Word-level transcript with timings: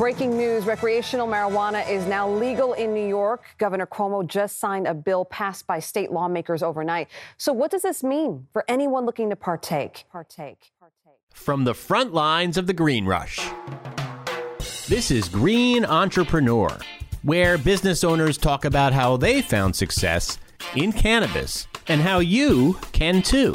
Breaking 0.00 0.34
news 0.34 0.64
recreational 0.64 1.28
marijuana 1.28 1.86
is 1.86 2.06
now 2.06 2.26
legal 2.26 2.72
in 2.72 2.94
New 2.94 3.06
York. 3.06 3.44
Governor 3.58 3.84
Cuomo 3.84 4.26
just 4.26 4.58
signed 4.58 4.86
a 4.86 4.94
bill 4.94 5.26
passed 5.26 5.66
by 5.66 5.78
state 5.78 6.10
lawmakers 6.10 6.62
overnight. 6.62 7.08
So, 7.36 7.52
what 7.52 7.70
does 7.70 7.82
this 7.82 8.02
mean 8.02 8.46
for 8.54 8.64
anyone 8.66 9.04
looking 9.04 9.28
to 9.28 9.36
partake? 9.36 10.06
Partake. 10.10 10.72
partake. 10.80 11.18
From 11.34 11.64
the 11.64 11.74
front 11.74 12.14
lines 12.14 12.56
of 12.56 12.66
the 12.66 12.72
green 12.72 13.04
rush. 13.04 13.46
This 14.88 15.10
is 15.10 15.28
Green 15.28 15.84
Entrepreneur, 15.84 16.78
where 17.22 17.58
business 17.58 18.02
owners 18.02 18.38
talk 18.38 18.64
about 18.64 18.94
how 18.94 19.18
they 19.18 19.42
found 19.42 19.76
success 19.76 20.38
in 20.74 20.92
cannabis 20.92 21.68
and 21.88 22.00
how 22.00 22.20
you 22.20 22.78
can 22.92 23.20
too. 23.20 23.52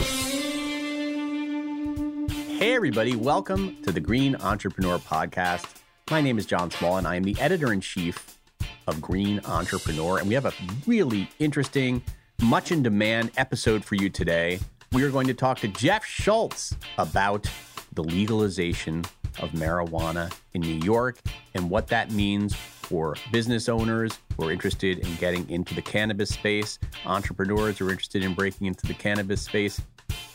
Hey, 2.59 2.75
everybody, 2.75 3.15
welcome 3.15 3.81
to 3.81 3.91
the 3.91 3.99
Green 3.99 4.35
Entrepreneur 4.35 4.99
Podcast. 4.99 5.81
My 6.11 6.21
name 6.21 6.37
is 6.37 6.45
John 6.45 6.69
Small, 6.69 6.97
and 6.97 7.07
I 7.07 7.15
am 7.15 7.23
the 7.23 7.35
editor 7.39 7.73
in 7.73 7.81
chief 7.81 8.37
of 8.85 9.01
Green 9.01 9.41
Entrepreneur. 9.43 10.19
And 10.19 10.27
we 10.27 10.35
have 10.35 10.45
a 10.45 10.53
really 10.85 11.27
interesting, 11.39 12.03
much 12.43 12.71
in 12.71 12.83
demand 12.83 13.31
episode 13.37 13.83
for 13.83 13.95
you 13.95 14.11
today. 14.11 14.59
We 14.91 15.01
are 15.01 15.09
going 15.09 15.25
to 15.25 15.33
talk 15.33 15.57
to 15.61 15.67
Jeff 15.67 16.05
Schultz 16.05 16.75
about 16.99 17.49
the 17.93 18.03
legalization 18.03 19.03
of 19.39 19.49
marijuana 19.53 20.31
in 20.53 20.61
New 20.61 20.79
York 20.85 21.17
and 21.55 21.71
what 21.71 21.87
that 21.87 22.11
means 22.11 22.53
for 22.53 23.15
business 23.31 23.67
owners 23.67 24.19
who 24.37 24.47
are 24.47 24.51
interested 24.51 24.99
in 24.99 25.15
getting 25.15 25.49
into 25.49 25.73
the 25.73 25.81
cannabis 25.81 26.29
space, 26.29 26.77
entrepreneurs 27.07 27.79
who 27.79 27.87
are 27.87 27.91
interested 27.91 28.23
in 28.23 28.35
breaking 28.35 28.67
into 28.67 28.85
the 28.85 28.93
cannabis 28.93 29.41
space, 29.41 29.81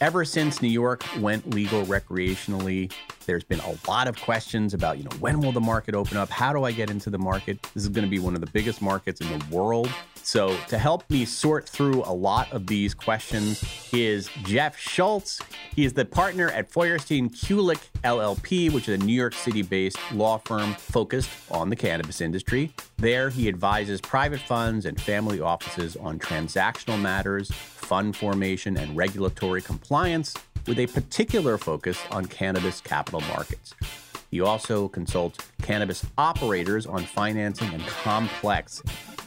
Ever 0.00 0.24
since 0.24 0.62
New 0.62 0.68
York 0.68 1.04
went 1.18 1.50
legal 1.50 1.84
recreationally, 1.84 2.90
there's 3.26 3.44
been 3.44 3.60
a 3.60 3.74
lot 3.86 4.08
of 4.08 4.18
questions 4.20 4.72
about, 4.72 4.96
you 4.96 5.04
know, 5.04 5.16
when 5.20 5.40
will 5.40 5.52
the 5.52 5.60
market 5.60 5.94
open 5.94 6.16
up? 6.16 6.30
How 6.30 6.54
do 6.54 6.64
I 6.64 6.72
get 6.72 6.88
into 6.88 7.10
the 7.10 7.18
market? 7.18 7.60
This 7.74 7.82
is 7.82 7.90
going 7.90 8.06
to 8.06 8.10
be 8.10 8.18
one 8.18 8.34
of 8.34 8.40
the 8.40 8.46
biggest 8.46 8.80
markets 8.80 9.20
in 9.20 9.28
the 9.28 9.44
world. 9.54 9.90
So, 10.22 10.56
to 10.68 10.78
help 10.78 11.08
me 11.10 11.24
sort 11.24 11.68
through 11.68 12.02
a 12.04 12.12
lot 12.12 12.50
of 12.52 12.66
these 12.66 12.94
questions 12.94 13.62
is 13.92 14.30
Jeff 14.44 14.78
Schultz. 14.78 15.40
He 15.74 15.84
is 15.84 15.92
the 15.92 16.04
partner 16.04 16.48
at 16.48 16.70
Feuerstein 16.70 17.28
Kulick 17.28 17.80
LLP, 18.02 18.72
which 18.72 18.88
is 18.88 19.00
a 19.00 19.04
New 19.04 19.12
York 19.12 19.34
City 19.34 19.62
based 19.62 19.98
law 20.12 20.38
firm 20.38 20.74
focused 20.74 21.30
on 21.50 21.68
the 21.68 21.76
cannabis 21.76 22.20
industry. 22.20 22.72
There, 22.96 23.28
he 23.28 23.48
advises 23.48 24.00
private 24.00 24.40
funds 24.40 24.86
and 24.86 25.00
family 25.00 25.40
offices 25.40 25.96
on 25.96 26.18
transactional 26.18 27.00
matters 27.00 27.50
fund 27.90 28.14
formation 28.14 28.76
and 28.76 28.96
regulatory 28.96 29.60
compliance 29.60 30.32
with 30.68 30.78
a 30.78 30.86
particular 30.86 31.58
focus 31.58 31.98
on 32.12 32.24
cannabis 32.24 32.80
capital 32.80 33.20
markets. 33.22 33.74
He 34.30 34.40
also 34.40 34.86
consults 34.86 35.38
cannabis 35.60 36.06
operators 36.16 36.86
on 36.86 37.02
financing 37.02 37.74
and 37.74 37.84
complex 37.88 38.80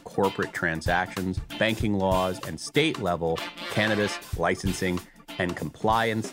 corporate 0.06 0.54
transactions, 0.54 1.40
banking 1.60 1.96
laws, 1.96 2.40
and 2.48 2.58
state 2.58 3.02
level 3.02 3.38
cannabis 3.72 4.18
licensing 4.40 4.98
and 5.40 5.58
compliance. 5.58 6.32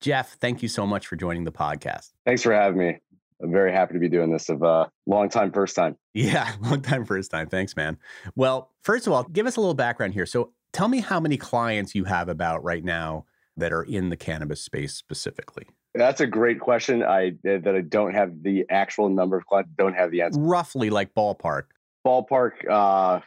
Jeff, 0.00 0.38
thank 0.40 0.62
you 0.62 0.68
so 0.68 0.86
much 0.86 1.06
for 1.06 1.16
joining 1.16 1.44
the 1.44 1.52
podcast. 1.52 2.12
Thanks 2.24 2.42
for 2.42 2.54
having 2.54 2.78
me. 2.78 2.96
I'm 3.42 3.52
very 3.52 3.72
happy 3.72 3.92
to 3.92 4.00
be 4.00 4.08
doing 4.08 4.32
this 4.32 4.48
of 4.48 4.62
uh 4.62 4.86
long 5.06 5.28
time 5.28 5.52
first 5.52 5.76
time. 5.76 5.96
Yeah, 6.14 6.50
long 6.62 6.80
time 6.80 7.04
first 7.04 7.30
time. 7.30 7.48
Thanks, 7.48 7.76
man. 7.76 7.98
Well, 8.36 8.70
first 8.82 9.06
of 9.06 9.12
all, 9.12 9.24
give 9.24 9.46
us 9.46 9.56
a 9.56 9.60
little 9.60 9.74
background 9.74 10.14
here. 10.14 10.24
So 10.24 10.52
Tell 10.72 10.88
me 10.88 11.00
how 11.00 11.20
many 11.20 11.36
clients 11.36 11.94
you 11.94 12.04
have 12.04 12.28
about 12.28 12.62
right 12.62 12.84
now 12.84 13.26
that 13.56 13.72
are 13.72 13.82
in 13.82 14.08
the 14.08 14.16
cannabis 14.16 14.60
space 14.60 14.94
specifically. 14.94 15.66
That's 15.94 16.20
a 16.20 16.26
great 16.26 16.60
question. 16.60 17.02
I 17.02 17.32
that 17.42 17.74
I 17.74 17.80
don't 17.80 18.14
have 18.14 18.42
the 18.42 18.64
actual 18.70 19.08
number 19.08 19.36
of 19.36 19.44
clients. 19.46 19.70
Don't 19.76 19.94
have 19.94 20.12
the 20.12 20.22
answer. 20.22 20.40
Roughly, 20.40 20.88
like 20.88 21.12
ballpark. 21.14 21.64
Ballpark. 22.06 22.52
Uh, 22.68 23.20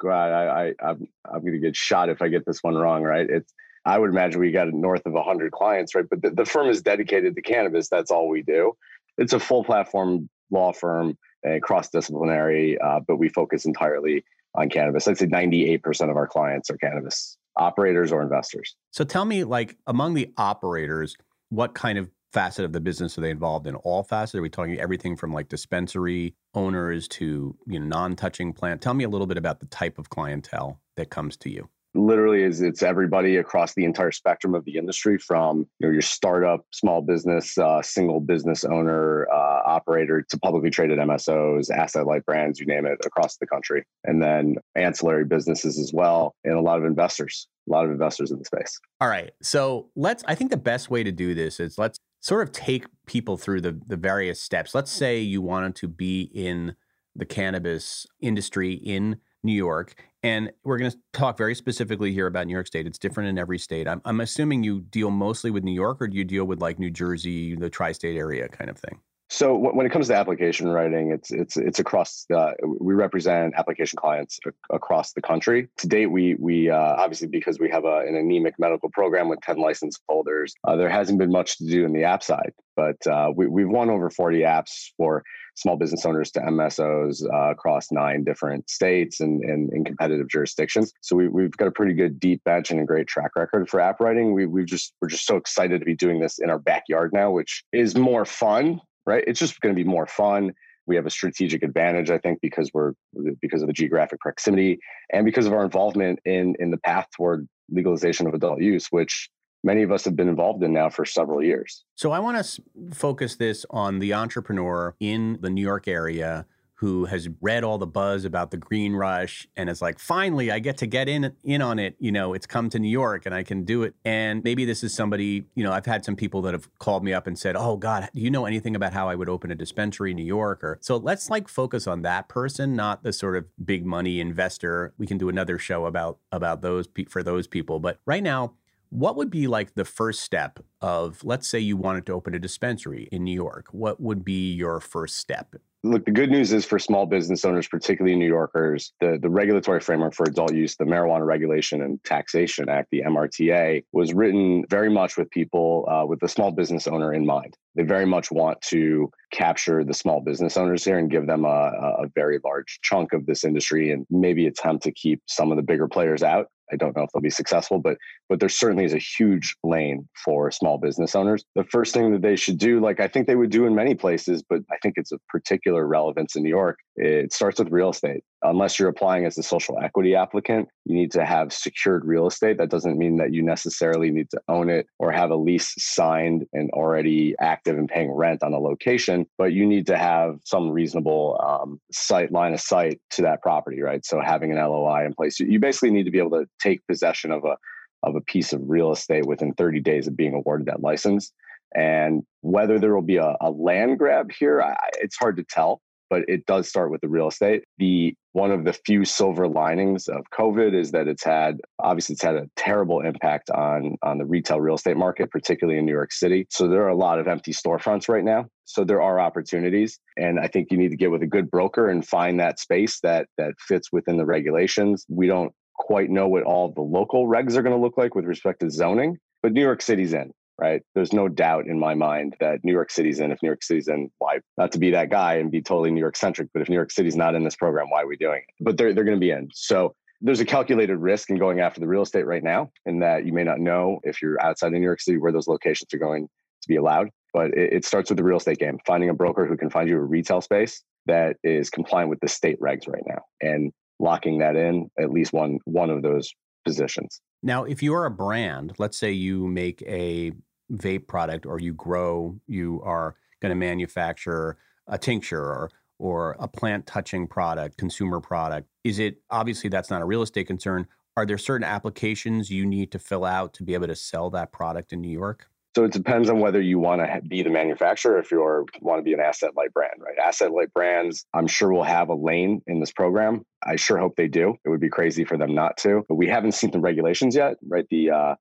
God, 0.00 0.32
I, 0.32 0.74
I 0.82 0.90
I'm 0.90 1.08
I'm 1.24 1.40
going 1.40 1.54
to 1.54 1.58
get 1.58 1.74
shot 1.74 2.10
if 2.10 2.20
I 2.20 2.28
get 2.28 2.44
this 2.44 2.62
one 2.62 2.74
wrong. 2.74 3.02
Right? 3.02 3.28
It's 3.28 3.54
I 3.86 3.98
would 3.98 4.10
imagine 4.10 4.40
we 4.40 4.50
got 4.50 4.68
north 4.68 5.06
of 5.06 5.14
100 5.14 5.52
clients, 5.52 5.94
right? 5.94 6.04
But 6.08 6.22
the, 6.22 6.30
the 6.30 6.44
firm 6.44 6.68
is 6.68 6.82
dedicated 6.82 7.34
to 7.36 7.42
cannabis. 7.42 7.88
That's 7.88 8.10
all 8.10 8.28
we 8.28 8.42
do. 8.42 8.72
It's 9.16 9.32
a 9.32 9.40
full 9.40 9.64
platform 9.64 10.28
law 10.50 10.72
firm, 10.72 11.16
and 11.42 11.62
cross 11.62 11.88
disciplinary, 11.88 12.78
uh, 12.78 13.00
but 13.06 13.16
we 13.16 13.28
focus 13.28 13.64
entirely 13.64 14.24
on 14.54 14.68
cannabis. 14.68 15.08
I'd 15.08 15.18
say 15.18 15.26
98% 15.26 16.10
of 16.10 16.16
our 16.16 16.26
clients 16.26 16.70
are 16.70 16.76
cannabis 16.76 17.36
operators 17.56 18.12
or 18.12 18.22
investors. 18.22 18.74
So 18.90 19.04
tell 19.04 19.24
me, 19.24 19.44
like 19.44 19.76
among 19.86 20.14
the 20.14 20.32
operators, 20.36 21.16
what 21.50 21.74
kind 21.74 21.98
of 21.98 22.10
facet 22.32 22.64
of 22.64 22.72
the 22.72 22.80
business 22.80 23.16
are 23.16 23.20
they 23.20 23.30
involved 23.30 23.66
in? 23.66 23.76
All 23.76 24.02
facets? 24.02 24.34
Are 24.34 24.42
we 24.42 24.50
talking 24.50 24.78
everything 24.78 25.16
from 25.16 25.32
like 25.32 25.48
dispensary 25.48 26.34
owners 26.54 27.06
to 27.08 27.56
you 27.66 27.78
know 27.78 27.86
non-touching 27.86 28.52
plant? 28.52 28.82
Tell 28.82 28.94
me 28.94 29.04
a 29.04 29.08
little 29.08 29.26
bit 29.26 29.38
about 29.38 29.60
the 29.60 29.66
type 29.66 29.98
of 29.98 30.10
clientele 30.10 30.80
that 30.96 31.10
comes 31.10 31.36
to 31.38 31.50
you 31.50 31.68
literally 31.94 32.42
is 32.42 32.60
it's 32.60 32.82
everybody 32.82 33.36
across 33.36 33.74
the 33.74 33.84
entire 33.84 34.10
spectrum 34.10 34.54
of 34.54 34.64
the 34.64 34.76
industry 34.76 35.18
from 35.18 35.66
you 35.78 35.86
know 35.86 35.92
your 35.92 36.02
startup 36.02 36.64
small 36.72 37.00
business 37.00 37.56
uh, 37.58 37.80
single 37.82 38.20
business 38.20 38.64
owner 38.64 39.28
uh, 39.32 39.62
operator 39.64 40.24
to 40.28 40.38
publicly 40.38 40.70
traded 40.70 40.98
msos 40.98 41.70
asset 41.70 42.06
light 42.06 42.24
brands 42.26 42.58
you 42.58 42.66
name 42.66 42.86
it 42.86 42.98
across 43.04 43.36
the 43.36 43.46
country. 43.46 43.84
And 44.04 44.22
then 44.22 44.56
ancillary 44.74 45.24
businesses 45.24 45.78
as 45.78 45.92
well 45.92 46.34
and 46.44 46.54
a 46.54 46.60
lot 46.60 46.78
of 46.78 46.84
investors 46.84 47.48
a 47.68 47.72
lot 47.72 47.86
of 47.86 47.90
investors 47.90 48.30
in 48.30 48.38
the 48.38 48.44
space. 48.44 48.78
All 49.00 49.08
right. 49.08 49.30
So 49.42 49.88
let's 49.96 50.24
i 50.26 50.34
think 50.34 50.50
the 50.50 50.56
best 50.56 50.90
way 50.90 51.02
to 51.02 51.12
do 51.12 51.34
this 51.34 51.60
is 51.60 51.78
let's 51.78 51.98
sort 52.20 52.42
of 52.42 52.52
take 52.52 52.86
people 53.06 53.36
through 53.36 53.60
the 53.60 53.78
the 53.86 53.96
various 53.96 54.40
steps. 54.40 54.74
Let's 54.74 54.90
say 54.90 55.20
you 55.20 55.42
wanted 55.42 55.76
to 55.76 55.88
be 55.88 56.22
in 56.34 56.74
the 57.14 57.26
cannabis 57.26 58.06
industry 58.20 58.72
in 58.72 59.20
New 59.44 59.52
York. 59.52 59.94
And 60.22 60.50
we're 60.64 60.78
going 60.78 60.90
to 60.90 60.98
talk 61.12 61.36
very 61.36 61.54
specifically 61.54 62.12
here 62.12 62.26
about 62.26 62.46
New 62.46 62.54
York 62.54 62.66
State. 62.66 62.86
It's 62.86 62.98
different 62.98 63.28
in 63.28 63.38
every 63.38 63.58
state. 63.58 63.86
I'm, 63.86 64.00
I'm 64.04 64.20
assuming 64.20 64.64
you 64.64 64.80
deal 64.80 65.10
mostly 65.10 65.50
with 65.50 65.64
New 65.64 65.74
York, 65.74 66.00
or 66.00 66.08
do 66.08 66.16
you 66.16 66.24
deal 66.24 66.44
with 66.44 66.60
like 66.60 66.78
New 66.78 66.90
Jersey, 66.90 67.54
the 67.54 67.70
tri-state 67.70 68.16
area 68.16 68.48
kind 68.48 68.70
of 68.70 68.78
thing? 68.78 69.00
So 69.34 69.56
when 69.56 69.84
it 69.84 69.90
comes 69.90 70.06
to 70.08 70.14
application 70.14 70.68
writing, 70.68 71.10
it's 71.10 71.32
it's 71.32 71.56
it's 71.56 71.80
across. 71.80 72.24
The, 72.28 72.54
we 72.80 72.94
represent 72.94 73.54
application 73.56 73.96
clients 73.96 74.38
across 74.70 75.12
the 75.12 75.22
country. 75.22 75.68
To 75.78 75.88
date, 75.88 76.06
we 76.06 76.36
we 76.36 76.70
uh, 76.70 76.76
obviously 76.76 77.26
because 77.26 77.58
we 77.58 77.68
have 77.68 77.84
a, 77.84 77.98
an 78.06 78.14
anemic 78.14 78.60
medical 78.60 78.90
program 78.90 79.28
with 79.28 79.40
ten 79.40 79.56
license 79.56 79.98
holders, 80.08 80.54
uh, 80.62 80.76
there 80.76 80.88
hasn't 80.88 81.18
been 81.18 81.32
much 81.32 81.58
to 81.58 81.66
do 81.66 81.84
in 81.84 81.92
the 81.92 82.04
app 82.04 82.22
side. 82.22 82.52
But 82.76 83.04
uh, 83.08 83.32
we, 83.34 83.48
we've 83.48 83.68
won 83.68 83.90
over 83.90 84.08
forty 84.08 84.42
apps 84.42 84.92
for 84.96 85.24
small 85.56 85.76
business 85.76 86.06
owners 86.06 86.30
to 86.32 86.40
MSOs 86.40 87.24
uh, 87.24 87.50
across 87.50 87.90
nine 87.90 88.22
different 88.22 88.70
states 88.70 89.20
and, 89.20 89.42
in 89.44 89.84
competitive 89.84 90.28
jurisdictions. 90.28 90.92
So 91.00 91.14
we, 91.16 91.28
we've 91.28 91.56
got 91.56 91.68
a 91.68 91.72
pretty 91.72 91.94
good 91.94 92.20
deep 92.20 92.42
bench 92.44 92.70
and 92.70 92.80
a 92.80 92.84
great 92.84 93.06
track 93.08 93.32
record 93.36 93.68
for 93.68 93.80
app 93.80 93.98
writing. 93.98 94.32
We 94.32 94.46
we 94.46 94.64
just 94.64 94.92
we're 95.00 95.08
just 95.08 95.26
so 95.26 95.36
excited 95.36 95.80
to 95.80 95.84
be 95.84 95.96
doing 95.96 96.20
this 96.20 96.38
in 96.38 96.50
our 96.50 96.58
backyard 96.60 97.12
now, 97.12 97.32
which 97.32 97.64
is 97.72 97.96
more 97.96 98.24
fun, 98.24 98.80
right? 99.06 99.24
It's 99.26 99.38
just 99.38 99.60
going 99.60 99.74
to 99.74 99.80
be 99.82 99.88
more 99.88 100.06
fun. 100.06 100.52
We 100.86 100.96
have 100.96 101.06
a 101.06 101.10
strategic 101.10 101.62
advantage, 101.62 102.10
I 102.10 102.18
think, 102.18 102.40
because 102.42 102.70
we're 102.74 102.92
because 103.40 103.62
of 103.62 103.68
the 103.68 103.72
geographic 103.72 104.20
proximity 104.20 104.78
and 105.12 105.24
because 105.24 105.46
of 105.46 105.52
our 105.52 105.64
involvement 105.64 106.18
in 106.24 106.54
in 106.58 106.70
the 106.70 106.78
path 106.78 107.06
toward 107.16 107.48
legalization 107.70 108.26
of 108.26 108.34
adult 108.34 108.60
use, 108.60 108.88
which 108.90 109.30
many 109.62 109.82
of 109.82 109.90
us 109.90 110.04
have 110.04 110.14
been 110.14 110.28
involved 110.28 110.62
in 110.62 110.72
now 110.72 110.90
for 110.90 111.06
several 111.06 111.42
years. 111.42 111.84
So 111.94 112.12
I 112.12 112.18
want 112.18 112.44
to 112.44 112.62
focus 112.92 113.36
this 113.36 113.64
on 113.70 113.98
the 113.98 114.12
entrepreneur 114.12 114.94
in 115.00 115.38
the 115.40 115.48
New 115.48 115.62
York 115.62 115.88
area 115.88 116.46
who 116.76 117.04
has 117.06 117.28
read 117.40 117.64
all 117.64 117.78
the 117.78 117.86
buzz 117.86 118.24
about 118.24 118.50
the 118.50 118.56
green 118.56 118.94
rush 118.94 119.46
and 119.56 119.70
is 119.70 119.80
like 119.80 119.98
finally 119.98 120.50
I 120.50 120.58
get 120.58 120.76
to 120.78 120.86
get 120.86 121.08
in 121.08 121.34
in 121.42 121.62
on 121.62 121.78
it. 121.78 121.96
You 121.98 122.12
know 122.12 122.34
it's 122.34 122.46
come 122.46 122.68
to 122.70 122.78
New 122.78 122.88
York 122.88 123.26
and 123.26 123.34
I 123.34 123.42
can 123.42 123.64
do 123.64 123.82
it. 123.82 123.94
And 124.04 124.42
maybe 124.42 124.64
this 124.64 124.82
is 124.82 124.94
somebody 124.94 125.46
you 125.54 125.64
know 125.64 125.72
I've 125.72 125.86
had 125.86 126.04
some 126.04 126.16
people 126.16 126.42
that 126.42 126.54
have 126.54 126.68
called 126.78 127.04
me 127.04 127.12
up 127.12 127.26
and 127.26 127.38
said 127.38 127.56
oh 127.56 127.76
god 127.76 128.08
do 128.14 128.20
you 128.20 128.30
know 128.30 128.44
anything 128.46 128.74
about 128.76 128.92
how 128.92 129.08
I 129.08 129.14
would 129.14 129.28
open 129.28 129.50
a 129.50 129.54
dispensary 129.54 130.10
in 130.10 130.16
New 130.16 130.24
York? 130.24 130.62
Or 130.64 130.78
so 130.80 130.96
let's 130.96 131.30
like 131.30 131.48
focus 131.48 131.86
on 131.86 132.02
that 132.02 132.28
person 132.28 132.74
not 132.74 133.02
the 133.02 133.12
sort 133.12 133.36
of 133.36 133.46
big 133.64 133.86
money 133.86 134.20
investor. 134.20 134.94
We 134.98 135.06
can 135.06 135.18
do 135.18 135.28
another 135.28 135.58
show 135.58 135.86
about 135.86 136.18
about 136.32 136.62
those 136.62 136.88
for 137.08 137.22
those 137.22 137.46
people. 137.46 137.78
But 137.78 137.98
right 138.06 138.22
now 138.22 138.54
what 138.94 139.16
would 139.16 139.28
be 139.28 139.48
like 139.48 139.74
the 139.74 139.84
first 139.84 140.20
step 140.20 140.60
of, 140.80 141.24
let's 141.24 141.48
say 141.48 141.58
you 141.58 141.76
wanted 141.76 142.06
to 142.06 142.12
open 142.12 142.32
a 142.32 142.38
dispensary 142.38 143.08
in 143.10 143.24
New 143.24 143.34
York? 143.34 143.66
What 143.72 144.00
would 144.00 144.24
be 144.24 144.52
your 144.52 144.78
first 144.78 145.16
step? 145.16 145.56
Look, 145.82 146.04
the 146.04 146.12
good 146.12 146.30
news 146.30 146.52
is 146.52 146.64
for 146.64 146.78
small 146.78 147.04
business 147.04 147.44
owners, 147.44 147.66
particularly 147.66 148.16
New 148.16 148.28
Yorkers, 148.28 148.92
the, 149.00 149.18
the 149.20 149.28
regulatory 149.28 149.80
framework 149.80 150.14
for 150.14 150.24
adult 150.24 150.54
use, 150.54 150.76
the 150.76 150.84
Marijuana 150.84 151.26
Regulation 151.26 151.82
and 151.82 152.02
Taxation 152.04 152.68
Act, 152.68 152.88
the 152.92 153.02
MRTA, 153.02 153.84
was 153.90 154.14
written 154.14 154.64
very 154.70 154.88
much 154.88 155.16
with 155.16 155.28
people 155.30 155.86
uh, 155.90 156.06
with 156.06 156.20
the 156.20 156.28
small 156.28 156.52
business 156.52 156.86
owner 156.86 157.12
in 157.12 157.26
mind. 157.26 157.58
They 157.74 157.82
very 157.82 158.06
much 158.06 158.30
want 158.30 158.62
to 158.62 159.10
capture 159.32 159.82
the 159.82 159.92
small 159.92 160.20
business 160.20 160.56
owners 160.56 160.84
here 160.84 160.98
and 160.98 161.10
give 161.10 161.26
them 161.26 161.44
a, 161.44 161.48
a 161.48 162.06
very 162.14 162.38
large 162.44 162.78
chunk 162.82 163.12
of 163.12 163.26
this 163.26 163.42
industry 163.42 163.90
and 163.90 164.06
maybe 164.08 164.46
attempt 164.46 164.84
to 164.84 164.92
keep 164.92 165.20
some 165.26 165.50
of 165.50 165.56
the 165.56 165.62
bigger 165.62 165.88
players 165.88 166.22
out. 166.22 166.46
I 166.72 166.76
don't 166.76 166.96
know 166.96 167.02
if 167.02 167.10
they'll 167.12 167.20
be 167.20 167.30
successful, 167.30 167.78
but 167.78 167.98
but 168.28 168.40
there 168.40 168.48
certainly 168.48 168.84
is 168.84 168.94
a 168.94 168.98
huge 168.98 169.56
lane 169.62 170.08
for 170.24 170.50
small 170.50 170.78
business 170.78 171.14
owners. 171.14 171.44
The 171.54 171.64
first 171.64 171.94
thing 171.94 172.12
that 172.12 172.22
they 172.22 172.36
should 172.36 172.58
do, 172.58 172.80
like 172.80 173.00
I 173.00 173.08
think 173.08 173.26
they 173.26 173.36
would 173.36 173.50
do 173.50 173.66
in 173.66 173.74
many 173.74 173.94
places, 173.94 174.42
but 174.48 174.60
I 174.70 174.76
think 174.82 174.94
it's 174.96 175.12
of 175.12 175.20
particular 175.28 175.86
relevance 175.86 176.36
in 176.36 176.42
New 176.42 176.48
York, 176.48 176.78
it 176.96 177.32
starts 177.32 177.58
with 177.58 177.70
real 177.70 177.90
estate. 177.90 178.24
Unless 178.44 178.78
you're 178.78 178.90
applying 178.90 179.24
as 179.24 179.38
a 179.38 179.42
social 179.42 179.78
equity 179.82 180.14
applicant, 180.14 180.68
you 180.84 180.94
need 180.94 181.10
to 181.12 181.24
have 181.24 181.52
secured 181.52 182.04
real 182.04 182.26
estate. 182.26 182.58
That 182.58 182.68
doesn't 182.68 182.98
mean 182.98 183.16
that 183.16 183.32
you 183.32 183.42
necessarily 183.42 184.10
need 184.10 184.30
to 184.30 184.40
own 184.48 184.68
it 184.68 184.86
or 184.98 185.10
have 185.10 185.30
a 185.30 185.36
lease 185.36 185.74
signed 185.78 186.46
and 186.52 186.70
already 186.72 187.34
active 187.40 187.78
and 187.78 187.88
paying 187.88 188.12
rent 188.12 188.42
on 188.42 188.52
a 188.52 188.58
location, 188.58 189.26
but 189.38 189.54
you 189.54 189.66
need 189.66 189.86
to 189.86 189.96
have 189.96 190.40
some 190.44 190.70
reasonable 190.70 191.40
um, 191.42 191.80
sight 191.90 192.32
line 192.32 192.52
of 192.52 192.60
sight 192.60 193.00
to 193.10 193.22
that 193.22 193.40
property, 193.42 193.80
right? 193.80 194.04
So 194.04 194.20
having 194.20 194.52
an 194.52 194.58
LOI 194.58 195.06
in 195.06 195.14
place, 195.14 195.40
you 195.40 195.58
basically 195.58 195.90
need 195.90 196.04
to 196.04 196.10
be 196.10 196.18
able 196.18 196.38
to 196.38 196.46
take 196.60 196.86
possession 196.86 197.32
of 197.32 197.44
a 197.44 197.56
of 198.02 198.16
a 198.16 198.20
piece 198.20 198.52
of 198.52 198.60
real 198.66 198.92
estate 198.92 199.24
within 199.24 199.54
30 199.54 199.80
days 199.80 200.06
of 200.06 200.14
being 200.14 200.34
awarded 200.34 200.66
that 200.66 200.82
license. 200.82 201.32
And 201.74 202.22
whether 202.42 202.78
there 202.78 202.94
will 202.94 203.00
be 203.00 203.16
a, 203.16 203.34
a 203.40 203.50
land 203.50 203.98
grab 203.98 204.30
here, 204.30 204.60
I, 204.60 204.76
it's 205.00 205.16
hard 205.16 205.38
to 205.38 205.44
tell 205.44 205.80
but 206.10 206.22
it 206.28 206.46
does 206.46 206.68
start 206.68 206.90
with 206.92 207.00
the 207.00 207.08
real 207.08 207.28
estate. 207.28 207.64
The 207.78 208.14
one 208.34 208.50
of 208.50 208.64
the 208.64 208.72
few 208.72 209.04
silver 209.04 209.46
linings 209.46 210.08
of 210.08 210.24
COVID 210.36 210.74
is 210.74 210.90
that 210.90 211.06
it's 211.06 211.22
had 211.22 211.60
obviously 211.78 212.14
it's 212.14 212.22
had 212.22 212.34
a 212.34 212.50
terrible 212.56 213.00
impact 213.00 213.48
on 213.50 213.96
on 214.02 214.18
the 214.18 214.26
retail 214.26 214.60
real 214.60 214.74
estate 214.74 214.96
market, 214.96 215.30
particularly 215.30 215.78
in 215.78 215.86
New 215.86 215.92
York 215.92 216.12
City. 216.12 216.44
So 216.50 216.66
there 216.66 216.82
are 216.82 216.88
a 216.88 216.96
lot 216.96 217.20
of 217.20 217.28
empty 217.28 217.52
storefronts 217.52 218.08
right 218.08 218.24
now. 218.24 218.46
So 218.64 218.82
there 218.82 219.00
are 219.00 219.20
opportunities, 219.20 220.00
and 220.16 220.40
I 220.40 220.48
think 220.48 220.72
you 220.72 220.76
need 220.76 220.90
to 220.90 220.96
get 220.96 221.12
with 221.12 221.22
a 221.22 221.28
good 221.28 221.48
broker 221.48 221.88
and 221.88 222.06
find 222.06 222.40
that 222.40 222.58
space 222.58 222.98
that 223.04 223.28
that 223.38 223.54
fits 223.60 223.92
within 223.92 224.16
the 224.16 224.26
regulations. 224.26 225.06
We 225.08 225.28
don't 225.28 225.52
quite 225.76 226.10
know 226.10 226.26
what 226.26 226.42
all 226.42 226.72
the 226.72 226.82
local 226.82 227.28
regs 227.28 227.54
are 227.54 227.62
going 227.62 227.76
to 227.76 227.80
look 227.80 227.96
like 227.96 228.16
with 228.16 228.24
respect 228.24 228.60
to 228.60 228.70
zoning, 228.70 229.16
but 229.44 229.52
New 229.52 229.62
York 229.62 229.80
City's 229.80 230.12
in 230.12 230.32
right? 230.58 230.82
There's 230.94 231.12
no 231.12 231.28
doubt 231.28 231.66
in 231.66 231.78
my 231.78 231.94
mind 231.94 232.36
that 232.40 232.64
New 232.64 232.72
York 232.72 232.90
City's 232.90 233.20
in. 233.20 233.32
If 233.32 233.42
New 233.42 233.48
York 233.48 233.62
City's 233.62 233.88
in, 233.88 234.10
why 234.18 234.40
not 234.56 234.72
to 234.72 234.78
be 234.78 234.90
that 234.92 235.10
guy 235.10 235.34
and 235.34 235.50
be 235.50 235.62
totally 235.62 235.90
New 235.90 236.00
York 236.00 236.16
centric? 236.16 236.48
But 236.52 236.62
if 236.62 236.68
New 236.68 236.76
York 236.76 236.90
City's 236.90 237.16
not 237.16 237.34
in 237.34 237.44
this 237.44 237.56
program, 237.56 237.90
why 237.90 238.02
are 238.02 238.06
we 238.06 238.16
doing 238.16 238.42
it? 238.46 238.54
But 238.64 238.76
they're 238.76 238.94
they're 238.94 239.04
going 239.04 239.16
to 239.16 239.24
be 239.24 239.30
in. 239.30 239.48
So 239.52 239.94
there's 240.20 240.40
a 240.40 240.44
calculated 240.44 240.96
risk 240.96 241.30
in 241.30 241.36
going 241.36 241.60
after 241.60 241.80
the 241.80 241.86
real 241.86 242.02
estate 242.02 242.26
right 242.26 242.42
now, 242.42 242.70
in 242.86 243.00
that 243.00 243.26
you 243.26 243.32
may 243.32 243.44
not 243.44 243.60
know 243.60 244.00
if 244.04 244.22
you're 244.22 244.40
outside 244.42 244.68
of 244.68 244.72
New 244.74 244.80
York 244.80 245.00
City 245.00 245.18
where 245.18 245.32
those 245.32 245.48
locations 245.48 245.92
are 245.92 245.98
going 245.98 246.28
to 246.62 246.68
be 246.68 246.76
allowed. 246.76 247.10
But 247.32 247.50
it, 247.52 247.72
it 247.72 247.84
starts 247.84 248.10
with 248.10 248.16
the 248.16 248.24
real 248.24 248.38
estate 248.38 248.58
game, 248.58 248.78
finding 248.86 249.10
a 249.10 249.14
broker 249.14 249.46
who 249.46 249.56
can 249.56 249.70
find 249.70 249.88
you 249.88 249.96
a 249.96 250.00
retail 250.00 250.40
space 250.40 250.82
that 251.06 251.36
is 251.42 251.68
compliant 251.68 252.10
with 252.10 252.20
the 252.20 252.28
state 252.28 252.58
regs 252.60 252.88
right 252.88 253.02
now, 253.06 253.22
and 253.40 253.72
locking 254.00 254.38
that 254.38 254.56
in 254.56 254.88
at 254.98 255.10
least 255.10 255.32
one 255.32 255.58
one 255.64 255.90
of 255.90 256.02
those 256.02 256.32
positions. 256.64 257.20
Now, 257.42 257.64
if 257.64 257.82
you're 257.82 258.06
a 258.06 258.10
brand, 258.10 258.74
let's 258.78 258.98
say 258.98 259.12
you 259.12 259.46
make 259.46 259.82
a 259.82 260.32
vape 260.72 261.06
product 261.06 261.46
or 261.46 261.60
you 261.60 261.72
grow, 261.74 262.38
you 262.46 262.80
are 262.84 263.16
going 263.40 263.50
to 263.50 263.56
manufacture 263.56 264.56
a 264.86 264.98
tincture 264.98 265.42
or 265.42 265.70
or 266.00 266.36
a 266.40 266.48
plant 266.48 266.86
touching 266.86 267.26
product, 267.26 267.78
consumer 267.78 268.20
product. 268.20 268.68
Is 268.82 268.98
it 268.98 269.22
obviously 269.30 269.70
that's 269.70 269.90
not 269.90 270.02
a 270.02 270.04
real 270.04 270.22
estate 270.22 270.46
concern? 270.46 270.88
Are 271.16 271.24
there 271.24 271.38
certain 271.38 271.64
applications 271.64 272.50
you 272.50 272.66
need 272.66 272.90
to 272.92 272.98
fill 272.98 273.24
out 273.24 273.54
to 273.54 273.62
be 273.62 273.74
able 273.74 273.86
to 273.86 273.94
sell 273.94 274.28
that 274.30 274.50
product 274.50 274.92
in 274.92 275.00
New 275.00 275.10
York? 275.10 275.48
So 275.74 275.84
it 275.84 275.92
depends 275.92 276.30
on 276.30 276.38
whether 276.38 276.60
you 276.60 276.78
want 276.78 277.00
to 277.00 277.20
be 277.26 277.42
the 277.42 277.50
manufacturer, 277.50 278.18
if 278.18 278.30
you 278.30 278.38
want 278.80 279.00
to 279.00 279.02
be 279.02 279.12
an 279.12 279.20
asset 279.20 279.56
light 279.56 279.72
brand, 279.72 279.94
right? 279.98 280.16
Asset 280.18 280.52
light 280.52 280.72
brands, 280.72 281.26
I'm 281.34 281.48
sure 281.48 281.72
will 281.72 281.82
have 281.82 282.10
a 282.10 282.14
lane 282.14 282.62
in 282.68 282.78
this 282.78 282.92
program. 282.92 283.44
I 283.60 283.74
sure 283.74 283.98
hope 283.98 284.14
they 284.14 284.28
do. 284.28 284.54
It 284.64 284.68
would 284.68 284.80
be 284.80 284.88
crazy 284.88 285.24
for 285.24 285.36
them 285.36 285.54
not 285.54 285.76
to, 285.78 286.04
but 286.08 286.14
we 286.14 286.28
haven't 286.28 286.52
seen 286.52 286.70
the 286.70 286.78
regulations 286.78 287.34
yet, 287.34 287.56
right? 287.66 287.86
The 287.90 288.10
uh, 288.10 288.34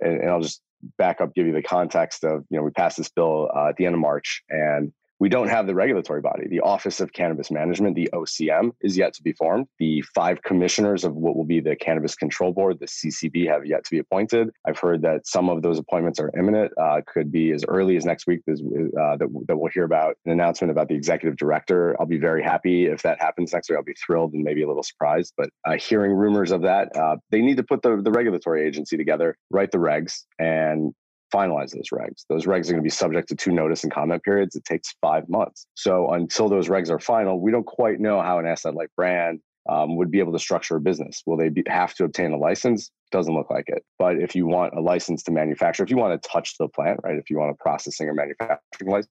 and, 0.00 0.20
and 0.20 0.30
I'll 0.30 0.40
just 0.40 0.62
back 0.98 1.20
up, 1.20 1.34
give 1.34 1.46
you 1.46 1.52
the 1.52 1.62
context 1.62 2.24
of, 2.24 2.44
you 2.50 2.56
know, 2.56 2.64
we 2.64 2.70
passed 2.70 2.96
this 2.96 3.10
bill 3.10 3.50
uh, 3.54 3.68
at 3.68 3.76
the 3.76 3.86
end 3.86 3.94
of 3.94 4.00
March 4.00 4.42
and 4.48 4.92
we 5.22 5.28
don't 5.28 5.46
have 5.46 5.68
the 5.68 5.74
regulatory 5.76 6.20
body. 6.20 6.48
The 6.48 6.58
Office 6.58 7.00
of 7.00 7.12
Cannabis 7.12 7.48
Management, 7.48 7.94
the 7.94 8.10
OCM, 8.12 8.72
is 8.80 8.98
yet 8.98 9.14
to 9.14 9.22
be 9.22 9.32
formed. 9.34 9.68
The 9.78 10.02
five 10.16 10.42
commissioners 10.42 11.04
of 11.04 11.14
what 11.14 11.36
will 11.36 11.44
be 11.44 11.60
the 11.60 11.76
Cannabis 11.76 12.16
Control 12.16 12.52
Board, 12.52 12.80
the 12.80 12.86
CCB, 12.86 13.46
have 13.46 13.64
yet 13.64 13.84
to 13.84 13.90
be 13.92 14.00
appointed. 14.00 14.50
I've 14.66 14.80
heard 14.80 15.02
that 15.02 15.28
some 15.28 15.48
of 15.48 15.62
those 15.62 15.78
appointments 15.78 16.18
are 16.18 16.32
imminent. 16.36 16.72
Uh, 16.76 17.02
could 17.06 17.30
be 17.30 17.52
as 17.52 17.64
early 17.68 17.96
as 17.96 18.04
next 18.04 18.26
week 18.26 18.40
uh, 18.48 19.16
that, 19.16 19.44
that 19.46 19.56
we'll 19.56 19.70
hear 19.72 19.84
about 19.84 20.16
an 20.26 20.32
announcement 20.32 20.72
about 20.72 20.88
the 20.88 20.96
executive 20.96 21.36
director. 21.36 21.94
I'll 22.00 22.06
be 22.06 22.18
very 22.18 22.42
happy 22.42 22.86
if 22.86 23.02
that 23.02 23.20
happens 23.20 23.52
next 23.52 23.70
week. 23.70 23.76
I'll 23.76 23.84
be 23.84 23.94
thrilled 24.04 24.32
and 24.32 24.42
maybe 24.42 24.64
a 24.64 24.66
little 24.66 24.82
surprised. 24.82 25.34
But 25.36 25.50
uh, 25.64 25.76
hearing 25.76 26.10
rumors 26.10 26.50
of 26.50 26.62
that, 26.62 26.96
uh, 26.96 27.18
they 27.30 27.42
need 27.42 27.58
to 27.58 27.62
put 27.62 27.82
the, 27.82 28.02
the 28.02 28.10
regulatory 28.10 28.66
agency 28.66 28.96
together, 28.96 29.36
write 29.52 29.70
the 29.70 29.78
regs, 29.78 30.24
and 30.40 30.92
finalize 31.32 31.74
those 31.74 31.90
regs. 31.92 32.24
Those 32.28 32.46
regs 32.46 32.68
are 32.68 32.72
going 32.72 32.76
to 32.76 32.82
be 32.82 32.90
subject 32.90 33.28
to 33.28 33.36
two 33.36 33.52
notice 33.52 33.82
and 33.84 33.92
comment 33.92 34.22
periods. 34.22 34.54
It 34.56 34.64
takes 34.64 34.94
five 35.00 35.28
months. 35.28 35.66
So 35.74 36.10
until 36.10 36.48
those 36.48 36.68
regs 36.68 36.90
are 36.90 36.98
final, 36.98 37.40
we 37.40 37.50
don't 37.50 37.66
quite 37.66 38.00
know 38.00 38.20
how 38.20 38.38
an 38.38 38.46
asset 38.46 38.74
light 38.74 38.90
brand 38.96 39.40
um, 39.68 39.96
would 39.96 40.10
be 40.10 40.18
able 40.18 40.32
to 40.32 40.38
structure 40.38 40.76
a 40.76 40.80
business. 40.80 41.22
Will 41.26 41.36
they 41.36 41.48
be, 41.48 41.62
have 41.68 41.94
to 41.94 42.04
obtain 42.04 42.32
a 42.32 42.36
license? 42.36 42.90
Doesn't 43.12 43.34
look 43.34 43.50
like 43.50 43.68
it. 43.68 43.84
But 43.98 44.16
if 44.16 44.34
you 44.34 44.46
want 44.46 44.74
a 44.74 44.80
license 44.80 45.22
to 45.24 45.30
manufacture, 45.30 45.84
if 45.84 45.90
you 45.90 45.96
want 45.96 46.20
to 46.20 46.28
touch 46.28 46.56
the 46.58 46.68
plant, 46.68 47.00
right? 47.04 47.16
If 47.16 47.30
you 47.30 47.38
want 47.38 47.52
a 47.52 47.62
processing 47.62 48.08
or 48.08 48.14
manufacturing 48.14 48.90
license, 48.90 49.10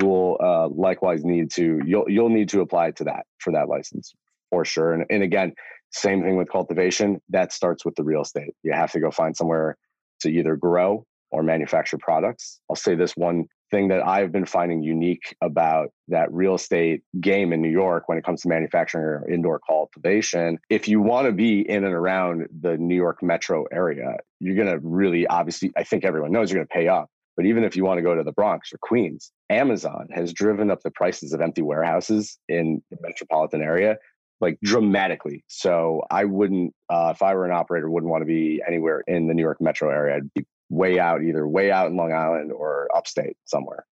you 0.00 0.06
will 0.06 0.38
uh, 0.42 0.68
likewise 0.68 1.24
need 1.24 1.50
to 1.52 1.80
you'll 1.84 2.08
you'll 2.08 2.30
need 2.30 2.48
to 2.50 2.60
apply 2.60 2.92
to 2.92 3.04
that 3.04 3.26
for 3.38 3.52
that 3.52 3.68
license 3.68 4.14
for 4.50 4.64
sure. 4.64 4.92
And, 4.92 5.04
and 5.10 5.22
again, 5.22 5.54
same 5.92 6.22
thing 6.22 6.36
with 6.36 6.48
cultivation. 6.48 7.20
That 7.28 7.52
starts 7.52 7.84
with 7.84 7.96
the 7.96 8.04
real 8.04 8.22
estate. 8.22 8.54
You 8.62 8.72
have 8.72 8.92
to 8.92 9.00
go 9.00 9.10
find 9.10 9.36
somewhere 9.36 9.76
to 10.20 10.30
either 10.30 10.56
grow 10.56 11.04
or 11.30 11.42
manufacture 11.42 11.98
products. 11.98 12.60
I'll 12.68 12.76
say 12.76 12.94
this 12.94 13.16
one 13.16 13.46
thing 13.70 13.88
that 13.88 14.06
I've 14.06 14.32
been 14.32 14.46
finding 14.46 14.82
unique 14.82 15.36
about 15.40 15.90
that 16.08 16.32
real 16.32 16.56
estate 16.56 17.02
game 17.20 17.52
in 17.52 17.62
New 17.62 17.70
York 17.70 18.08
when 18.08 18.18
it 18.18 18.24
comes 18.24 18.42
to 18.42 18.48
manufacturing 18.48 19.04
or 19.04 19.30
indoor 19.30 19.60
cultivation. 19.60 20.58
If 20.68 20.88
you 20.88 21.00
want 21.00 21.26
to 21.26 21.32
be 21.32 21.60
in 21.60 21.84
and 21.84 21.94
around 21.94 22.48
the 22.60 22.76
New 22.76 22.96
York 22.96 23.22
metro 23.22 23.64
area, 23.72 24.16
you're 24.40 24.56
going 24.56 24.68
to 24.68 24.80
really 24.82 25.26
obviously, 25.26 25.72
I 25.76 25.84
think 25.84 26.04
everyone 26.04 26.32
knows 26.32 26.50
you're 26.50 26.58
going 26.58 26.68
to 26.68 26.74
pay 26.74 26.88
up. 26.88 27.08
But 27.36 27.46
even 27.46 27.64
if 27.64 27.76
you 27.76 27.84
want 27.84 27.98
to 27.98 28.02
go 28.02 28.14
to 28.14 28.24
the 28.24 28.32
Bronx 28.32 28.72
or 28.72 28.78
Queens, 28.82 29.30
Amazon 29.48 30.08
has 30.12 30.32
driven 30.32 30.70
up 30.70 30.82
the 30.82 30.90
prices 30.90 31.32
of 31.32 31.40
empty 31.40 31.62
warehouses 31.62 32.38
in 32.48 32.82
the 32.90 32.98
metropolitan 33.00 33.62
area 33.62 33.96
like 34.40 34.58
dramatically. 34.62 35.44
So 35.48 36.02
I 36.10 36.24
wouldn't, 36.24 36.74
uh, 36.88 37.12
if 37.14 37.22
I 37.22 37.34
were 37.34 37.44
an 37.44 37.52
operator, 37.52 37.90
wouldn't 37.90 38.10
want 38.10 38.22
to 38.22 38.26
be 38.26 38.62
anywhere 38.66 39.02
in 39.06 39.26
the 39.26 39.34
New 39.34 39.42
York 39.42 39.60
metro 39.60 39.90
area. 39.90 40.16
I'd 40.16 40.34
be 40.34 40.46
way 40.70 40.98
out, 40.98 41.22
either 41.22 41.46
way 41.46 41.70
out 41.70 41.88
in 41.88 41.96
Long 41.96 42.12
Island 42.12 42.52
or 42.52 42.88
upstate 42.96 43.36
somewhere 43.44 43.84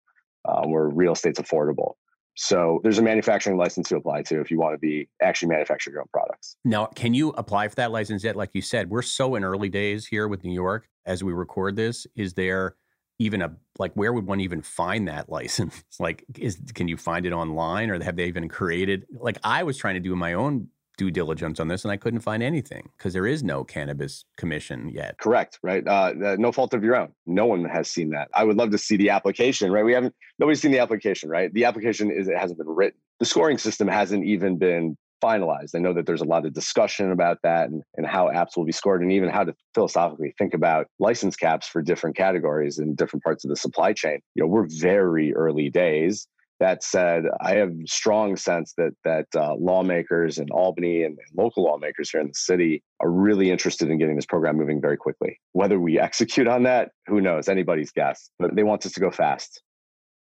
um, 0.47 0.71
where 0.71 0.87
real 0.87 1.13
estate's 1.13 1.39
affordable. 1.39 1.93
So 2.39 2.79
there's 2.83 2.99
a 2.99 3.01
manufacturing 3.01 3.57
license 3.57 3.89
to 3.89 3.95
apply 3.95 4.21
to 4.23 4.39
if 4.39 4.51
you 4.51 4.59
want 4.59 4.75
to 4.75 4.77
be 4.77 5.09
actually 5.23 5.49
manufacture 5.49 5.89
your 5.89 6.01
own 6.01 6.07
products. 6.13 6.55
Now, 6.63 6.85
can 6.85 7.15
you 7.15 7.29
apply 7.29 7.67
for 7.67 7.75
that 7.75 7.91
license 7.91 8.23
yet? 8.23 8.35
Like 8.35 8.51
you 8.53 8.61
said, 8.61 8.91
we're 8.91 9.01
so 9.01 9.33
in 9.35 9.43
early 9.43 9.69
days 9.69 10.05
here 10.05 10.27
with 10.27 10.43
New 10.43 10.53
York 10.53 10.87
as 11.07 11.23
we 11.23 11.33
record 11.33 11.75
this. 11.75 12.05
Is 12.15 12.35
there 12.35 12.75
even 13.17 13.41
a 13.41 13.55
like 13.79 13.91
where 13.95 14.13
would 14.13 14.27
one 14.27 14.39
even 14.39 14.61
find 14.61 15.07
that 15.07 15.29
license? 15.31 15.83
like, 15.99 16.23
is 16.37 16.59
can 16.75 16.87
you 16.87 16.95
find 16.95 17.25
it 17.25 17.33
online 17.33 17.89
or 17.89 18.01
have 18.03 18.15
they 18.15 18.27
even 18.27 18.47
created? 18.47 19.07
Like 19.11 19.39
I 19.43 19.63
was 19.63 19.75
trying 19.75 19.95
to 19.95 19.99
do 19.99 20.15
my 20.15 20.33
own 20.33 20.67
due 20.97 21.11
diligence 21.11 21.59
on 21.59 21.67
this 21.67 21.85
and 21.85 21.91
I 21.91 21.97
couldn't 21.97 22.21
find 22.21 22.41
anything 22.43 22.89
because 22.97 23.13
there 23.13 23.27
is 23.27 23.43
no 23.43 23.63
cannabis 23.63 24.25
commission 24.35 24.89
yet. 24.89 25.17
Correct, 25.19 25.59
right? 25.63 25.87
Uh, 25.87 26.35
no 26.37 26.51
fault 26.51 26.73
of 26.73 26.83
your 26.83 26.95
own. 26.95 27.13
No 27.25 27.45
one 27.45 27.63
has 27.65 27.89
seen 27.89 28.09
that. 28.09 28.29
I 28.33 28.43
would 28.43 28.57
love 28.57 28.71
to 28.71 28.77
see 28.77 28.97
the 28.97 29.11
application, 29.11 29.71
right? 29.71 29.85
We 29.85 29.93
haven't, 29.93 30.15
nobody's 30.39 30.61
seen 30.61 30.71
the 30.71 30.79
application, 30.79 31.29
right? 31.29 31.53
The 31.53 31.65
application 31.65 32.11
is, 32.11 32.27
it 32.27 32.37
hasn't 32.37 32.57
been 32.57 32.67
written. 32.67 32.99
The 33.19 33.25
scoring 33.25 33.57
system 33.57 33.87
hasn't 33.87 34.25
even 34.25 34.57
been 34.57 34.97
finalized. 35.23 35.75
I 35.75 35.79
know 35.79 35.93
that 35.93 36.05
there's 36.05 36.21
a 36.21 36.25
lot 36.25 36.45
of 36.45 36.53
discussion 36.53 37.11
about 37.11 37.39
that 37.43 37.69
and, 37.69 37.83
and 37.95 38.05
how 38.05 38.27
apps 38.27 38.55
will 38.55 38.65
be 38.65 38.71
scored 38.71 39.01
and 39.01 39.11
even 39.11 39.29
how 39.29 39.43
to 39.43 39.55
philosophically 39.73 40.33
think 40.37 40.53
about 40.53 40.87
license 40.99 41.35
caps 41.35 41.67
for 41.67 41.81
different 41.81 42.15
categories 42.15 42.79
in 42.79 42.95
different 42.95 43.23
parts 43.23 43.43
of 43.43 43.49
the 43.49 43.55
supply 43.55 43.93
chain. 43.93 44.19
You 44.35 44.43
know, 44.43 44.47
we're 44.47 44.67
very 44.67 45.33
early 45.33 45.69
days. 45.69 46.27
That 46.59 46.83
said, 46.83 47.23
I 47.41 47.55
have 47.55 47.69
a 47.69 47.87
strong 47.87 48.35
sense 48.35 48.73
that 48.77 48.93
that 49.03 49.27
uh, 49.35 49.55
lawmakers 49.55 50.39
in 50.39 50.49
Albany 50.51 51.03
and, 51.03 51.17
and, 51.17 51.37
local 51.37 51.63
lawmakers 51.63 52.09
here 52.09 52.21
in 52.21 52.27
the 52.27 52.33
city 52.33 52.83
are 52.99 53.11
really 53.11 53.51
interested 53.51 53.89
in 53.89 53.99
getting 53.99 54.15
this 54.15 54.25
program 54.25 54.57
moving 54.57 54.81
very 54.81 54.97
quickly. 54.97 55.39
Whether 55.53 55.79
we 55.79 55.99
execute 56.07 56.47
on 56.47 56.63
that, 56.63 56.91
who 57.05 57.21
knows? 57.21 57.47
Anybody's 57.47 57.91
guess. 57.91 58.29
But 58.39 58.55
they 58.55 58.63
want 58.63 58.85
us 58.85 58.93
to 58.93 58.99
go 58.99 59.11
fast. 59.11 59.61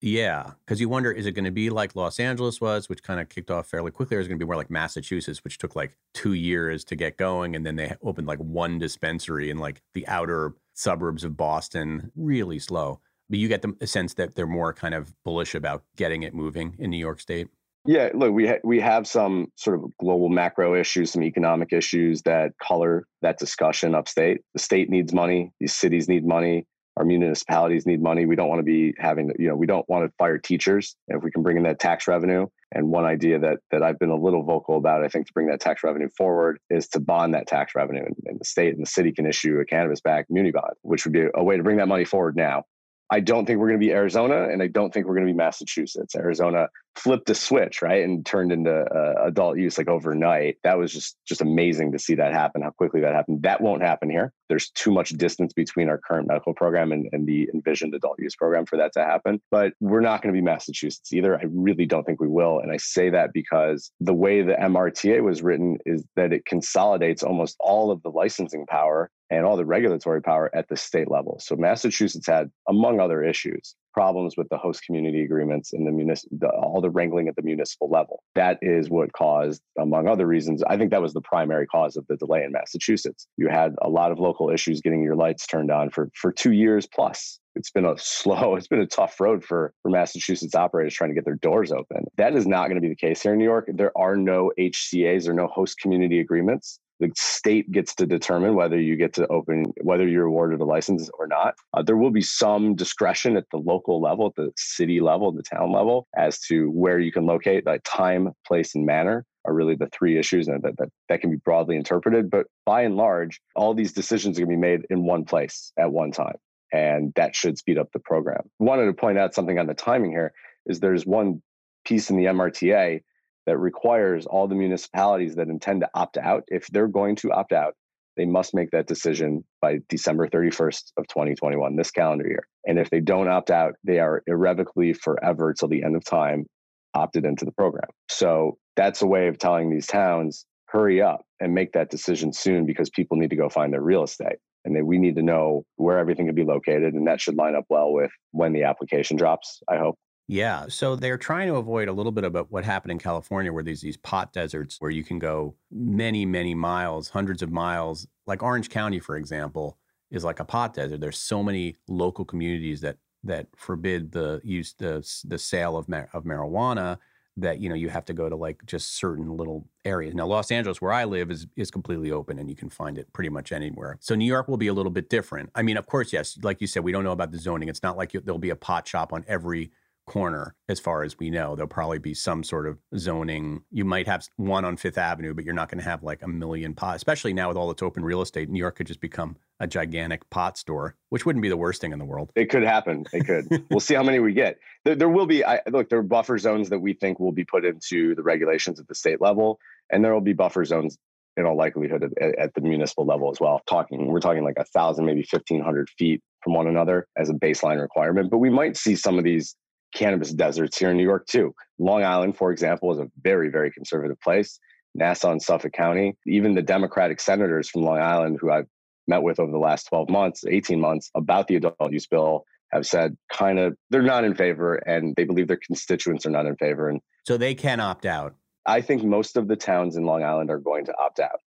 Yeah, 0.01 0.51
because 0.65 0.79
you 0.79 0.87
wonder, 0.87 1.11
is 1.11 1.25
it 1.25 1.33
going 1.33 1.45
to 1.45 1.51
be 1.51 1.69
like 1.69 1.93
Los 1.93 2.21
Angeles 2.21 2.61
was, 2.61 2.87
which 2.87 3.03
kind 3.03 3.19
of 3.19 3.27
kicked 3.27 3.51
off 3.51 3.67
fairly 3.67 3.91
quickly, 3.91 4.15
or 4.15 4.21
is 4.21 4.27
it 4.27 4.29
going 4.29 4.39
to 4.39 4.45
be 4.45 4.47
more 4.47 4.55
like 4.55 4.69
Massachusetts, 4.69 5.43
which 5.43 5.57
took 5.57 5.75
like 5.75 5.97
two 6.13 6.33
years 6.33 6.85
to 6.85 6.95
get 6.95 7.17
going, 7.17 7.53
and 7.53 7.65
then 7.65 7.75
they 7.75 7.93
opened 8.01 8.25
like 8.25 8.39
one 8.39 8.79
dispensary 8.79 9.49
in 9.49 9.57
like 9.57 9.81
the 9.93 10.07
outer 10.07 10.53
suburbs 10.73 11.25
of 11.25 11.35
Boston, 11.35 12.13
really 12.15 12.59
slow 12.59 13.01
but 13.29 13.39
you 13.39 13.47
get 13.47 13.61
the 13.61 13.87
sense 13.87 14.15
that 14.15 14.35
they're 14.35 14.47
more 14.47 14.73
kind 14.73 14.93
of 14.93 15.13
bullish 15.23 15.55
about 15.55 15.83
getting 15.95 16.23
it 16.23 16.33
moving 16.33 16.75
in 16.79 16.89
New 16.89 16.97
York 16.97 17.19
State. 17.19 17.47
Yeah, 17.85 18.09
look, 18.13 18.33
we 18.33 18.47
ha- 18.47 18.59
we 18.63 18.79
have 18.81 19.07
some 19.07 19.51
sort 19.55 19.79
of 19.79 19.85
global 19.99 20.29
macro 20.29 20.75
issues, 20.75 21.11
some 21.11 21.23
economic 21.23 21.71
issues 21.71 22.21
that 22.23 22.51
color 22.61 23.05
that 23.21 23.39
discussion 23.39 23.95
upstate. 23.95 24.41
The 24.53 24.59
state 24.59 24.89
needs 24.89 25.13
money. 25.13 25.53
These 25.59 25.75
cities 25.75 26.09
need 26.09 26.25
money. 26.25 26.67
Our 26.97 27.05
municipalities 27.05 27.85
need 27.85 28.01
money. 28.01 28.25
We 28.25 28.35
don't 28.35 28.49
want 28.49 28.59
to 28.59 28.63
be 28.63 28.93
having, 28.99 29.31
you 29.39 29.47
know, 29.47 29.55
we 29.55 29.65
don't 29.65 29.87
want 29.87 30.05
to 30.05 30.13
fire 30.17 30.37
teachers. 30.37 30.97
If 31.07 31.23
we 31.23 31.31
can 31.31 31.41
bring 31.41 31.55
in 31.55 31.63
that 31.63 31.79
tax 31.79 32.09
revenue, 32.09 32.47
and 32.73 32.89
one 32.89 33.05
idea 33.05 33.39
that 33.39 33.59
that 33.71 33.81
I've 33.81 33.97
been 33.97 34.09
a 34.09 34.17
little 34.17 34.43
vocal 34.43 34.75
about, 34.75 35.03
I 35.03 35.07
think, 35.07 35.27
to 35.27 35.33
bring 35.33 35.47
that 35.47 35.61
tax 35.61 35.81
revenue 35.81 36.09
forward 36.17 36.59
is 36.69 36.89
to 36.89 36.99
bond 36.99 37.33
that 37.33 37.47
tax 37.47 37.73
revenue, 37.73 38.03
and, 38.05 38.15
and 38.25 38.39
the 38.41 38.45
state 38.45 38.73
and 38.75 38.85
the 38.85 38.89
city 38.89 39.13
can 39.13 39.25
issue 39.25 39.57
a 39.59 39.65
cannabis-backed 39.65 40.29
muni 40.29 40.51
bond, 40.51 40.73
which 40.81 41.05
would 41.05 41.13
be 41.13 41.27
a 41.33 41.43
way 41.43 41.55
to 41.55 41.63
bring 41.63 41.77
that 41.77 41.87
money 41.87 42.03
forward 42.03 42.35
now. 42.35 42.65
I 43.11 43.19
don't 43.19 43.45
think 43.45 43.59
we're 43.59 43.69
going 43.69 43.79
to 43.79 43.85
be 43.85 43.91
Arizona, 43.91 44.49
and 44.49 44.61
I 44.61 44.67
don't 44.67 44.93
think 44.93 45.07
we're 45.07 45.15
going 45.15 45.27
to 45.27 45.33
be 45.33 45.37
Massachusetts. 45.37 46.15
Arizona 46.15 46.67
flipped 46.95 47.29
a 47.29 47.35
switch, 47.35 47.81
right, 47.81 48.03
and 48.03 48.25
turned 48.25 48.51
into 48.51 48.71
uh, 48.71 49.25
adult 49.25 49.57
use 49.57 49.77
like 49.77 49.87
overnight. 49.87 50.57
That 50.63 50.77
was 50.77 50.93
just 50.93 51.15
just 51.25 51.41
amazing 51.41 51.91
to 51.93 51.99
see 51.99 52.15
that 52.15 52.33
happen. 52.33 52.61
How 52.61 52.71
quickly 52.71 53.01
that 53.01 53.15
happened. 53.15 53.43
That 53.43 53.61
won't 53.61 53.81
happen 53.81 54.09
here. 54.09 54.33
There's 54.47 54.69
too 54.71 54.91
much 54.91 55.09
distance 55.09 55.53
between 55.53 55.89
our 55.89 55.97
current 55.97 56.27
medical 56.27 56.53
program 56.53 56.91
and, 56.91 57.07
and 57.11 57.27
the 57.27 57.49
envisioned 57.53 57.95
adult 57.95 58.19
use 58.19 58.35
program 58.35 58.65
for 58.65 58.77
that 58.77 58.93
to 58.93 59.03
happen. 59.03 59.41
But 59.49 59.73
we're 59.79 60.01
not 60.01 60.21
going 60.21 60.33
to 60.33 60.37
be 60.37 60.43
Massachusetts 60.43 61.11
either. 61.13 61.35
I 61.35 61.45
really 61.49 61.85
don't 61.85 62.03
think 62.03 62.21
we 62.21 62.27
will, 62.27 62.59
and 62.59 62.71
I 62.71 62.77
say 62.77 63.09
that 63.09 63.33
because 63.33 63.91
the 63.99 64.13
way 64.13 64.41
the 64.41 64.53
MRTA 64.53 65.23
was 65.23 65.41
written 65.41 65.77
is 65.85 66.03
that 66.15 66.33
it 66.33 66.45
consolidates 66.45 67.23
almost 67.23 67.55
all 67.59 67.91
of 67.91 68.03
the 68.03 68.09
licensing 68.09 68.65
power 68.67 69.09
and 69.29 69.45
all 69.45 69.57
the 69.57 69.65
regulatory 69.65 70.21
power 70.21 70.49
at 70.55 70.67
the 70.69 70.77
state 70.77 71.09
level. 71.09 71.39
So 71.39 71.55
Massachusetts 71.55 72.27
had, 72.27 72.49
among 72.67 72.99
other 72.99 73.23
issues, 73.23 73.75
problems 73.93 74.35
with 74.37 74.47
the 74.49 74.57
host 74.57 74.83
community 74.83 75.23
agreements 75.23 75.73
and 75.73 75.85
the, 75.85 75.91
municipal, 75.91 76.49
all 76.49 76.81
the 76.81 76.89
wrangling 76.89 77.27
at 77.27 77.35
the 77.35 77.41
municipal 77.41 77.89
level. 77.89 78.23
That 78.35 78.57
is 78.61 78.89
what 78.89 79.13
caused, 79.13 79.61
among 79.77 80.07
other 80.07 80.25
reasons, 80.25 80.63
I 80.63 80.77
think 80.77 80.91
that 80.91 81.01
was 81.01 81.13
the 81.13 81.21
primary 81.21 81.67
cause 81.67 81.97
of 81.97 82.05
the 82.07 82.15
delay 82.17 82.43
in 82.43 82.51
Massachusetts. 82.51 83.27
You 83.37 83.49
had 83.49 83.75
a 83.81 83.89
lot 83.89 84.11
of 84.11 84.19
local 84.19 84.49
issues 84.49 84.81
getting 84.81 85.03
your 85.03 85.15
lights 85.15 85.45
turned 85.45 85.71
on 85.71 85.89
for 85.89 86.09
for 86.15 86.31
two 86.31 86.51
years 86.51 86.87
plus. 86.87 87.39
It's 87.55 87.71
been 87.71 87.85
a 87.85 87.95
slow, 87.97 88.55
it's 88.55 88.67
been 88.67 88.81
a 88.81 88.87
tough 88.87 89.19
road 89.19 89.43
for 89.43 89.73
for 89.81 89.89
Massachusetts 89.89 90.55
operators 90.55 90.93
trying 90.93 91.09
to 91.09 91.15
get 91.15 91.25
their 91.25 91.35
doors 91.35 91.71
open. 91.71 92.05
That 92.17 92.35
is 92.35 92.47
not 92.47 92.67
going 92.67 92.75
to 92.75 92.81
be 92.81 92.89
the 92.89 92.95
case 92.95 93.21
here 93.21 93.33
in 93.33 93.39
New 93.39 93.45
York. 93.45 93.69
There 93.73 93.95
are 93.97 94.15
no 94.15 94.51
HCAs 94.59 95.27
or 95.27 95.33
no 95.33 95.47
host 95.47 95.79
community 95.79 96.19
agreements 96.19 96.79
the 96.99 97.11
state 97.15 97.71
gets 97.71 97.95
to 97.95 98.05
determine 98.05 98.55
whether 98.55 98.79
you 98.79 98.95
get 98.95 99.13
to 99.13 99.27
open 99.27 99.73
whether 99.81 100.07
you're 100.07 100.25
awarded 100.25 100.59
a 100.59 100.65
license 100.65 101.09
or 101.17 101.27
not. 101.27 101.55
Uh, 101.73 101.81
there 101.81 101.97
will 101.97 102.11
be 102.11 102.21
some 102.21 102.75
discretion 102.75 103.37
at 103.37 103.45
the 103.51 103.57
local 103.57 104.01
level 104.01 104.27
at 104.27 104.35
the 104.35 104.51
city 104.57 104.99
level 104.99 105.31
the 105.31 105.43
town 105.43 105.71
level 105.71 106.07
as 106.15 106.39
to 106.39 106.69
where 106.71 106.99
you 106.99 107.11
can 107.11 107.25
locate. 107.25 107.65
Like 107.65 107.81
time 107.83 108.33
place 108.45 108.75
and 108.75 108.85
manner 108.85 109.25
are 109.45 109.53
really 109.53 109.75
the 109.75 109.89
three 109.93 110.17
issues 110.17 110.47
and 110.47 110.61
that, 110.63 110.77
that, 110.77 110.89
that 111.07 111.21
can 111.21 111.31
be 111.31 111.37
broadly 111.37 111.75
interpreted. 111.75 112.29
But 112.29 112.47
by 112.65 112.81
and 112.81 112.97
large 112.97 113.39
all 113.55 113.73
these 113.73 113.93
decisions 113.93 114.37
are 114.37 114.45
going 114.45 114.57
to 114.57 114.61
be 114.61 114.69
made 114.69 114.81
in 114.89 115.05
one 115.05 115.25
place 115.25 115.71
at 115.77 115.91
one 115.91 116.11
time 116.11 116.35
and 116.71 117.13
that 117.15 117.35
should 117.35 117.57
speed 117.57 117.77
up 117.77 117.91
the 117.93 117.99
program. 117.99 118.41
Wanted 118.59 118.85
to 118.85 118.93
point 118.93 119.17
out 119.17 119.33
something 119.33 119.57
on 119.57 119.67
the 119.67 119.73
timing 119.73 120.11
here 120.11 120.33
is 120.65 120.79
there's 120.79 121.05
one 121.05 121.41
piece 121.85 122.09
in 122.09 122.17
the 122.17 122.25
mrta 122.25 123.01
that 123.45 123.57
requires 123.57 124.25
all 124.25 124.47
the 124.47 124.55
municipalities 124.55 125.35
that 125.35 125.49
intend 125.49 125.81
to 125.81 125.89
opt 125.93 126.17
out, 126.17 126.43
if 126.47 126.67
they're 126.67 126.87
going 126.87 127.15
to 127.17 127.31
opt 127.31 127.51
out, 127.51 127.73
they 128.17 128.25
must 128.25 128.53
make 128.53 128.71
that 128.71 128.87
decision 128.87 129.45
by 129.61 129.79
December 129.87 130.27
31st 130.27 130.91
of 130.97 131.07
2021, 131.07 131.75
this 131.75 131.91
calendar 131.91 132.27
year. 132.27 132.45
And 132.67 132.77
if 132.77 132.89
they 132.89 132.99
don't 132.99 133.29
opt 133.29 133.49
out, 133.49 133.75
they 133.83 133.99
are 133.99 134.23
irrevocably 134.27 134.93
forever 134.93 135.53
till 135.53 135.69
the 135.69 135.83
end 135.83 135.95
of 135.95 136.03
time 136.03 136.45
opted 136.93 137.25
into 137.25 137.45
the 137.45 137.51
program. 137.51 137.87
So 138.09 138.57
that's 138.75 139.01
a 139.01 139.07
way 139.07 139.27
of 139.27 139.37
telling 139.37 139.69
these 139.69 139.87
towns, 139.87 140.45
hurry 140.65 141.01
up 141.01 141.21
and 141.39 141.53
make 141.53 141.71
that 141.73 141.89
decision 141.89 142.33
soon 142.33 142.65
because 142.65 142.89
people 142.89 143.17
need 143.17 143.29
to 143.29 143.35
go 143.35 143.49
find 143.49 143.73
their 143.73 143.81
real 143.81 144.03
estate. 144.03 144.37
And 144.65 144.75
then 144.75 144.85
we 144.85 144.97
need 144.97 145.15
to 145.15 145.23
know 145.23 145.63
where 145.77 145.97
everything 145.97 146.25
can 146.25 146.35
be 146.35 146.43
located. 146.43 146.93
And 146.93 147.07
that 147.07 147.21
should 147.21 147.35
line 147.35 147.55
up 147.55 147.65
well 147.69 147.93
with 147.93 148.11
when 148.31 148.53
the 148.53 148.63
application 148.63 149.17
drops, 149.17 149.61
I 149.69 149.77
hope. 149.77 149.97
Yeah. 150.29 150.67
So 150.69 150.95
they're 150.95 151.17
trying 151.17 151.47
to 151.47 151.55
avoid 151.55 151.87
a 151.87 151.91
little 151.91 152.11
bit 152.11 152.23
about 152.23 152.51
what 152.51 152.63
happened 152.63 152.91
in 152.91 152.99
California, 152.99 153.51
where 153.51 153.63
there's 153.63 153.81
these 153.81 153.97
pot 153.97 154.31
deserts 154.31 154.79
where 154.79 154.91
you 154.91 155.03
can 155.03 155.17
go 155.17 155.55
many, 155.71 156.23
many 156.23 156.53
miles, 156.53 157.09
hundreds 157.09 157.41
of 157.41 157.51
miles. 157.51 158.07
Like 158.27 158.43
Orange 158.43 158.69
County, 158.69 158.99
for 158.99 159.17
example, 159.17 159.79
is 160.11 160.23
like 160.23 160.39
a 160.39 160.45
pot 160.45 160.75
desert. 160.75 161.01
There's 161.01 161.17
so 161.17 161.41
many 161.41 161.77
local 161.87 162.25
communities 162.25 162.79
that 162.81 162.97
that 163.23 163.47
forbid 163.57 164.11
the 164.11 164.39
use 164.43 164.75
the 164.77 165.03
the 165.25 165.39
sale 165.39 165.75
of 165.75 165.89
of 166.13 166.25
marijuana 166.25 166.99
that 167.35 167.59
you 167.59 167.67
know 167.67 167.73
you 167.73 167.89
have 167.89 168.05
to 168.05 168.13
go 168.13 168.29
to 168.29 168.35
like 168.35 168.63
just 168.67 168.97
certain 168.97 169.35
little 169.35 169.67
areas. 169.83 170.13
Now 170.13 170.27
Los 170.27 170.51
Angeles 170.51 170.79
where 170.79 170.93
I 170.93 171.05
live 171.05 171.31
is 171.31 171.47
is 171.55 171.71
completely 171.71 172.11
open 172.11 172.37
and 172.37 172.47
you 172.47 172.55
can 172.55 172.69
find 172.69 172.99
it 172.99 173.11
pretty 173.13 173.29
much 173.29 173.51
anywhere. 173.51 173.97
So 173.99 174.13
New 174.13 174.25
York 174.25 174.47
will 174.47 174.57
be 174.57 174.67
a 174.67 174.73
little 174.73 174.91
bit 174.91 175.09
different. 175.09 175.49
I 175.55 175.63
mean, 175.63 175.75
of 175.75 175.87
course, 175.87 176.13
yes, 176.13 176.37
like 176.43 176.61
you 176.61 176.67
said, 176.67 176.83
we 176.83 176.91
don't 176.91 177.03
know 177.03 177.13
about 177.13 177.31
the 177.31 177.39
zoning. 177.39 177.67
It's 177.67 177.81
not 177.81 177.97
like 177.97 178.13
you, 178.13 178.19
there'll 178.19 178.37
be 178.37 178.51
a 178.51 178.55
pot 178.55 178.87
shop 178.87 179.11
on 179.11 179.25
every 179.27 179.71
corner 180.09 180.55
as 180.67 180.79
far 180.79 181.03
as 181.03 181.19
we 181.19 181.29
know. 181.29 181.55
There'll 181.55 181.67
probably 181.67 181.99
be 181.99 182.15
some 182.15 182.43
sort 182.43 182.65
of 182.65 182.79
zoning. 182.97 183.61
You 183.69 183.85
might 183.85 184.07
have 184.07 184.27
one 184.37 184.65
on 184.65 184.75
fifth 184.75 184.97
avenue 184.97 185.35
but 185.35 185.45
you're 185.45 185.53
not 185.53 185.69
going 185.69 185.77
to 185.77 185.87
have 185.87 186.01
like 186.01 186.23
a 186.23 186.27
million 186.27 186.73
pot 186.73 186.95
especially 186.95 187.31
now 187.31 187.47
with 187.47 187.57
all 187.57 187.69
its 187.69 187.83
open 187.83 188.03
real 188.03 188.21
estate. 188.23 188.49
New 188.49 188.59
york 188.59 188.75
could 188.75 188.87
just 188.87 189.01
become 189.01 189.37
a 189.59 189.67
gigantic 189.67 190.27
pot 190.31 190.57
store 190.57 190.95
which 191.09 191.27
wouldn't 191.27 191.43
be 191.43 191.49
the 191.49 191.57
worst 191.57 191.79
thing 191.79 191.93
in 191.93 191.99
the 191.99 192.05
world. 192.05 192.31
It 192.35 192.49
could 192.49 192.63
happen. 192.63 193.05
It 193.13 193.25
could. 193.25 193.65
We'll 193.69 193.79
see 193.79 193.93
how 193.93 194.03
many 194.03 194.17
we 194.19 194.33
get. 194.33 194.57
There, 194.83 194.95
there 194.95 195.09
will 195.09 195.27
be 195.27 195.45
I, 195.45 195.61
look 195.69 195.89
there 195.89 195.99
are 195.99 196.03
buffer 196.03 196.39
zones 196.39 196.69
that 196.69 196.79
we 196.79 196.93
think 196.93 197.19
will 197.19 197.31
be 197.31 197.45
put 197.45 197.63
into 197.63 198.15
the 198.15 198.23
regulations 198.23 198.79
at 198.79 198.87
the 198.87 198.95
state 198.95 199.21
level 199.21 199.59
and 199.91 200.03
there 200.03 200.13
will 200.13 200.21
be 200.21 200.33
buffer 200.33 200.65
zones 200.65 200.97
in 201.37 201.45
all 201.45 201.55
likelihood 201.55 202.11
at, 202.19 202.39
at 202.39 202.53
the 202.55 202.61
municipal 202.61 203.05
level 203.05 203.29
as 203.29 203.39
well 203.39 203.61
talking 203.69 204.07
we're 204.07 204.19
talking 204.19 204.43
like 204.43 204.57
a 204.57 204.65
thousand 204.65 205.05
maybe 205.05 205.23
1500 205.29 205.87
feet 205.91 206.23
from 206.41 206.53
one 206.53 206.67
another 206.67 207.07
as 207.17 207.29
a 207.29 207.33
baseline 207.33 207.81
requirement. 207.81 208.29
But 208.29 208.37
we 208.37 208.49
might 208.49 208.77
see 208.77 208.95
some 208.95 209.17
of 209.17 209.23
these 209.23 209.55
cannabis 209.93 210.33
deserts 210.33 210.77
here 210.77 210.91
in 210.91 210.97
New 210.97 211.03
York 211.03 211.27
too. 211.27 211.53
Long 211.77 212.03
Island, 212.03 212.37
for 212.37 212.51
example, 212.51 212.91
is 212.91 212.99
a 212.99 213.09
very, 213.21 213.49
very 213.49 213.71
conservative 213.71 214.19
place. 214.21 214.59
Nassau 214.95 215.31
and 215.31 215.41
Suffolk 215.41 215.73
County, 215.73 216.17
even 216.25 216.55
the 216.55 216.61
Democratic 216.61 217.19
senators 217.19 217.69
from 217.69 217.83
Long 217.83 217.99
Island, 217.99 218.37
who 218.41 218.51
I've 218.51 218.67
met 219.07 219.23
with 219.23 219.39
over 219.39 219.51
the 219.51 219.57
last 219.57 219.85
12 219.85 220.09
months, 220.09 220.43
18 220.47 220.79
months 220.79 221.09
about 221.15 221.47
the 221.47 221.55
adult 221.55 221.91
use 221.91 222.07
bill, 222.07 222.43
have 222.71 222.85
said 222.85 223.17
kind 223.31 223.59
of 223.59 223.75
they're 223.89 224.01
not 224.01 224.23
in 224.23 224.35
favor 224.35 224.75
and 224.75 225.15
they 225.15 225.23
believe 225.23 225.47
their 225.47 225.59
constituents 225.65 226.25
are 226.25 226.31
not 226.31 226.45
in 226.45 226.55
favor. 226.57 226.87
And 226.89 227.01
so 227.25 227.37
they 227.37 227.55
can 227.55 227.79
opt 227.79 228.05
out. 228.05 228.35
I 228.65 228.81
think 228.81 229.03
most 229.03 229.37
of 229.37 229.47
the 229.47 229.55
towns 229.55 229.95
in 229.95 230.03
Long 230.03 230.23
Island 230.23 230.51
are 230.51 230.59
going 230.59 230.85
to 230.85 230.93
opt 230.99 231.19
out. 231.19 231.39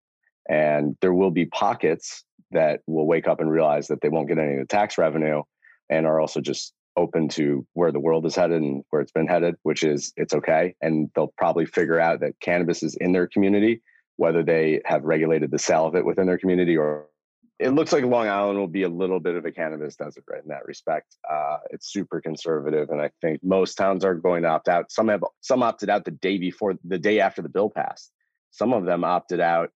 And 0.50 0.98
there 1.02 1.14
will 1.14 1.30
be 1.30 1.46
pockets 1.46 2.24
that 2.52 2.82
will 2.88 3.08
wake 3.08 3.28
up 3.28 3.40
and 3.40 3.52
realize 3.52 3.88
that 3.88 4.02
they 4.02 4.10
won't 4.10 4.28
get 4.28 4.40
any 4.40 4.54
of 4.54 4.60
the 4.60 4.66
tax 4.66 4.98
revenue 4.98 5.44
and 5.90 6.06
are 6.06 6.20
also 6.20 6.42
just 6.42 6.74
open 6.98 7.30
to 7.30 7.66
where 7.74 7.92
the 7.92 8.00
world 8.00 8.26
is 8.26 8.36
headed 8.36 8.62
and 8.62 8.84
where 8.90 9.02
it's 9.02 9.12
been 9.12 9.28
headed, 9.28 9.56
which 9.64 9.84
is 9.84 10.14
it's 10.18 10.34
okay. 10.34 10.76
And 10.82 11.10
they'll 11.16 11.34
probably 11.38 11.66
figure 11.66 12.00
out 12.00 12.20
that 12.22 12.40
cannabis 12.40 12.84
is 12.84 12.96
in 12.96 13.12
their 13.12 13.28
community, 13.28 13.82
whether 14.18 14.44
they 14.44 14.82
have 14.86 15.04
regulated 15.04 15.52
the 15.52 15.60
sale 15.60 15.86
of 15.86 15.96
it 15.96 16.06
within 16.06 16.28
their 16.28 16.38
community 16.38 16.78
or 16.78 17.08
it 17.62 17.76
looks 17.76 17.94
like 17.94 18.04
Long 18.04 18.28
Island 18.28 18.58
will 18.58 18.68
be 18.68 18.84
a 18.84 18.90
little 18.90 19.20
bit 19.20 19.36
of 19.36 19.46
a 19.46 19.52
cannabis 19.52 19.96
desert 19.96 20.24
right 20.28 20.42
in 20.42 20.50
that 20.50 20.66
respect. 20.66 21.16
Uh, 21.30 21.58
it's 21.70 21.94
super 21.94 22.20
conservative, 22.20 22.90
and 22.90 23.00
I 23.00 23.12
think 23.22 23.42
most 23.44 23.76
towns 23.76 24.04
are 24.04 24.16
going 24.16 24.42
to 24.44 24.50
opt 24.50 24.68
out. 24.68 24.92
Some 24.92 25.10
have 25.10 25.24
some 25.42 25.62
opted 25.62 25.88
out 25.88 26.04
the 26.04 26.12
day 26.12 26.40
before, 26.40 26.74
the 26.84 26.98
day 26.98 27.20
after 27.20 27.44
the 27.44 27.50
bill 27.50 27.70
passed. 27.70 28.12
Some 28.50 28.74
of 28.74 28.86
them 28.86 29.04
opted 29.04 29.40
out 29.40 29.70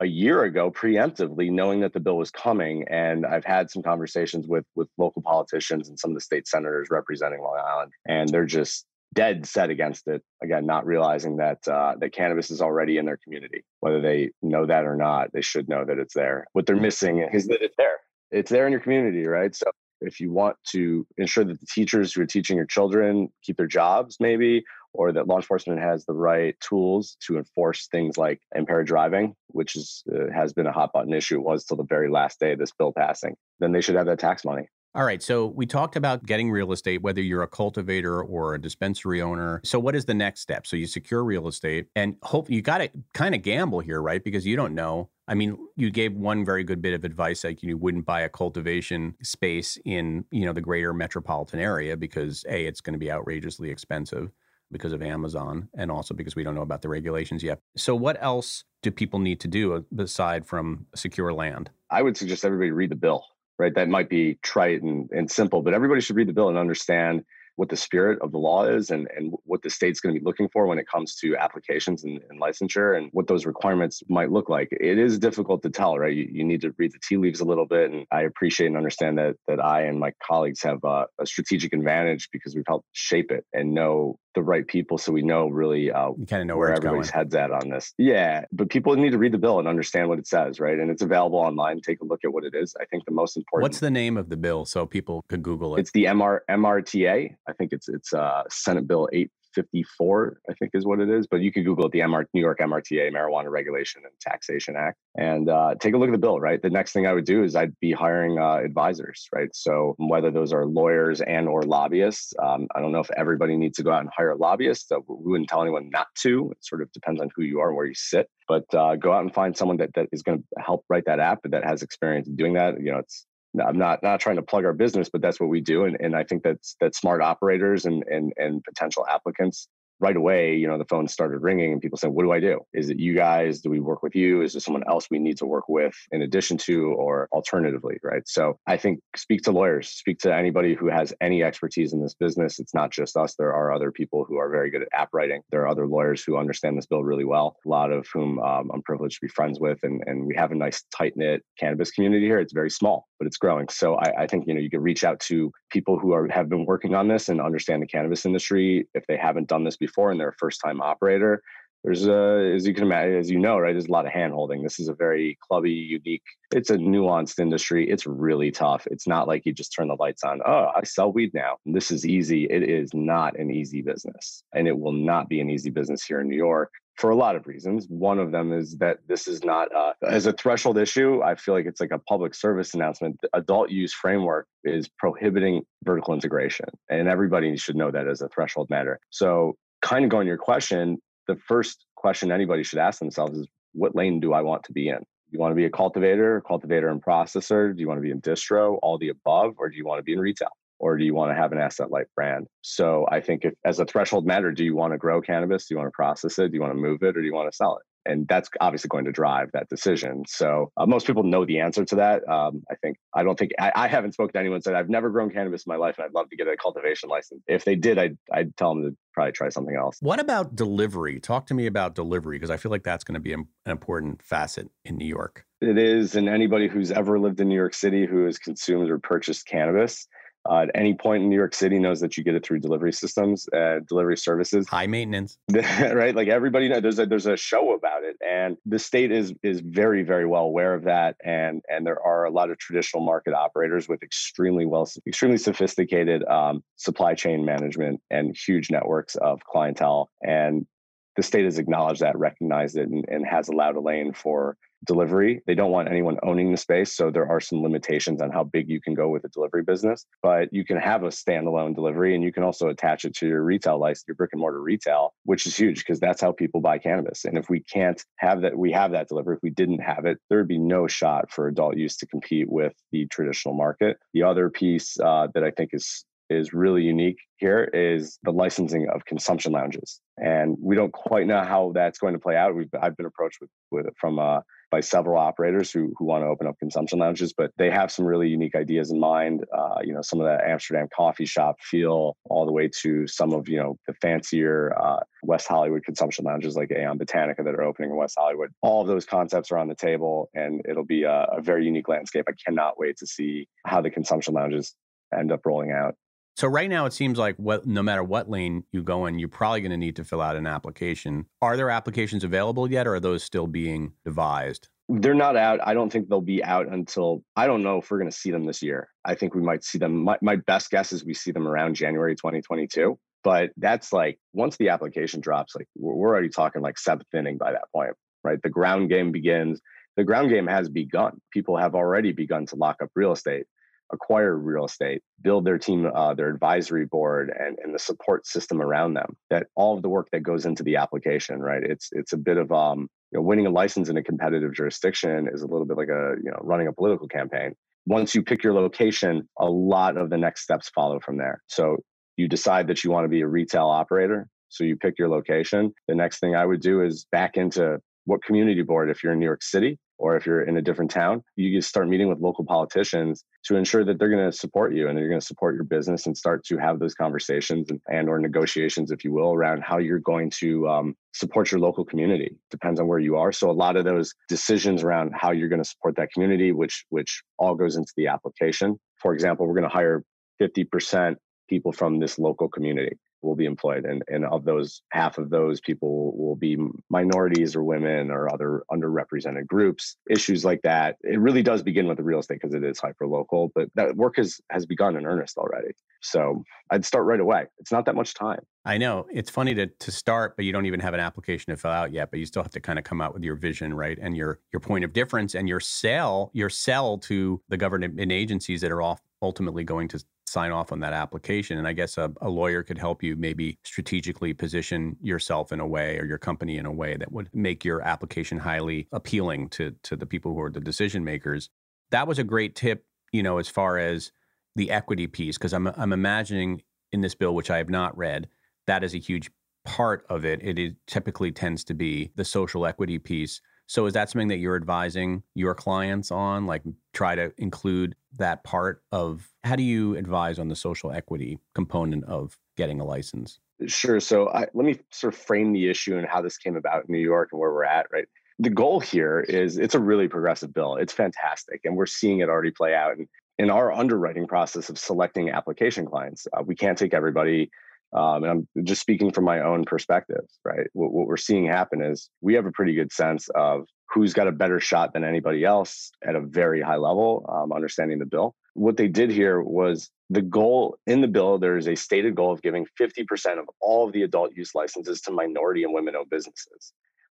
a 0.00 0.06
year 0.06 0.44
ago 0.44 0.70
preemptively 0.70 1.50
knowing 1.50 1.80
that 1.80 1.92
the 1.92 2.00
bill 2.00 2.16
was 2.16 2.30
coming 2.30 2.84
and 2.88 3.26
i've 3.26 3.44
had 3.44 3.70
some 3.70 3.82
conversations 3.82 4.46
with 4.46 4.64
with 4.74 4.88
local 4.96 5.22
politicians 5.22 5.88
and 5.88 5.98
some 5.98 6.10
of 6.10 6.14
the 6.14 6.20
state 6.20 6.48
senators 6.48 6.88
representing 6.90 7.40
long 7.42 7.58
island 7.58 7.92
and 8.06 8.28
they're 8.30 8.46
just 8.46 8.86
dead 9.12 9.46
set 9.46 9.70
against 9.70 10.06
it 10.06 10.22
again 10.42 10.66
not 10.66 10.86
realizing 10.86 11.36
that 11.36 11.66
uh, 11.68 11.94
that 11.98 12.12
cannabis 12.12 12.50
is 12.50 12.60
already 12.60 12.96
in 12.98 13.04
their 13.04 13.16
community. 13.16 13.64
Whether 13.80 14.00
they 14.00 14.30
know 14.42 14.66
that 14.66 14.84
or 14.84 14.96
not 14.96 15.32
they 15.32 15.40
should 15.40 15.68
know 15.68 15.84
that 15.84 15.98
it's 15.98 16.14
there. 16.14 16.46
What 16.52 16.66
they're 16.66 16.76
missing 16.76 17.18
is 17.32 17.46
that 17.48 17.62
it's 17.62 17.76
there. 17.76 17.98
It's 18.30 18.50
there 18.50 18.66
in 18.66 18.72
your 18.72 18.80
community 18.80 19.26
right? 19.26 19.54
So 19.54 19.66
if 20.00 20.20
you 20.20 20.32
want 20.32 20.56
to 20.68 21.06
ensure 21.18 21.44
that 21.44 21.60
the 21.60 21.66
teachers 21.66 22.12
who 22.12 22.22
are 22.22 22.26
teaching 22.26 22.56
your 22.56 22.66
children 22.66 23.28
keep 23.42 23.56
their 23.56 23.66
jobs 23.66 24.16
maybe 24.20 24.64
or 24.92 25.12
that 25.12 25.26
law 25.26 25.36
enforcement 25.36 25.80
has 25.80 26.04
the 26.04 26.14
right 26.14 26.56
tools 26.60 27.16
to 27.26 27.38
enforce 27.38 27.86
things 27.88 28.16
like 28.16 28.40
impaired 28.54 28.86
driving, 28.86 29.34
which 29.48 29.76
is 29.76 30.02
uh, 30.12 30.32
has 30.32 30.52
been 30.52 30.66
a 30.66 30.72
hot 30.72 30.92
button 30.92 31.12
issue. 31.12 31.36
It 31.36 31.44
was 31.44 31.64
till 31.64 31.76
the 31.76 31.84
very 31.84 32.10
last 32.10 32.40
day 32.40 32.52
of 32.52 32.58
this 32.58 32.72
bill 32.72 32.92
passing. 32.92 33.36
Then 33.60 33.72
they 33.72 33.80
should 33.80 33.94
have 33.96 34.06
that 34.06 34.18
tax 34.18 34.44
money. 34.44 34.68
All 34.92 35.04
right. 35.04 35.22
So 35.22 35.46
we 35.46 35.66
talked 35.66 35.94
about 35.94 36.26
getting 36.26 36.50
real 36.50 36.72
estate, 36.72 37.00
whether 37.00 37.22
you're 37.22 37.44
a 37.44 37.48
cultivator 37.48 38.20
or 38.20 38.54
a 38.54 38.60
dispensary 38.60 39.22
owner. 39.22 39.60
So 39.64 39.78
what 39.78 39.94
is 39.94 40.06
the 40.06 40.14
next 40.14 40.40
step? 40.40 40.66
So 40.66 40.74
you 40.74 40.88
secure 40.88 41.22
real 41.22 41.46
estate 41.46 41.86
and 41.94 42.16
hope 42.24 42.50
you 42.50 42.60
got 42.60 42.78
to 42.78 42.90
kind 43.14 43.36
of 43.36 43.42
gamble 43.42 43.80
here, 43.80 44.02
right? 44.02 44.22
Because 44.22 44.44
you 44.44 44.56
don't 44.56 44.74
know. 44.74 45.08
I 45.28 45.34
mean, 45.34 45.56
you 45.76 45.92
gave 45.92 46.14
one 46.14 46.44
very 46.44 46.64
good 46.64 46.82
bit 46.82 46.92
of 46.92 47.04
advice, 47.04 47.44
like 47.44 47.62
you 47.62 47.78
wouldn't 47.78 48.04
buy 48.04 48.22
a 48.22 48.28
cultivation 48.28 49.14
space 49.22 49.78
in, 49.84 50.24
you 50.32 50.44
know, 50.44 50.52
the 50.52 50.60
greater 50.60 50.92
metropolitan 50.92 51.60
area 51.60 51.96
because 51.96 52.44
A, 52.48 52.66
it's 52.66 52.80
going 52.80 52.94
to 52.94 52.98
be 52.98 53.12
outrageously 53.12 53.70
expensive. 53.70 54.32
Because 54.70 54.92
of 54.92 55.02
Amazon 55.02 55.68
and 55.74 55.90
also 55.90 56.14
because 56.14 56.36
we 56.36 56.42
don't 56.42 56.54
know 56.54 56.62
about 56.62 56.82
the 56.82 56.88
regulations 56.88 57.42
yet. 57.42 57.60
So, 57.76 57.94
what 57.94 58.16
else 58.22 58.64
do 58.82 58.90
people 58.90 59.18
need 59.18 59.40
to 59.40 59.48
do 59.48 59.84
aside 59.98 60.46
from 60.46 60.86
secure 60.94 61.32
land? 61.32 61.70
I 61.90 62.02
would 62.02 62.16
suggest 62.16 62.44
everybody 62.44 62.70
read 62.70 62.90
the 62.90 62.96
bill, 62.96 63.24
right? 63.58 63.74
That 63.74 63.88
might 63.88 64.08
be 64.08 64.38
trite 64.42 64.82
and, 64.82 65.10
and 65.10 65.30
simple, 65.30 65.62
but 65.62 65.74
everybody 65.74 66.00
should 66.00 66.16
read 66.16 66.28
the 66.28 66.32
bill 66.32 66.48
and 66.48 66.58
understand 66.58 67.24
what 67.60 67.68
the 67.68 67.76
spirit 67.76 68.18
of 68.22 68.32
the 68.32 68.38
law 68.38 68.64
is 68.64 68.88
and, 68.88 69.06
and 69.14 69.34
what 69.44 69.60
the 69.60 69.68
state's 69.68 70.00
going 70.00 70.14
to 70.14 70.18
be 70.18 70.24
looking 70.24 70.48
for 70.48 70.66
when 70.66 70.78
it 70.78 70.86
comes 70.88 71.14
to 71.16 71.36
applications 71.36 72.04
and, 72.04 72.18
and, 72.30 72.40
licensure 72.40 72.96
and 72.96 73.10
what 73.12 73.26
those 73.26 73.44
requirements 73.44 74.02
might 74.08 74.32
look 74.32 74.48
like. 74.48 74.68
It 74.72 74.96
is 74.96 75.18
difficult 75.18 75.62
to 75.64 75.68
tell, 75.68 75.98
right? 75.98 76.16
You, 76.16 76.26
you, 76.32 76.42
need 76.42 76.62
to 76.62 76.74
read 76.78 76.92
the 76.92 76.98
tea 77.06 77.18
leaves 77.18 77.40
a 77.40 77.44
little 77.44 77.66
bit. 77.66 77.90
And 77.90 78.06
I 78.10 78.22
appreciate 78.22 78.68
and 78.68 78.78
understand 78.78 79.18
that 79.18 79.36
that 79.46 79.62
I 79.62 79.82
and 79.82 80.00
my 80.00 80.12
colleagues 80.26 80.62
have 80.62 80.82
uh, 80.82 81.04
a 81.20 81.26
strategic 81.26 81.74
advantage 81.74 82.30
because 82.32 82.54
we've 82.54 82.64
helped 82.66 82.86
shape 82.92 83.30
it 83.30 83.44
and 83.52 83.74
know 83.74 84.18
the 84.34 84.42
right 84.42 84.66
people 84.66 84.98
so 84.98 85.12
we 85.12 85.22
know 85.22 85.48
really 85.48 85.90
uh, 85.90 86.10
you 86.16 86.26
kind 86.26 86.42
of 86.42 86.46
know 86.46 86.56
where, 86.56 86.68
where 86.68 86.76
everybody's 86.76 87.10
going. 87.10 87.20
heads 87.24 87.34
at 87.34 87.50
on 87.50 87.68
this. 87.68 87.92
Yeah, 87.98 88.44
but 88.52 88.70
people 88.70 88.94
need 88.96 89.10
to 89.10 89.18
read 89.18 89.32
the 89.32 89.38
bill 89.38 89.58
and 89.58 89.66
understand 89.66 90.08
what 90.08 90.18
it 90.18 90.26
says, 90.26 90.60
right? 90.60 90.78
And 90.78 90.90
it's 90.90 91.02
available 91.02 91.38
online. 91.38 91.80
Take 91.80 92.00
a 92.00 92.04
look 92.04 92.20
at 92.24 92.32
what 92.32 92.44
it 92.44 92.54
is. 92.54 92.74
I 92.80 92.84
think 92.86 93.04
the 93.04 93.12
most 93.12 93.36
important. 93.36 93.62
What's 93.62 93.80
the 93.80 93.90
name 93.90 94.16
of 94.16 94.28
the 94.28 94.36
bill 94.36 94.64
so 94.64 94.86
people 94.86 95.24
could 95.28 95.42
Google 95.42 95.76
it? 95.76 95.80
It's 95.80 95.92
the 95.92 96.04
MR 96.04 96.40
MRTA. 96.48 97.34
I 97.48 97.52
think 97.54 97.72
it's 97.72 97.88
it's 97.88 98.12
uh, 98.12 98.44
Senate 98.50 98.86
Bill 98.86 99.08
eight 99.12 99.30
54, 99.54 100.40
I 100.48 100.54
think 100.54 100.72
is 100.74 100.86
what 100.86 101.00
it 101.00 101.08
is. 101.08 101.26
But 101.26 101.40
you 101.40 101.52
can 101.52 101.64
Google 101.64 101.86
it, 101.86 101.92
the 101.92 102.00
MR, 102.00 102.24
New 102.34 102.40
York 102.40 102.58
MRTA, 102.60 103.12
Marijuana 103.12 103.50
Regulation 103.50 104.02
and 104.04 104.12
Taxation 104.20 104.76
Act, 104.76 104.98
and 105.16 105.48
uh, 105.48 105.74
take 105.80 105.94
a 105.94 105.98
look 105.98 106.08
at 106.08 106.12
the 106.12 106.18
bill. 106.18 106.40
Right. 106.40 106.60
The 106.60 106.70
next 106.70 106.92
thing 106.92 107.06
I 107.06 107.12
would 107.12 107.24
do 107.24 107.42
is 107.44 107.56
I'd 107.56 107.78
be 107.80 107.92
hiring 107.92 108.38
uh, 108.38 108.56
advisors. 108.64 109.28
Right. 109.34 109.48
So 109.54 109.94
whether 109.98 110.30
those 110.30 110.52
are 110.52 110.66
lawyers 110.66 111.20
and 111.20 111.48
or 111.48 111.62
lobbyists, 111.62 112.32
um, 112.42 112.68
I 112.74 112.80
don't 112.80 112.92
know 112.92 113.00
if 113.00 113.10
everybody 113.16 113.56
needs 113.56 113.76
to 113.78 113.82
go 113.82 113.92
out 113.92 114.00
and 114.00 114.10
hire 114.16 114.36
lobbyists. 114.36 114.88
So 114.88 115.04
we 115.08 115.32
wouldn't 115.32 115.48
tell 115.48 115.62
anyone 115.62 115.90
not 115.90 116.08
to. 116.22 116.50
It 116.52 116.64
sort 116.64 116.82
of 116.82 116.92
depends 116.92 117.20
on 117.20 117.30
who 117.34 117.42
you 117.42 117.60
are 117.60 117.68
and 117.68 117.76
where 117.76 117.86
you 117.86 117.94
sit. 117.94 118.28
But 118.48 118.72
uh, 118.74 118.96
go 118.96 119.12
out 119.12 119.22
and 119.22 119.32
find 119.32 119.56
someone 119.56 119.76
that, 119.76 119.94
that 119.94 120.08
is 120.12 120.22
going 120.22 120.38
to 120.38 120.44
help 120.62 120.84
write 120.88 121.04
that 121.06 121.20
app 121.20 121.40
that 121.44 121.64
has 121.64 121.82
experience 121.82 122.26
in 122.26 122.36
doing 122.36 122.54
that. 122.54 122.80
You 122.80 122.92
know, 122.92 122.98
it's 122.98 123.26
I'm 123.58 123.78
not 123.78 124.02
not 124.02 124.20
trying 124.20 124.36
to 124.36 124.42
plug 124.42 124.64
our 124.64 124.72
business, 124.72 125.08
but 125.08 125.22
that's 125.22 125.40
what 125.40 125.48
we 125.48 125.60
do, 125.60 125.84
and 125.84 125.96
and 126.00 126.14
I 126.14 126.24
think 126.24 126.42
that's 126.42 126.76
that 126.80 126.94
smart 126.94 127.22
operators 127.22 127.84
and 127.84 128.04
and 128.04 128.32
and 128.36 128.62
potential 128.62 129.06
applicants 129.08 129.68
right 130.00 130.16
away, 130.16 130.56
you 130.56 130.66
know, 130.66 130.78
the 130.78 130.84
phone 130.84 131.06
started 131.06 131.38
ringing 131.42 131.72
and 131.72 131.80
people 131.80 131.98
said, 131.98 132.10
What 132.10 132.24
do 132.24 132.32
I 132.32 132.40
do? 132.40 132.60
Is 132.72 132.90
it 132.90 132.98
you 132.98 133.14
guys? 133.14 133.60
Do 133.60 133.70
we 133.70 133.80
work 133.80 134.02
with 134.02 134.14
you? 134.14 134.42
Is 134.42 134.54
there 134.54 134.60
someone 134.60 134.82
else 134.88 135.06
we 135.10 135.18
need 135.18 135.36
to 135.38 135.46
work 135.46 135.68
with 135.68 135.94
in 136.10 136.22
addition 136.22 136.56
to 136.58 136.92
or 136.94 137.28
alternatively? 137.32 137.98
Right. 138.02 138.26
So 138.26 138.58
I 138.66 138.76
think 138.76 139.00
speak 139.16 139.42
to 139.42 139.52
lawyers, 139.52 139.88
speak 139.88 140.18
to 140.20 140.34
anybody 140.34 140.74
who 140.74 140.88
has 140.88 141.12
any 141.20 141.42
expertise 141.42 141.92
in 141.92 142.02
this 142.02 142.14
business. 142.14 142.58
It's 142.58 142.74
not 142.74 142.90
just 142.90 143.16
us. 143.16 143.34
There 143.34 143.52
are 143.52 143.72
other 143.72 143.92
people 143.92 144.24
who 144.24 144.38
are 144.38 144.50
very 144.50 144.70
good 144.70 144.82
at 144.82 144.88
app 144.92 145.10
writing. 145.12 145.42
There 145.50 145.62
are 145.62 145.68
other 145.68 145.86
lawyers 145.86 146.24
who 146.24 146.36
understand 146.36 146.78
this 146.78 146.86
bill 146.86 147.04
really 147.04 147.24
well, 147.24 147.56
a 147.64 147.68
lot 147.68 147.92
of 147.92 148.06
whom 148.12 148.38
um, 148.40 148.70
I'm 148.72 148.82
privileged 148.82 149.16
to 149.16 149.26
be 149.26 149.28
friends 149.28 149.60
with. 149.60 149.78
And, 149.82 150.02
and 150.06 150.26
we 150.26 150.34
have 150.36 150.52
a 150.52 150.54
nice, 150.54 150.82
tight 150.96 151.16
knit 151.16 151.44
cannabis 151.58 151.90
community 151.90 152.26
here. 152.26 152.38
It's 152.38 152.52
very 152.52 152.70
small, 152.70 153.06
but 153.18 153.26
it's 153.26 153.36
growing. 153.36 153.68
So 153.68 153.96
I, 153.96 154.22
I 154.22 154.26
think, 154.26 154.46
you 154.46 154.54
know, 154.54 154.60
you 154.60 154.70
could 154.70 154.82
reach 154.82 155.04
out 155.04 155.20
to 155.20 155.52
people 155.70 155.98
who 155.98 156.12
are 156.12 156.28
have 156.28 156.48
been 156.48 156.64
working 156.64 156.94
on 156.94 157.08
this 157.08 157.28
and 157.28 157.40
understand 157.40 157.82
the 157.82 157.86
cannabis 157.86 158.24
industry 158.24 158.86
if 158.94 159.06
they 159.06 159.16
haven't 159.16 159.48
done 159.48 159.64
this 159.64 159.76
before 159.76 159.89
before 159.90 160.10
and 160.10 160.20
they're 160.20 160.28
a 160.28 160.34
first 160.34 160.60
time 160.64 160.80
operator, 160.80 161.42
there's 161.84 162.06
a, 162.06 162.52
as 162.54 162.66
you 162.66 162.74
can 162.74 162.84
imagine, 162.84 163.16
as 163.16 163.30
you 163.30 163.38
know, 163.38 163.58
right, 163.58 163.72
there's 163.72 163.86
a 163.86 163.92
lot 163.92 164.06
of 164.06 164.12
hand 164.12 164.32
holding. 164.32 164.62
This 164.62 164.78
is 164.78 164.88
a 164.88 164.94
very 164.94 165.38
clubby, 165.48 165.70
unique, 165.70 166.22
it's 166.52 166.70
a 166.70 166.76
nuanced 166.76 167.38
industry. 167.38 167.88
It's 167.88 168.06
really 168.06 168.50
tough. 168.50 168.86
It's 168.90 169.06
not 169.06 169.28
like 169.28 169.46
you 169.46 169.52
just 169.52 169.72
turn 169.74 169.88
the 169.88 169.96
lights 169.98 170.22
on. 170.24 170.40
Oh, 170.44 170.70
I 170.74 170.84
sell 170.84 171.12
weed 171.12 171.30
now. 171.32 171.56
This 171.64 171.90
is 171.90 172.04
easy. 172.04 172.44
It 172.44 172.68
is 172.68 172.90
not 172.92 173.38
an 173.38 173.50
easy 173.50 173.82
business. 173.82 174.42
And 174.54 174.68
it 174.68 174.78
will 174.78 174.92
not 174.92 175.28
be 175.28 175.40
an 175.40 175.48
easy 175.48 175.70
business 175.70 176.04
here 176.04 176.20
in 176.20 176.28
New 176.28 176.36
York 176.36 176.70
for 176.96 177.10
a 177.10 177.16
lot 177.16 177.36
of 177.36 177.46
reasons. 177.46 177.86
One 177.88 178.18
of 178.18 178.30
them 178.30 178.52
is 178.52 178.76
that 178.78 178.98
this 179.08 179.26
is 179.26 179.42
not 179.42 179.74
uh, 179.74 179.92
as 180.06 180.26
a 180.26 180.32
threshold 180.32 180.76
issue. 180.76 181.22
I 181.22 181.34
feel 181.34 181.54
like 181.54 181.66
it's 181.66 181.80
like 181.80 181.92
a 181.92 181.98
public 181.98 182.34
service 182.34 182.74
announcement. 182.74 183.16
The 183.22 183.30
adult 183.32 183.70
use 183.70 183.94
framework 183.94 184.46
is 184.64 184.88
prohibiting 184.98 185.62
vertical 185.84 186.12
integration, 186.12 186.66
and 186.90 187.08
everybody 187.08 187.56
should 187.56 187.76
know 187.76 187.90
that 187.90 188.06
as 188.06 188.20
a 188.20 188.28
threshold 188.28 188.68
matter. 188.68 189.00
So 189.08 189.56
kind 189.82 190.04
of 190.04 190.10
going 190.10 190.26
to 190.26 190.28
your 190.28 190.38
question, 190.38 190.98
the 191.26 191.36
first 191.36 191.86
question 191.96 192.32
anybody 192.32 192.62
should 192.62 192.78
ask 192.78 192.98
themselves 192.98 193.38
is 193.38 193.46
what 193.72 193.94
lane 193.94 194.20
do 194.20 194.32
I 194.32 194.42
want 194.42 194.64
to 194.64 194.72
be 194.72 194.88
in? 194.88 194.98
Do 194.98 195.36
you 195.36 195.38
want 195.38 195.52
to 195.52 195.56
be 195.56 195.64
a 195.64 195.70
cultivator, 195.70 196.42
cultivator 196.46 196.88
and 196.88 197.02
processor? 197.02 197.74
Do 197.74 197.80
you 197.80 197.86
want 197.86 197.98
to 197.98 198.02
be 198.02 198.10
in 198.10 198.20
distro, 198.20 198.78
all 198.82 198.98
the 198.98 199.10
above, 199.10 199.54
or 199.58 199.68
do 199.68 199.76
you 199.76 199.84
want 199.84 200.00
to 200.00 200.02
be 200.02 200.12
in 200.12 200.18
retail? 200.18 200.50
Or 200.80 200.96
do 200.96 201.04
you 201.04 201.14
want 201.14 201.30
to 201.30 201.36
have 201.36 201.52
an 201.52 201.60
asset 201.60 201.90
light 201.90 202.06
brand? 202.16 202.46
So 202.62 203.06
I 203.10 203.20
think 203.20 203.44
if 203.44 203.54
as 203.64 203.78
a 203.78 203.84
threshold 203.84 204.26
matter, 204.26 204.50
do 204.50 204.64
you 204.64 204.74
want 204.74 204.92
to 204.92 204.98
grow 204.98 205.20
cannabis? 205.20 205.66
Do 205.66 205.74
you 205.74 205.78
want 205.78 205.88
to 205.88 205.94
process 205.94 206.38
it? 206.38 206.50
Do 206.50 206.54
you 206.54 206.60
want 206.60 206.72
to 206.72 206.80
move 206.80 207.02
it 207.02 207.16
or 207.16 207.20
do 207.20 207.26
you 207.26 207.34
want 207.34 207.50
to 207.50 207.56
sell 207.56 207.76
it? 207.76 207.82
And 208.06 208.26
that's 208.28 208.48
obviously 208.60 208.88
going 208.88 209.04
to 209.04 209.12
drive 209.12 209.50
that 209.52 209.68
decision. 209.68 210.24
So 210.26 210.72
uh, 210.76 210.86
most 210.86 211.06
people 211.06 211.22
know 211.22 211.44
the 211.44 211.60
answer 211.60 211.84
to 211.84 211.96
that. 211.96 212.28
Um, 212.28 212.62
I 212.70 212.74
think 212.76 212.96
I 213.14 213.22
don't 213.22 213.38
think 213.38 213.52
I, 213.58 213.72
I, 213.74 213.88
haven't 213.88 214.12
spoken 214.12 214.32
to 214.34 214.38
anyone 214.38 214.62
said 214.62 214.74
I've 214.74 214.88
never 214.88 215.10
grown 215.10 215.30
cannabis 215.30 215.64
in 215.66 215.70
my 215.70 215.76
life 215.76 215.96
and 215.98 216.04
I'd 216.04 216.14
love 216.14 216.28
to 216.30 216.36
get 216.36 216.48
a 216.48 216.56
cultivation 216.56 217.08
license. 217.08 217.42
If 217.46 217.64
they 217.64 217.76
did, 217.76 217.98
I'd 217.98 218.16
I'd 218.32 218.56
tell 218.56 218.74
them 218.74 218.84
to 218.84 218.96
probably 219.12 219.32
try 219.32 219.48
something 219.48 219.76
else. 219.76 219.98
What 220.00 220.20
about 220.20 220.54
delivery? 220.56 221.20
Talk 221.20 221.46
to 221.46 221.54
me 221.54 221.66
about 221.66 221.94
delivery 221.94 222.36
because 222.36 222.50
I 222.50 222.56
feel 222.56 222.70
like 222.70 222.84
that's 222.84 223.04
going 223.04 223.14
to 223.14 223.20
be 223.20 223.32
an 223.32 223.46
important 223.66 224.22
facet 224.22 224.68
in 224.84 224.96
New 224.96 225.06
York. 225.06 225.44
It 225.60 225.76
is, 225.76 226.14
and 226.14 226.28
anybody 226.28 226.68
who's 226.68 226.90
ever 226.90 227.18
lived 227.18 227.40
in 227.40 227.48
New 227.48 227.54
York 227.54 227.74
City 227.74 228.06
who 228.06 228.24
has 228.24 228.38
consumed 228.38 228.90
or 228.90 228.98
purchased 228.98 229.46
cannabis 229.46 230.06
uh, 230.50 230.62
at 230.62 230.70
any 230.74 230.94
point 230.94 231.22
in 231.22 231.30
New 231.30 231.36
York 231.36 231.54
City 231.54 231.78
knows 231.78 232.00
that 232.00 232.16
you 232.16 232.24
get 232.24 232.34
it 232.34 232.44
through 232.44 232.58
delivery 232.58 232.92
systems, 232.92 233.48
uh, 233.54 233.78
delivery 233.88 234.16
services. 234.16 234.66
High 234.68 234.88
maintenance, 234.88 235.38
right? 235.52 236.14
Like 236.14 236.26
everybody 236.26 236.68
knows 236.68 236.82
there's 236.82 236.98
a 236.98 237.06
there's 237.06 237.26
a 237.26 237.36
show 237.36 237.72
about 237.72 238.02
it, 238.02 238.16
and 238.28 238.56
the 238.66 238.78
state 238.78 239.12
is 239.12 239.32
is 239.44 239.60
very 239.60 240.02
very 240.02 240.26
well 240.26 240.42
aware 240.42 240.74
of 240.74 240.84
that, 240.84 241.16
and 241.24 241.62
and 241.68 241.86
there 241.86 242.02
are 242.04 242.24
a 242.24 242.30
lot 242.30 242.50
of 242.50 242.58
traditional 242.58 243.04
market 243.04 243.32
operators 243.32 243.88
with 243.88 244.02
extremely 244.02 244.66
well 244.66 244.90
extremely 245.06 245.38
sophisticated 245.38 246.24
um, 246.24 246.64
supply 246.76 247.14
chain 247.14 247.44
management 247.44 248.00
and 248.10 248.36
huge 248.36 248.72
networks 248.72 249.14
of 249.16 249.44
clientele, 249.44 250.10
and 250.20 250.66
the 251.14 251.22
state 251.22 251.44
has 251.44 251.58
acknowledged 251.58 252.00
that, 252.00 252.18
recognized 252.18 252.76
it, 252.76 252.88
and, 252.88 253.04
and 253.08 253.24
has 253.24 253.48
allowed 253.48 253.76
a 253.76 253.80
lane 253.80 254.12
for 254.12 254.56
delivery. 254.86 255.42
They 255.46 255.54
don't 255.54 255.70
want 255.70 255.88
anyone 255.88 256.18
owning 256.22 256.50
the 256.50 256.56
space. 256.56 256.94
So 256.94 257.10
there 257.10 257.28
are 257.28 257.40
some 257.40 257.62
limitations 257.62 258.20
on 258.20 258.30
how 258.30 258.44
big 258.44 258.68
you 258.68 258.80
can 258.80 258.94
go 258.94 259.08
with 259.08 259.24
a 259.24 259.28
delivery 259.28 259.62
business, 259.62 260.06
but 260.22 260.52
you 260.52 260.64
can 260.64 260.78
have 260.78 261.02
a 261.02 261.08
standalone 261.08 261.74
delivery 261.74 262.14
and 262.14 262.24
you 262.24 262.32
can 262.32 262.42
also 262.42 262.68
attach 262.68 263.04
it 263.04 263.14
to 263.16 263.26
your 263.26 263.42
retail 263.42 263.78
license, 263.78 264.04
your 264.08 264.14
brick 264.14 264.30
and 264.32 264.40
mortar 264.40 264.60
retail, 264.60 265.14
which 265.24 265.46
is 265.46 265.56
huge 265.56 265.78
because 265.78 266.00
that's 266.00 266.20
how 266.20 266.32
people 266.32 266.60
buy 266.60 266.78
cannabis. 266.78 267.24
And 267.24 267.36
if 267.36 267.50
we 267.50 267.60
can't 267.60 268.02
have 268.16 268.42
that, 268.42 268.56
we 268.56 268.72
have 268.72 268.92
that 268.92 269.08
delivery. 269.08 269.36
If 269.36 269.42
we 269.42 269.50
didn't 269.50 269.80
have 269.80 270.06
it, 270.06 270.18
there 270.28 270.38
would 270.38 270.48
be 270.48 270.58
no 270.58 270.86
shot 270.86 271.30
for 271.30 271.48
adult 271.48 271.76
use 271.76 271.96
to 271.98 272.06
compete 272.06 272.50
with 272.50 272.74
the 272.92 273.06
traditional 273.06 273.54
market. 273.54 273.98
The 274.14 274.22
other 274.22 274.50
piece 274.50 274.98
uh, 274.98 275.28
that 275.34 275.44
I 275.44 275.50
think 275.50 275.70
is 275.72 276.04
is 276.30 276.52
really 276.52 276.82
unique 276.82 277.18
here 277.36 277.64
is 277.72 278.18
the 278.22 278.30
licensing 278.30 278.88
of 278.88 279.04
consumption 279.04 279.52
lounges, 279.52 280.00
and 280.18 280.56
we 280.60 280.76
don't 280.76 280.92
quite 280.92 281.26
know 281.26 281.42
how 281.42 281.72
that's 281.74 281.98
going 281.98 282.12
to 282.12 282.20
play 282.20 282.36
out. 282.36 282.54
We've 282.54 282.68
I've 282.80 282.96
been 282.96 283.06
approached 283.06 283.38
with, 283.40 283.50
with 283.70 283.86
from 283.98 284.18
uh, 284.18 284.40
by 284.70 284.80
several 284.80 285.18
operators 285.18 285.70
who 285.70 285.92
who 285.96 286.04
want 286.04 286.22
to 286.22 286.28
open 286.28 286.46
up 286.46 286.58
consumption 286.58 286.98
lounges, 286.98 287.32
but 287.32 287.50
they 287.58 287.70
have 287.70 287.90
some 287.90 288.04
really 288.04 288.28
unique 288.28 288.54
ideas 288.54 288.90
in 288.90 289.00
mind. 289.00 289.44
Uh, 289.56 289.78
you 289.82 289.92
know, 289.92 290.02
some 290.02 290.20
of 290.20 290.26
that 290.26 290.44
Amsterdam 290.44 290.86
coffee 290.94 291.26
shop 291.26 291.56
feel, 291.60 292.16
all 292.28 292.46
the 292.46 292.52
way 292.52 292.68
to 292.82 293.06
some 293.06 293.32
of 293.32 293.48
you 293.48 293.58
know 293.58 293.76
the 293.86 293.94
fancier 293.94 294.72
uh, 294.80 295.00
West 295.24 295.48
Hollywood 295.48 295.82
consumption 295.84 296.24
lounges 296.24 296.56
like 296.56 296.70
Aeon 296.70 296.98
Botanica 296.98 297.42
that 297.44 297.54
are 297.54 297.62
opening 297.62 297.90
in 297.90 297.96
West 297.96 298.16
Hollywood. 298.18 298.50
All 298.62 298.82
of 298.82 298.86
those 298.86 299.06
concepts 299.06 299.50
are 299.50 299.58
on 299.58 299.68
the 299.68 299.74
table, 299.74 300.30
and 300.34 300.62
it'll 300.68 300.84
be 300.84 301.02
a, 301.02 301.26
a 301.32 301.40
very 301.40 301.64
unique 301.64 301.88
landscape. 301.88 302.26
I 302.28 302.32
cannot 302.46 302.78
wait 302.78 302.96
to 302.98 303.06
see 303.06 303.48
how 303.66 303.80
the 303.80 303.90
consumption 303.90 304.34
lounges 304.34 304.74
end 305.12 305.32
up 305.32 305.44
rolling 305.44 305.72
out. 305.72 305.96
So 306.40 306.48
right 306.48 306.70
now, 306.70 306.86
it 306.86 306.94
seems 306.94 307.18
like 307.18 307.36
what, 307.36 307.66
no 307.66 307.82
matter 307.82 308.02
what 308.02 308.30
lane 308.30 308.64
you 308.72 308.82
go 308.82 309.04
in, 309.04 309.18
you're 309.18 309.28
probably 309.28 309.60
going 309.60 309.72
to 309.72 309.76
need 309.76 309.94
to 309.96 310.04
fill 310.04 310.22
out 310.22 310.36
an 310.36 310.46
application. 310.46 311.26
Are 311.42 311.54
there 311.54 311.68
applications 311.68 312.24
available 312.24 312.70
yet, 312.70 312.86
or 312.86 312.94
are 312.94 313.00
those 313.00 313.22
still 313.22 313.46
being 313.46 313.92
devised? 314.06 314.68
They're 314.88 315.12
not 315.12 315.36
out. 315.36 315.60
I 315.62 315.74
don't 315.74 315.92
think 315.92 316.08
they'll 316.08 316.22
be 316.22 316.42
out 316.42 316.66
until 316.66 317.22
I 317.36 317.46
don't 317.46 317.62
know 317.62 317.76
if 317.76 317.90
we're 317.90 317.98
going 317.98 318.10
to 318.10 318.16
see 318.16 318.30
them 318.30 318.46
this 318.46 318.62
year. 318.62 318.88
I 319.04 319.16
think 319.16 319.34
we 319.34 319.42
might 319.42 319.64
see 319.64 319.76
them. 319.76 320.02
My, 320.02 320.16
my 320.22 320.36
best 320.36 320.70
guess 320.70 320.94
is 320.94 321.04
we 321.04 321.12
see 321.12 321.30
them 321.30 321.46
around 321.46 321.74
January 321.74 322.16
2022. 322.16 322.98
But 323.22 323.50
that's 323.58 323.92
like 323.92 324.18
once 324.32 324.56
the 324.56 324.70
application 324.70 325.20
drops, 325.20 325.54
like 325.54 325.68
we're 325.76 325.92
already 325.92 326.30
talking 326.30 326.62
like 326.62 326.78
seventh 326.78 327.12
inning 327.14 327.36
by 327.36 327.52
that 327.52 327.70
point, 327.70 327.90
right? 328.24 328.40
The 328.42 328.48
ground 328.48 328.88
game 328.88 329.12
begins. 329.12 329.60
The 329.98 330.04
ground 330.04 330.30
game 330.30 330.46
has 330.46 330.70
begun. 330.70 331.20
People 331.34 331.58
have 331.58 331.74
already 331.74 332.12
begun 332.12 332.46
to 332.46 332.56
lock 332.56 332.76
up 332.80 332.88
real 332.94 333.12
estate 333.12 333.44
acquire 333.92 334.36
real 334.36 334.64
estate, 334.64 335.02
build 335.22 335.44
their 335.44 335.58
team, 335.58 335.90
uh, 335.94 336.14
their 336.14 336.28
advisory 336.28 336.86
board, 336.86 337.32
and, 337.38 337.58
and 337.62 337.74
the 337.74 337.78
support 337.78 338.26
system 338.26 338.60
around 338.60 338.94
them. 338.94 339.16
That 339.30 339.46
all 339.56 339.76
of 339.76 339.82
the 339.82 339.88
work 339.88 340.08
that 340.12 340.22
goes 340.22 340.46
into 340.46 340.62
the 340.62 340.76
application, 340.76 341.40
right? 341.40 341.62
It's 341.62 341.88
it's 341.92 342.12
a 342.12 342.18
bit 342.18 342.36
of 342.36 342.52
um, 342.52 342.88
you 343.12 343.18
know, 343.18 343.22
winning 343.22 343.46
a 343.46 343.50
license 343.50 343.88
in 343.88 343.96
a 343.96 344.02
competitive 344.02 344.54
jurisdiction 344.54 345.28
is 345.32 345.42
a 345.42 345.46
little 345.46 345.66
bit 345.66 345.76
like 345.76 345.88
a 345.88 346.14
you 346.22 346.30
know 346.30 346.38
running 346.42 346.68
a 346.68 346.72
political 346.72 347.08
campaign. 347.08 347.54
Once 347.86 348.14
you 348.14 348.22
pick 348.22 348.44
your 348.44 348.52
location, 348.52 349.28
a 349.38 349.48
lot 349.48 349.96
of 349.96 350.10
the 350.10 350.18
next 350.18 350.42
steps 350.42 350.68
follow 350.68 351.00
from 351.00 351.16
there. 351.16 351.42
So 351.46 351.78
you 352.16 352.28
decide 352.28 352.66
that 352.68 352.84
you 352.84 352.90
want 352.90 353.04
to 353.04 353.08
be 353.08 353.22
a 353.22 353.26
retail 353.26 353.66
operator 353.66 354.28
So 354.50 354.64
you 354.64 354.76
pick 354.76 354.98
your 354.98 355.08
location. 355.08 355.72
The 355.88 355.94
next 355.94 356.20
thing 356.20 356.34
I 356.34 356.44
would 356.44 356.60
do 356.60 356.82
is 356.82 357.06
back 357.10 357.36
into 357.36 357.78
what 358.04 358.22
community 358.22 358.62
board 358.62 358.90
if 358.90 359.02
you're 359.02 359.12
in 359.12 359.18
New 359.18 359.26
York 359.26 359.42
City 359.42 359.78
or 360.00 360.16
if 360.16 360.24
you're 360.24 360.42
in 360.42 360.56
a 360.56 360.62
different 360.62 360.90
town, 360.90 361.22
you 361.36 361.56
just 361.56 361.68
start 361.68 361.86
meeting 361.86 362.08
with 362.08 362.18
local 362.18 362.44
politicians 362.44 363.22
to 363.44 363.56
ensure 363.56 363.84
that 363.84 363.98
they're 363.98 364.08
going 364.08 364.30
to 364.30 364.36
support 364.36 364.74
you 364.74 364.88
and 364.88 364.96
they're 364.96 365.08
going 365.08 365.20
to 365.20 365.26
support 365.26 365.54
your 365.54 365.64
business 365.64 366.06
and 366.06 366.16
start 366.16 366.42
to 366.46 366.56
have 366.56 366.78
those 366.78 366.94
conversations 366.94 367.70
and, 367.70 367.80
and 367.88 368.08
or 368.08 368.18
negotiations, 368.18 368.90
if 368.90 369.04
you 369.04 369.12
will, 369.12 369.34
around 369.34 369.62
how 369.62 369.76
you're 369.76 369.98
going 369.98 370.30
to 370.30 370.66
um, 370.68 370.96
support 371.12 371.52
your 371.52 371.60
local 371.60 371.84
community. 371.84 372.34
Depends 372.50 372.80
on 372.80 372.88
where 372.88 372.98
you 372.98 373.16
are. 373.16 373.30
So 373.30 373.50
a 373.50 373.52
lot 373.52 373.76
of 373.76 373.84
those 373.84 374.14
decisions 374.26 374.82
around 374.82 375.12
how 375.14 375.32
you're 375.32 375.50
going 375.50 375.62
to 375.62 375.68
support 375.68 375.96
that 375.96 376.10
community, 376.12 376.50
which 376.50 376.86
which 376.88 377.22
all 377.38 377.54
goes 377.54 377.76
into 377.76 377.92
the 377.96 378.06
application. 378.06 378.80
For 378.96 379.12
example, 379.12 379.46
we're 379.46 379.54
going 379.54 379.68
to 379.68 379.68
hire 379.68 380.02
50% 380.40 381.16
people 381.48 381.72
from 381.72 381.98
this 381.98 382.18
local 382.18 382.48
community 382.48 382.96
will 383.22 383.36
be 383.36 383.44
employed 383.44 383.84
and, 383.84 384.02
and 384.08 384.24
of 384.24 384.44
those 384.44 384.82
half 384.90 385.18
of 385.18 385.30
those 385.30 385.60
people 385.60 386.16
will 386.16 386.36
be 386.36 386.56
minorities 386.88 387.54
or 387.54 387.62
women 387.62 388.10
or 388.10 388.32
other 388.32 388.62
underrepresented 388.70 389.46
groups. 389.46 389.96
Issues 390.08 390.44
like 390.44 390.62
that 390.62 390.96
it 391.02 391.18
really 391.18 391.42
does 391.42 391.62
begin 391.62 391.86
with 391.86 391.96
the 391.96 392.02
real 392.02 392.20
estate 392.20 392.40
because 392.40 392.54
it 392.54 392.64
is 392.64 392.78
hyper 392.78 393.06
local 393.06 393.50
but 393.54 393.68
that 393.74 393.96
work 393.96 394.16
has 394.16 394.40
has 394.50 394.66
begun 394.66 394.96
in 394.96 395.06
earnest 395.06 395.38
already. 395.38 395.70
So 396.02 396.42
i'd 396.70 396.84
start 396.84 397.04
right 397.06 397.20
away. 397.20 397.46
It's 397.58 397.72
not 397.72 397.84
that 397.86 397.94
much 397.94 398.14
time. 398.14 398.40
I 398.64 398.76
know. 398.76 399.06
It's 399.10 399.30
funny 399.30 399.54
to 399.54 399.66
to 399.66 399.92
start 399.92 400.36
but 400.36 400.44
you 400.44 400.52
don't 400.52 400.66
even 400.66 400.80
have 400.80 400.94
an 400.94 401.00
application 401.00 401.50
to 401.50 401.56
fill 401.56 401.70
out 401.70 401.92
yet 401.92 402.10
but 402.10 402.20
you 402.20 402.26
still 402.26 402.42
have 402.42 402.52
to 402.52 402.60
kind 402.60 402.78
of 402.78 402.84
come 402.84 403.00
out 403.00 403.14
with 403.14 403.22
your 403.22 403.36
vision 403.36 403.74
right 403.74 403.98
and 404.00 404.16
your 404.16 404.40
your 404.52 404.60
point 404.60 404.84
of 404.84 404.92
difference 404.92 405.34
and 405.34 405.48
your 405.48 405.60
sell 405.60 406.30
your 406.32 406.48
sell 406.48 406.98
to 406.98 407.40
the 407.48 407.56
government 407.56 408.00
agencies 408.12 408.60
that 408.60 408.70
are 408.70 408.82
off 408.82 409.00
ultimately 409.22 409.64
going 409.64 409.88
to 409.88 410.02
sign 410.26 410.52
off 410.52 410.72
on 410.72 410.80
that 410.80 410.92
application. 410.92 411.58
And 411.58 411.66
I 411.66 411.72
guess 411.72 411.98
a, 411.98 412.12
a, 412.20 412.28
lawyer 412.28 412.62
could 412.62 412.78
help 412.78 413.02
you 413.02 413.16
maybe 413.16 413.58
strategically 413.64 414.32
position 414.32 414.96
yourself 415.00 415.52
in 415.52 415.60
a 415.60 415.66
way 415.66 415.98
or 415.98 416.04
your 416.04 416.18
company 416.18 416.56
in 416.56 416.66
a 416.66 416.72
way 416.72 416.96
that 416.96 417.12
would 417.12 417.28
make 417.34 417.64
your 417.64 417.82
application 417.82 418.38
highly 418.38 418.88
appealing 418.92 419.48
to 419.50 419.74
to 419.82 419.96
the 419.96 420.06
people 420.06 420.32
who 420.32 420.40
are 420.40 420.50
the 420.50 420.60
decision 420.60 421.04
makers. 421.04 421.50
That 421.90 422.06
was 422.06 422.18
a 422.18 422.24
great 422.24 422.54
tip, 422.54 422.84
you 423.12 423.22
know, 423.22 423.38
as 423.38 423.48
far 423.48 423.78
as 423.78 424.12
the 424.56 424.70
equity 424.70 425.06
piece, 425.06 425.36
because 425.36 425.52
I'm 425.52 425.66
I'm 425.66 425.92
imagining 425.92 426.62
in 426.92 427.00
this 427.00 427.14
bill, 427.14 427.34
which 427.34 427.50
I 427.50 427.58
have 427.58 427.70
not 427.70 427.96
read, 427.96 428.28
that 428.66 428.84
is 428.84 428.94
a 428.94 428.98
huge 428.98 429.30
part 429.64 430.04
of 430.08 430.24
it. 430.24 430.40
It 430.42 430.58
is, 430.58 430.72
typically 430.86 431.32
tends 431.32 431.64
to 431.64 431.74
be 431.74 432.10
the 432.16 432.24
social 432.24 432.66
equity 432.66 432.98
piece 432.98 433.40
so 433.70 433.86
is 433.86 433.92
that 433.92 434.10
something 434.10 434.26
that 434.26 434.38
you're 434.38 434.56
advising 434.56 435.22
your 435.36 435.54
clients 435.54 436.10
on? 436.10 436.44
Like 436.44 436.64
try 436.92 437.14
to 437.14 437.32
include 437.38 437.94
that 438.18 438.44
part 438.44 438.82
of 438.92 439.30
how 439.44 439.56
do 439.56 439.62
you 439.62 439.96
advise 439.96 440.38
on 440.38 440.48
the 440.48 440.56
social 440.56 440.90
equity 440.92 441.38
component 441.54 442.04
of 442.04 442.36
getting 442.56 442.80
a 442.80 442.84
license? 442.84 443.38
Sure. 443.66 444.00
So 444.00 444.28
I, 444.28 444.46
let 444.54 444.64
me 444.64 444.78
sort 444.90 445.14
of 445.14 445.20
frame 445.20 445.52
the 445.52 445.68
issue 445.68 445.96
and 445.96 446.06
how 446.06 446.20
this 446.20 446.38
came 446.38 446.56
about 446.56 446.86
in 446.88 446.92
New 446.92 447.00
York 447.00 447.30
and 447.32 447.40
where 447.40 447.52
we're 447.52 447.64
at, 447.64 447.86
right? 447.92 448.06
The 448.38 448.50
goal 448.50 448.80
here 448.80 449.20
is 449.20 449.58
it's 449.58 449.74
a 449.74 449.78
really 449.78 450.08
progressive 450.08 450.52
bill. 450.52 450.76
It's 450.76 450.92
fantastic. 450.92 451.60
And 451.64 451.76
we're 451.76 451.86
seeing 451.86 452.20
it 452.20 452.28
already 452.28 452.50
play 452.50 452.74
out. 452.74 452.92
And 452.92 453.06
in 453.38 453.50
our 453.50 453.70
underwriting 453.70 454.26
process 454.26 454.70
of 454.70 454.78
selecting 454.78 455.30
application 455.30 455.86
clients, 455.86 456.26
uh, 456.32 456.42
we 456.42 456.54
can't 456.54 456.78
take 456.78 456.94
everybody 456.94 457.50
um, 457.92 458.22
and 458.22 458.46
I'm 458.56 458.64
just 458.64 458.80
speaking 458.80 459.10
from 459.10 459.24
my 459.24 459.40
own 459.40 459.64
perspective, 459.64 460.24
right? 460.44 460.68
What, 460.74 460.92
what, 460.92 461.06
we're 461.06 461.16
seeing 461.16 461.46
happen 461.46 461.82
is 461.82 462.08
we 462.20 462.34
have 462.34 462.46
a 462.46 462.52
pretty 462.52 462.74
good 462.74 462.92
sense 462.92 463.28
of 463.34 463.66
who's 463.92 464.14
got 464.14 464.28
a 464.28 464.32
better 464.32 464.60
shot 464.60 464.92
than 464.92 465.04
anybody 465.04 465.44
else 465.44 465.90
at 466.06 466.14
a 466.14 466.20
very 466.20 466.60
high 466.60 466.76
level, 466.76 467.26
um, 467.28 467.52
understanding 467.52 467.98
the 467.98 468.06
bill. 468.06 468.34
What 468.54 468.76
they 468.76 468.88
did 468.88 469.10
here 469.10 469.40
was 469.40 469.90
the 470.10 470.22
goal 470.22 470.76
in 470.86 471.00
the 471.00 471.08
bill, 471.08 471.38
there 471.38 471.56
is 471.56 471.68
a 471.68 471.74
stated 471.74 472.14
goal 472.14 472.32
of 472.32 472.42
giving 472.42 472.66
50% 472.80 473.38
of 473.38 473.48
all 473.60 473.86
of 473.86 473.92
the 473.92 474.02
adult 474.02 474.34
use 474.36 474.54
licenses 474.54 475.00
to 475.02 475.12
minority 475.12 475.64
and 475.64 475.72
women 475.72 475.96
owned 475.96 476.10
businesses. 476.10 476.72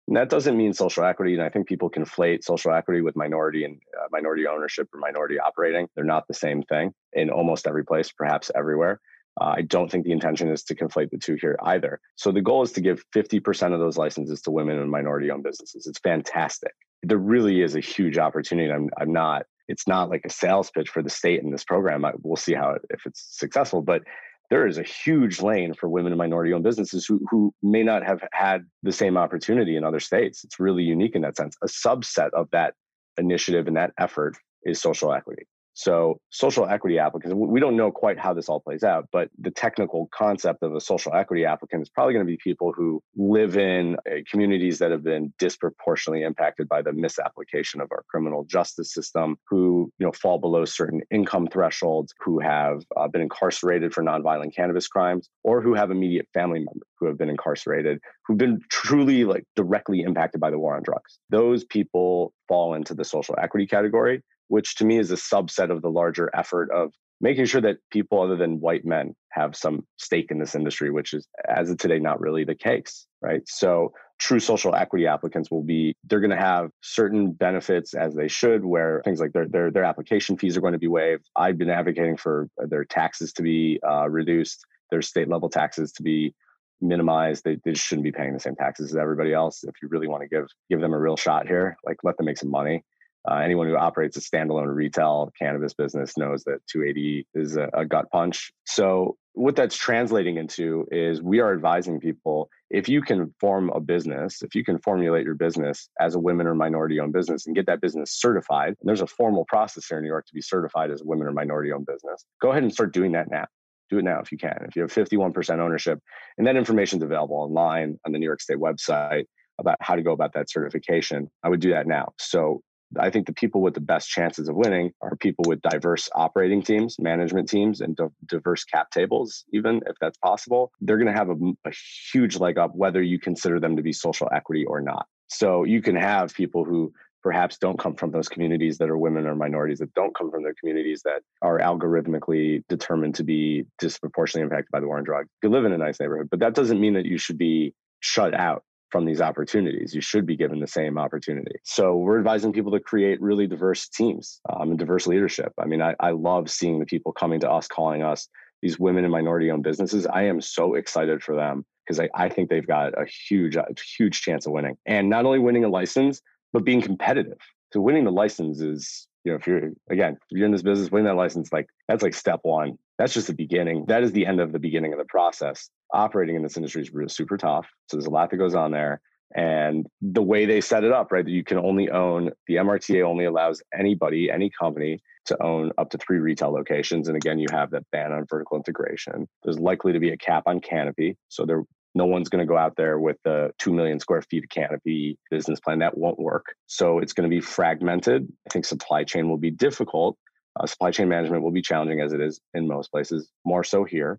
And 0.08 0.16
that 0.16 0.30
doesn't 0.30 0.56
mean 0.56 0.72
social 0.72 1.04
equity. 1.04 1.34
And 1.34 1.42
I 1.42 1.48
think 1.48 1.68
people 1.68 1.88
conflate 1.88 2.42
social 2.42 2.72
equity 2.72 3.02
with 3.02 3.16
minority 3.16 3.64
and 3.64 3.80
uh, 3.98 4.08
minority 4.10 4.46
ownership 4.46 4.88
or 4.92 4.98
minority 4.98 5.38
operating. 5.38 5.88
They're 5.94 6.04
not 6.04 6.26
the 6.26 6.34
same 6.34 6.62
thing 6.62 6.92
in 7.12 7.30
almost 7.30 7.66
every 7.66 7.84
place, 7.84 8.10
perhaps 8.10 8.50
everywhere. 8.54 9.00
Uh, 9.40 9.54
I 9.56 9.62
don't 9.62 9.90
think 9.90 10.04
the 10.04 10.12
intention 10.12 10.50
is 10.50 10.62
to 10.64 10.74
conflate 10.74 11.10
the 11.10 11.18
two 11.18 11.36
here 11.40 11.56
either. 11.62 12.00
So 12.16 12.32
the 12.32 12.42
goal 12.42 12.62
is 12.62 12.72
to 12.72 12.80
give 12.80 13.04
50% 13.14 13.72
of 13.72 13.80
those 13.80 13.96
licenses 13.96 14.42
to 14.42 14.50
women 14.50 14.78
and 14.78 14.90
minority 14.90 15.30
owned 15.30 15.42
businesses. 15.42 15.86
It's 15.86 15.98
fantastic. 16.00 16.72
There 17.02 17.18
really 17.18 17.62
is 17.62 17.74
a 17.74 17.80
huge 17.80 18.18
opportunity. 18.18 18.70
I'm, 18.70 18.90
I'm 18.98 19.12
not, 19.12 19.46
it's 19.68 19.88
not 19.88 20.10
like 20.10 20.22
a 20.24 20.30
sales 20.30 20.70
pitch 20.70 20.90
for 20.90 21.02
the 21.02 21.10
state 21.10 21.42
in 21.42 21.50
this 21.50 21.64
program. 21.64 22.04
I, 22.04 22.12
we'll 22.22 22.36
see 22.36 22.54
how, 22.54 22.76
if 22.90 23.06
it's 23.06 23.26
successful, 23.38 23.80
but 23.80 24.02
there 24.50 24.66
is 24.66 24.76
a 24.76 24.82
huge 24.82 25.40
lane 25.40 25.72
for 25.72 25.88
women 25.88 26.12
and 26.12 26.18
minority 26.18 26.52
owned 26.52 26.64
businesses 26.64 27.06
who, 27.06 27.24
who 27.30 27.54
may 27.62 27.82
not 27.82 28.04
have 28.04 28.22
had 28.32 28.66
the 28.82 28.92
same 28.92 29.16
opportunity 29.16 29.76
in 29.76 29.84
other 29.84 30.00
states. 30.00 30.44
It's 30.44 30.60
really 30.60 30.82
unique 30.82 31.14
in 31.14 31.22
that 31.22 31.38
sense. 31.38 31.56
A 31.62 31.68
subset 31.68 32.30
of 32.34 32.50
that 32.52 32.74
initiative 33.16 33.66
and 33.66 33.76
that 33.76 33.92
effort 33.98 34.36
is 34.64 34.78
social 34.80 35.12
equity. 35.12 35.44
So, 35.74 36.20
social 36.30 36.66
equity 36.66 36.98
applicants, 36.98 37.34
we 37.34 37.60
don't 37.60 37.76
know 37.76 37.90
quite 37.90 38.18
how 38.18 38.34
this 38.34 38.48
all 38.48 38.60
plays 38.60 38.82
out, 38.82 39.08
but 39.10 39.30
the 39.38 39.50
technical 39.50 40.08
concept 40.14 40.62
of 40.62 40.74
a 40.74 40.80
social 40.80 41.14
equity 41.14 41.44
applicant 41.46 41.82
is 41.82 41.88
probably 41.88 42.12
going 42.12 42.26
to 42.26 42.30
be 42.30 42.38
people 42.42 42.72
who 42.76 43.02
live 43.16 43.56
in 43.56 43.96
uh, 44.06 44.16
communities 44.30 44.78
that 44.78 44.90
have 44.90 45.02
been 45.02 45.32
disproportionately 45.38 46.24
impacted 46.24 46.68
by 46.68 46.82
the 46.82 46.92
misapplication 46.92 47.80
of 47.80 47.88
our 47.90 48.04
criminal 48.10 48.44
justice 48.44 48.92
system, 48.92 49.36
who 49.48 49.90
you 49.98 50.06
know 50.06 50.12
fall 50.12 50.38
below 50.38 50.64
certain 50.64 51.00
income 51.10 51.48
thresholds, 51.50 52.12
who 52.20 52.38
have 52.38 52.82
uh, 52.96 53.08
been 53.08 53.22
incarcerated 53.22 53.94
for 53.94 54.02
nonviolent 54.02 54.54
cannabis 54.54 54.88
crimes, 54.88 55.30
or 55.42 55.62
who 55.62 55.74
have 55.74 55.90
immediate 55.90 56.28
family 56.34 56.60
members 56.60 56.88
who 57.02 57.08
have 57.08 57.18
been 57.18 57.30
incarcerated, 57.30 57.98
who've 58.26 58.38
been 58.38 58.60
truly 58.70 59.24
like 59.24 59.44
directly 59.56 60.02
impacted 60.02 60.40
by 60.40 60.50
the 60.50 60.58
war 60.58 60.76
on 60.76 60.82
drugs. 60.82 61.18
Those 61.30 61.64
people 61.64 62.32
fall 62.46 62.74
into 62.74 62.94
the 62.94 63.04
social 63.04 63.34
equity 63.42 63.66
category 63.66 64.22
which 64.48 64.76
to 64.76 64.84
me 64.84 64.98
is 64.98 65.10
a 65.10 65.16
subset 65.16 65.70
of 65.70 65.82
the 65.82 65.90
larger 65.90 66.30
effort 66.34 66.70
of 66.70 66.92
making 67.22 67.44
sure 67.44 67.60
that 67.60 67.78
people 67.90 68.20
other 68.20 68.36
than 68.36 68.60
white 68.60 68.84
men 68.84 69.14
have 69.30 69.56
some 69.56 69.86
stake 69.96 70.30
in 70.30 70.38
this 70.38 70.54
industry, 70.54 70.90
which 70.90 71.14
is 71.14 71.26
as 71.48 71.70
of 71.70 71.78
today 71.78 71.98
not 71.98 72.20
really 72.20 72.44
the 72.44 72.54
case, 72.54 73.06
right? 73.22 73.42
So 73.46 73.92
true 74.18 74.40
social 74.40 74.74
equity 74.74 75.06
applicants 75.06 75.50
will 75.50 75.62
be 75.62 75.94
they're 76.04 76.20
going 76.20 76.30
to 76.30 76.36
have 76.36 76.70
certain 76.82 77.32
benefits 77.32 77.94
as 77.94 78.14
they 78.14 78.28
should 78.28 78.64
where 78.64 79.00
things 79.04 79.20
like 79.20 79.32
their, 79.32 79.48
their 79.48 79.70
their 79.70 79.84
application 79.84 80.36
fees 80.36 80.56
are 80.56 80.60
going 80.60 80.74
to 80.74 80.78
be 80.78 80.88
waived. 80.88 81.28
I've 81.36 81.58
been 81.58 81.70
advocating 81.70 82.16
for 82.16 82.48
their 82.58 82.84
taxes 82.84 83.32
to 83.34 83.42
be 83.42 83.80
uh, 83.88 84.08
reduced 84.08 84.66
their 84.90 85.02
state 85.02 85.28
level 85.28 85.48
taxes 85.48 85.92
to 85.92 86.02
be 86.02 86.34
minimized. 86.80 87.44
They, 87.44 87.58
they 87.64 87.74
shouldn't 87.74 88.04
be 88.04 88.12
paying 88.12 88.34
the 88.34 88.40
same 88.40 88.56
taxes 88.56 88.90
as 88.90 88.96
everybody 88.96 89.32
else. 89.32 89.62
If 89.64 89.74
you 89.80 89.88
really 89.88 90.08
want 90.08 90.22
to 90.22 90.28
give 90.28 90.48
give 90.68 90.80
them 90.80 90.92
a 90.92 90.98
real 90.98 91.16
shot 91.16 91.46
here 91.46 91.76
like 91.86 91.98
let 92.02 92.16
them 92.16 92.26
make 92.26 92.38
some 92.38 92.50
money 92.50 92.84
uh, 93.30 93.36
anyone 93.36 93.68
who 93.68 93.76
operates 93.76 94.16
a 94.16 94.20
standalone 94.20 94.74
retail 94.74 95.30
cannabis 95.38 95.74
business 95.74 96.16
knows 96.16 96.42
that 96.44 96.58
280 96.68 97.26
is 97.34 97.56
a, 97.56 97.68
a 97.72 97.84
gut 97.84 98.10
punch. 98.10 98.52
So, 98.64 99.16
what 99.34 99.56
that's 99.56 99.76
translating 99.76 100.36
into 100.36 100.86
is 100.90 101.22
we 101.22 101.40
are 101.40 101.54
advising 101.54 101.98
people 102.00 102.50
if 102.68 102.86
you 102.86 103.00
can 103.00 103.32
form 103.40 103.70
a 103.70 103.80
business, 103.80 104.42
if 104.42 104.54
you 104.54 104.62
can 104.62 104.78
formulate 104.78 105.24
your 105.24 105.34
business 105.34 105.88
as 106.00 106.14
a 106.14 106.18
women 106.18 106.46
or 106.46 106.54
minority 106.54 107.00
owned 107.00 107.14
business 107.14 107.46
and 107.46 107.56
get 107.56 107.66
that 107.66 107.80
business 107.80 108.12
certified, 108.12 108.68
and 108.68 108.76
there's 108.82 109.00
a 109.00 109.06
formal 109.06 109.46
process 109.46 109.86
here 109.86 109.98
in 109.98 110.04
New 110.04 110.08
York 110.08 110.26
to 110.26 110.34
be 110.34 110.42
certified 110.42 110.90
as 110.90 111.00
a 111.00 111.04
women 111.04 111.26
or 111.26 111.32
minority 111.32 111.72
owned 111.72 111.86
business, 111.86 112.24
go 112.42 112.50
ahead 112.50 112.62
and 112.62 112.72
start 112.72 112.92
doing 112.92 113.12
that 113.12 113.30
now. 113.30 113.46
Do 113.88 113.98
it 113.98 114.04
now 114.04 114.20
if 114.20 114.32
you 114.32 114.38
can. 114.38 114.66
If 114.68 114.76
you 114.76 114.82
have 114.82 114.92
51% 114.92 115.58
ownership, 115.58 115.98
and 116.36 116.46
that 116.46 116.56
information 116.56 116.98
is 116.98 117.02
available 117.02 117.36
online 117.36 117.98
on 118.06 118.12
the 118.12 118.18
New 118.18 118.26
York 118.26 118.40
State 118.40 118.58
website 118.58 119.24
about 119.58 119.76
how 119.80 119.94
to 119.94 120.02
go 120.02 120.12
about 120.12 120.32
that 120.34 120.50
certification, 120.50 121.30
I 121.42 121.48
would 121.50 121.60
do 121.60 121.70
that 121.70 121.86
now. 121.86 122.12
So 122.18 122.62
I 122.98 123.10
think 123.10 123.26
the 123.26 123.32
people 123.32 123.60
with 123.60 123.74
the 123.74 123.80
best 123.80 124.08
chances 124.08 124.48
of 124.48 124.56
winning 124.56 124.92
are 125.00 125.16
people 125.16 125.44
with 125.46 125.62
diverse 125.62 126.08
operating 126.14 126.62
teams, 126.62 126.98
management 126.98 127.48
teams, 127.48 127.80
and 127.80 127.98
diverse 128.26 128.64
cap 128.64 128.90
tables, 128.90 129.44
even 129.52 129.80
if 129.86 129.96
that's 130.00 130.18
possible. 130.18 130.72
They're 130.80 130.98
going 130.98 131.12
to 131.12 131.18
have 131.18 131.30
a, 131.30 131.36
a 131.66 131.72
huge 132.12 132.36
leg 132.38 132.58
up 132.58 132.74
whether 132.74 133.02
you 133.02 133.18
consider 133.18 133.60
them 133.60 133.76
to 133.76 133.82
be 133.82 133.92
social 133.92 134.28
equity 134.32 134.64
or 134.64 134.80
not. 134.80 135.06
So 135.28 135.64
you 135.64 135.80
can 135.80 135.96
have 135.96 136.34
people 136.34 136.64
who 136.64 136.92
perhaps 137.22 137.56
don't 137.56 137.78
come 137.78 137.94
from 137.94 138.10
those 138.10 138.28
communities 138.28 138.78
that 138.78 138.90
are 138.90 138.98
women 138.98 139.26
or 139.26 139.34
minorities 139.34 139.78
that 139.78 139.94
don't 139.94 140.14
come 140.14 140.30
from 140.30 140.42
their 140.42 140.54
communities 140.58 141.02
that 141.04 141.22
are 141.40 141.58
algorithmically 141.58 142.62
determined 142.68 143.14
to 143.14 143.24
be 143.24 143.64
disproportionately 143.78 144.42
impacted 144.42 144.70
by 144.72 144.80
the 144.80 144.86
war 144.86 144.98
on 144.98 145.04
drugs. 145.04 145.28
You 145.42 145.50
live 145.50 145.64
in 145.64 145.72
a 145.72 145.78
nice 145.78 146.00
neighborhood, 146.00 146.28
but 146.30 146.40
that 146.40 146.54
doesn't 146.54 146.80
mean 146.80 146.94
that 146.94 147.06
you 147.06 147.18
should 147.18 147.38
be 147.38 147.74
shut 148.00 148.34
out 148.34 148.64
from 148.92 149.06
these 149.06 149.20
opportunities. 149.20 149.94
You 149.94 150.02
should 150.02 150.26
be 150.26 150.36
given 150.36 150.60
the 150.60 150.66
same 150.66 150.98
opportunity. 150.98 151.56
So 151.64 151.96
we're 151.96 152.18
advising 152.18 152.52
people 152.52 152.70
to 152.72 152.80
create 152.80 153.20
really 153.20 153.46
diverse 153.46 153.88
teams 153.88 154.40
um, 154.52 154.70
and 154.70 154.78
diverse 154.78 155.06
leadership. 155.06 155.52
I 155.58 155.64
mean, 155.64 155.80
I, 155.80 155.96
I 155.98 156.10
love 156.10 156.50
seeing 156.50 156.78
the 156.78 156.86
people 156.86 157.12
coming 157.12 157.40
to 157.40 157.50
us, 157.50 157.66
calling 157.66 158.02
us 158.02 158.28
these 158.60 158.78
women 158.78 159.04
and 159.04 159.10
minority 159.10 159.50
owned 159.50 159.64
businesses. 159.64 160.06
I 160.06 160.24
am 160.24 160.40
so 160.40 160.74
excited 160.74 161.22
for 161.22 161.34
them 161.34 161.64
because 161.84 161.98
I, 161.98 162.10
I 162.14 162.28
think 162.28 162.50
they've 162.50 162.66
got 162.66 162.92
a 163.00 163.06
huge, 163.06 163.56
a 163.56 163.66
huge 163.96 164.20
chance 164.20 164.46
of 164.46 164.52
winning. 164.52 164.76
And 164.86 165.08
not 165.08 165.24
only 165.24 165.38
winning 165.38 165.64
a 165.64 165.68
license, 165.68 166.20
but 166.52 166.64
being 166.64 166.82
competitive. 166.82 167.38
So 167.72 167.80
winning 167.80 168.04
the 168.04 168.12
license 168.12 168.60
is 168.60 169.08
you 169.24 169.32
know, 169.32 169.38
if 169.38 169.46
you're 169.46 169.70
again, 169.90 170.18
if 170.30 170.36
you're 170.36 170.46
in 170.46 170.52
this 170.52 170.62
business, 170.62 170.90
winning 170.90 171.06
that 171.06 171.14
license, 171.14 171.52
like 171.52 171.68
that's 171.88 172.02
like 172.02 172.14
step 172.14 172.40
one. 172.42 172.78
That's 172.98 173.14
just 173.14 173.28
the 173.28 173.34
beginning. 173.34 173.84
That 173.86 174.02
is 174.02 174.12
the 174.12 174.26
end 174.26 174.40
of 174.40 174.52
the 174.52 174.58
beginning 174.58 174.92
of 174.92 174.98
the 174.98 175.04
process. 175.04 175.70
Operating 175.92 176.36
in 176.36 176.42
this 176.42 176.56
industry 176.56 176.82
is 176.82 176.92
really 176.92 177.08
super 177.08 177.36
tough. 177.36 177.66
So 177.88 177.96
there's 177.96 178.06
a 178.06 178.10
lot 178.10 178.30
that 178.30 178.38
goes 178.38 178.54
on 178.54 178.70
there. 178.70 179.00
And 179.34 179.86
the 180.00 180.22
way 180.22 180.44
they 180.44 180.60
set 180.60 180.84
it 180.84 180.92
up, 180.92 181.10
right, 181.10 181.24
that 181.24 181.30
you 181.30 181.44
can 181.44 181.58
only 181.58 181.90
own 181.90 182.30
the 182.46 182.56
MRTA 182.56 183.02
only 183.02 183.24
allows 183.24 183.62
anybody, 183.78 184.30
any 184.30 184.50
company 184.50 185.00
to 185.26 185.42
own 185.42 185.72
up 185.78 185.90
to 185.90 185.98
three 185.98 186.18
retail 186.18 186.50
locations. 186.50 187.08
And 187.08 187.16
again, 187.16 187.38
you 187.38 187.46
have 187.50 187.70
that 187.70 187.84
ban 187.92 188.12
on 188.12 188.26
vertical 188.28 188.56
integration. 188.56 189.28
There's 189.42 189.58
likely 189.58 189.92
to 189.92 190.00
be 190.00 190.10
a 190.10 190.16
cap 190.16 190.44
on 190.46 190.60
canopy. 190.60 191.16
So 191.28 191.46
there 191.46 191.62
no 191.94 192.06
one's 192.06 192.30
going 192.30 192.40
to 192.40 192.48
go 192.48 192.56
out 192.56 192.74
there 192.76 192.98
with 192.98 193.18
the 193.22 193.50
2 193.58 193.72
million 193.72 194.00
square 194.00 194.22
feet 194.22 194.44
of 194.44 194.50
canopy 194.50 195.18
business 195.30 195.60
plan. 195.60 195.80
That 195.80 195.98
won't 195.98 196.18
work. 196.18 196.54
So 196.66 196.98
it's 196.98 197.12
going 197.12 197.28
to 197.28 197.34
be 197.34 197.42
fragmented. 197.42 198.32
I 198.46 198.50
think 198.50 198.64
supply 198.64 199.04
chain 199.04 199.28
will 199.28 199.36
be 199.36 199.50
difficult. 199.50 200.16
Uh, 200.58 200.66
supply 200.66 200.90
chain 200.90 201.10
management 201.10 201.42
will 201.42 201.50
be 201.50 201.60
challenging 201.60 202.00
as 202.00 202.14
it 202.14 202.20
is 202.20 202.40
in 202.54 202.66
most 202.66 202.90
places, 202.90 203.28
more 203.44 203.62
so 203.62 203.84
here 203.84 204.18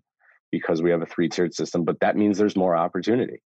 because 0.58 0.82
we 0.82 0.90
have 0.90 1.02
a 1.02 1.06
three 1.06 1.28
tiered 1.28 1.52
system. 1.52 1.84
But 1.84 1.98
that 2.00 2.16
means 2.16 2.38
there's 2.38 2.56
more 2.56 2.76
opportunity, 2.76 3.42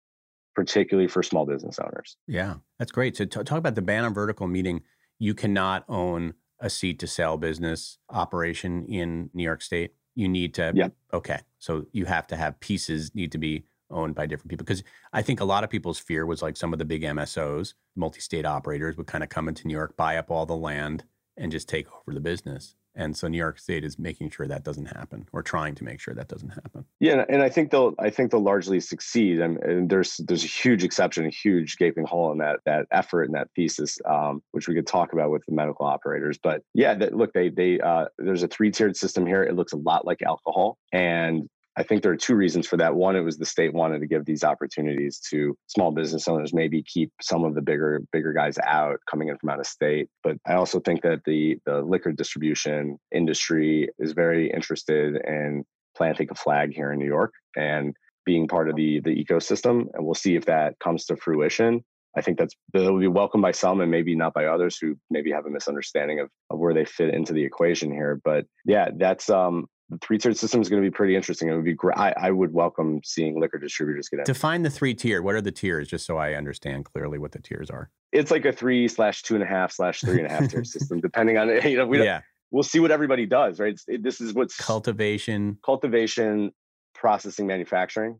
particularly 0.55 1.09
for 1.09 1.21
small 1.21 1.45
business 1.45 1.79
owners. 1.79 2.15
Yeah, 2.27 2.55
that's 2.79 2.93
great. 2.93 3.17
So, 3.17 3.25
t- 3.25 3.43
talk 3.43 3.57
about 3.57 3.75
the 3.75 3.81
ban 3.81 4.05
on 4.05 4.13
vertical, 4.13 4.47
meaning 4.47 4.83
you 5.19 5.33
cannot 5.33 5.83
own 5.89 6.33
a 6.59 6.69
seed 6.69 6.99
to 7.01 7.07
sell 7.07 7.37
business 7.37 7.97
operation 8.09 8.85
in 8.85 9.29
New 9.33 9.43
York 9.43 9.61
State. 9.61 9.93
You 10.15 10.29
need 10.29 10.53
to, 10.53 10.71
yeah. 10.73 10.87
okay. 11.13 11.41
So 11.59 11.87
you 11.91 12.05
have 12.05 12.25
to 12.27 12.37
have 12.37 12.59
pieces 12.61 13.13
need 13.13 13.31
to 13.33 13.37
be 13.37 13.65
owned 13.89 14.15
by 14.15 14.25
different 14.25 14.49
people. 14.49 14.63
Because 14.63 14.83
I 15.11 15.21
think 15.21 15.41
a 15.41 15.45
lot 15.45 15.63
of 15.63 15.69
people's 15.69 15.99
fear 15.99 16.25
was 16.25 16.41
like 16.41 16.55
some 16.55 16.71
of 16.71 16.79
the 16.79 16.85
big 16.85 17.01
MSOs, 17.01 17.73
multi 17.95 18.21
state 18.21 18.45
operators 18.45 18.95
would 18.95 19.07
kind 19.07 19.23
of 19.23 19.29
come 19.29 19.49
into 19.49 19.67
New 19.67 19.73
York, 19.73 19.97
buy 19.97 20.17
up 20.17 20.31
all 20.31 20.45
the 20.45 20.55
land, 20.55 21.03
and 21.35 21.51
just 21.51 21.67
take 21.67 21.87
over 21.91 22.13
the 22.13 22.21
business. 22.21 22.75
And 22.95 23.17
so 23.17 23.27
New 23.27 23.37
York 23.37 23.59
State 23.59 23.83
is 23.83 23.97
making 23.97 24.29
sure 24.29 24.47
that 24.47 24.63
doesn't 24.63 24.85
happen, 24.85 25.27
or 25.33 25.41
trying 25.41 25.75
to 25.75 25.83
make 25.83 25.99
sure 25.99 26.13
that 26.13 26.27
doesn't 26.27 26.49
happen. 26.49 26.85
Yeah, 26.99 27.25
and 27.27 27.41
I 27.41 27.49
think 27.49 27.71
they'll 27.71 27.93
I 27.99 28.09
think 28.09 28.31
they'll 28.31 28.43
largely 28.43 28.79
succeed. 28.79 29.39
And, 29.39 29.57
and 29.63 29.89
there's 29.89 30.17
there's 30.17 30.43
a 30.43 30.47
huge 30.47 30.83
exception, 30.83 31.25
a 31.25 31.29
huge 31.29 31.77
gaping 31.77 32.05
hole 32.05 32.31
in 32.31 32.37
that 32.39 32.59
that 32.65 32.85
effort 32.91 33.23
and 33.23 33.35
that 33.35 33.47
thesis, 33.55 33.97
um, 34.05 34.43
which 34.51 34.67
we 34.67 34.75
could 34.75 34.87
talk 34.87 35.13
about 35.13 35.31
with 35.31 35.43
the 35.47 35.53
medical 35.53 35.85
operators. 35.85 36.37
But 36.41 36.61
yeah, 36.73 36.93
that, 36.95 37.15
look, 37.15 37.33
they 37.33 37.49
they 37.49 37.79
uh, 37.79 38.05
there's 38.17 38.43
a 38.43 38.47
three 38.47 38.71
tiered 38.71 38.95
system 38.95 39.25
here. 39.25 39.43
It 39.43 39.55
looks 39.55 39.73
a 39.73 39.77
lot 39.77 40.05
like 40.05 40.21
alcohol, 40.21 40.77
and 40.91 41.49
I 41.75 41.83
think 41.83 42.03
there 42.03 42.11
are 42.11 42.17
two 42.17 42.35
reasons 42.35 42.67
for 42.67 42.77
that. 42.77 42.95
One, 42.95 43.15
it 43.15 43.21
was 43.21 43.37
the 43.37 43.45
state 43.45 43.73
wanted 43.73 43.99
to 43.99 44.07
give 44.07 44.25
these 44.25 44.43
opportunities 44.43 45.19
to 45.31 45.57
small 45.67 45.91
business 45.91 46.27
owners, 46.27 46.53
maybe 46.53 46.83
keep 46.83 47.11
some 47.21 47.43
of 47.43 47.55
the 47.55 47.61
bigger 47.61 48.01
bigger 48.11 48.31
guys 48.31 48.57
out 48.63 48.99
coming 49.09 49.29
in 49.29 49.37
from 49.37 49.49
out 49.49 49.59
of 49.59 49.65
state. 49.65 50.07
But 50.23 50.37
I 50.47 50.53
also 50.53 50.79
think 50.79 51.01
that 51.01 51.21
the 51.25 51.57
the 51.65 51.81
liquor 51.81 52.11
distribution 52.11 52.99
industry 53.11 53.89
is 53.97 54.13
very 54.13 54.51
interested 54.51 55.15
in 55.25 55.63
planting 55.97 56.27
a 56.29 56.35
flag 56.35 56.73
here 56.73 56.91
in 56.91 56.99
New 56.99 57.07
York 57.07 57.33
and 57.55 57.95
being 58.25 58.47
part 58.47 58.69
of 58.69 58.75
the 58.75 58.99
the 59.01 59.23
ecosystem. 59.23 59.87
And 59.93 60.05
we'll 60.05 60.13
see 60.13 60.35
if 60.35 60.45
that 60.45 60.77
comes 60.79 61.05
to 61.05 61.15
fruition. 61.15 61.83
I 62.15 62.21
think 62.21 62.37
that's 62.37 62.55
that 62.73 62.83
will 62.83 62.99
be 62.99 63.07
welcomed 63.07 63.41
by 63.41 63.51
some 63.51 63.81
and 63.81 63.89
maybe 63.89 64.15
not 64.15 64.35
by 64.35 64.45
others 64.45 64.77
who 64.77 64.95
maybe 65.09 65.31
have 65.31 65.47
a 65.47 65.49
misunderstanding 65.49 66.19
of, 66.19 66.29
of 66.51 66.59
where 66.59 66.73
they 66.73 66.85
fit 66.85 67.13
into 67.13 67.33
the 67.33 67.43
equation 67.43 67.91
here. 67.91 68.21
But 68.23 68.45
yeah, 68.65 68.89
that's 68.95 69.31
um 69.31 69.65
three 70.01 70.17
tiered 70.17 70.37
system 70.37 70.61
is 70.61 70.69
going 70.69 70.81
to 70.81 70.87
be 70.87 70.93
pretty 70.93 71.15
interesting. 71.15 71.49
It 71.49 71.55
would 71.55 71.65
be 71.65 71.73
great. 71.73 71.97
I, 71.97 72.13
I, 72.17 72.31
would 72.31 72.53
welcome 72.53 73.01
seeing 73.03 73.39
liquor 73.39 73.57
distributors 73.57 74.09
get 74.09 74.19
in. 74.19 74.25
Define 74.25 74.63
the 74.63 74.69
three 74.69 74.93
tier. 74.93 75.21
What 75.21 75.35
are 75.35 75.41
the 75.41 75.51
tiers, 75.51 75.87
just 75.87 76.05
so 76.05 76.17
I 76.17 76.33
understand 76.33 76.85
clearly 76.85 77.17
what 77.17 77.31
the 77.31 77.39
tiers 77.39 77.69
are? 77.69 77.89
It's 78.11 78.31
like 78.31 78.45
a 78.45 78.51
three 78.51 78.87
slash 78.87 79.23
two 79.23 79.35
and 79.35 79.43
a 79.43 79.47
half 79.47 79.71
slash 79.71 80.01
three 80.01 80.19
and 80.19 80.27
a 80.27 80.29
half 80.29 80.49
tier 80.49 80.63
system, 80.63 80.99
depending 81.01 81.37
on 81.37 81.49
you 81.63 81.77
know 81.77 81.87
we 81.87 82.03
yeah. 82.03 82.21
we'll 82.51 82.63
see 82.63 82.79
what 82.79 82.91
everybody 82.91 83.25
does, 83.25 83.59
right? 83.59 83.79
It, 83.87 84.03
this 84.03 84.21
is 84.21 84.33
what's 84.33 84.55
cultivation, 84.57 85.57
cultivation, 85.63 86.51
processing, 86.93 87.47
manufacturing, 87.47 88.19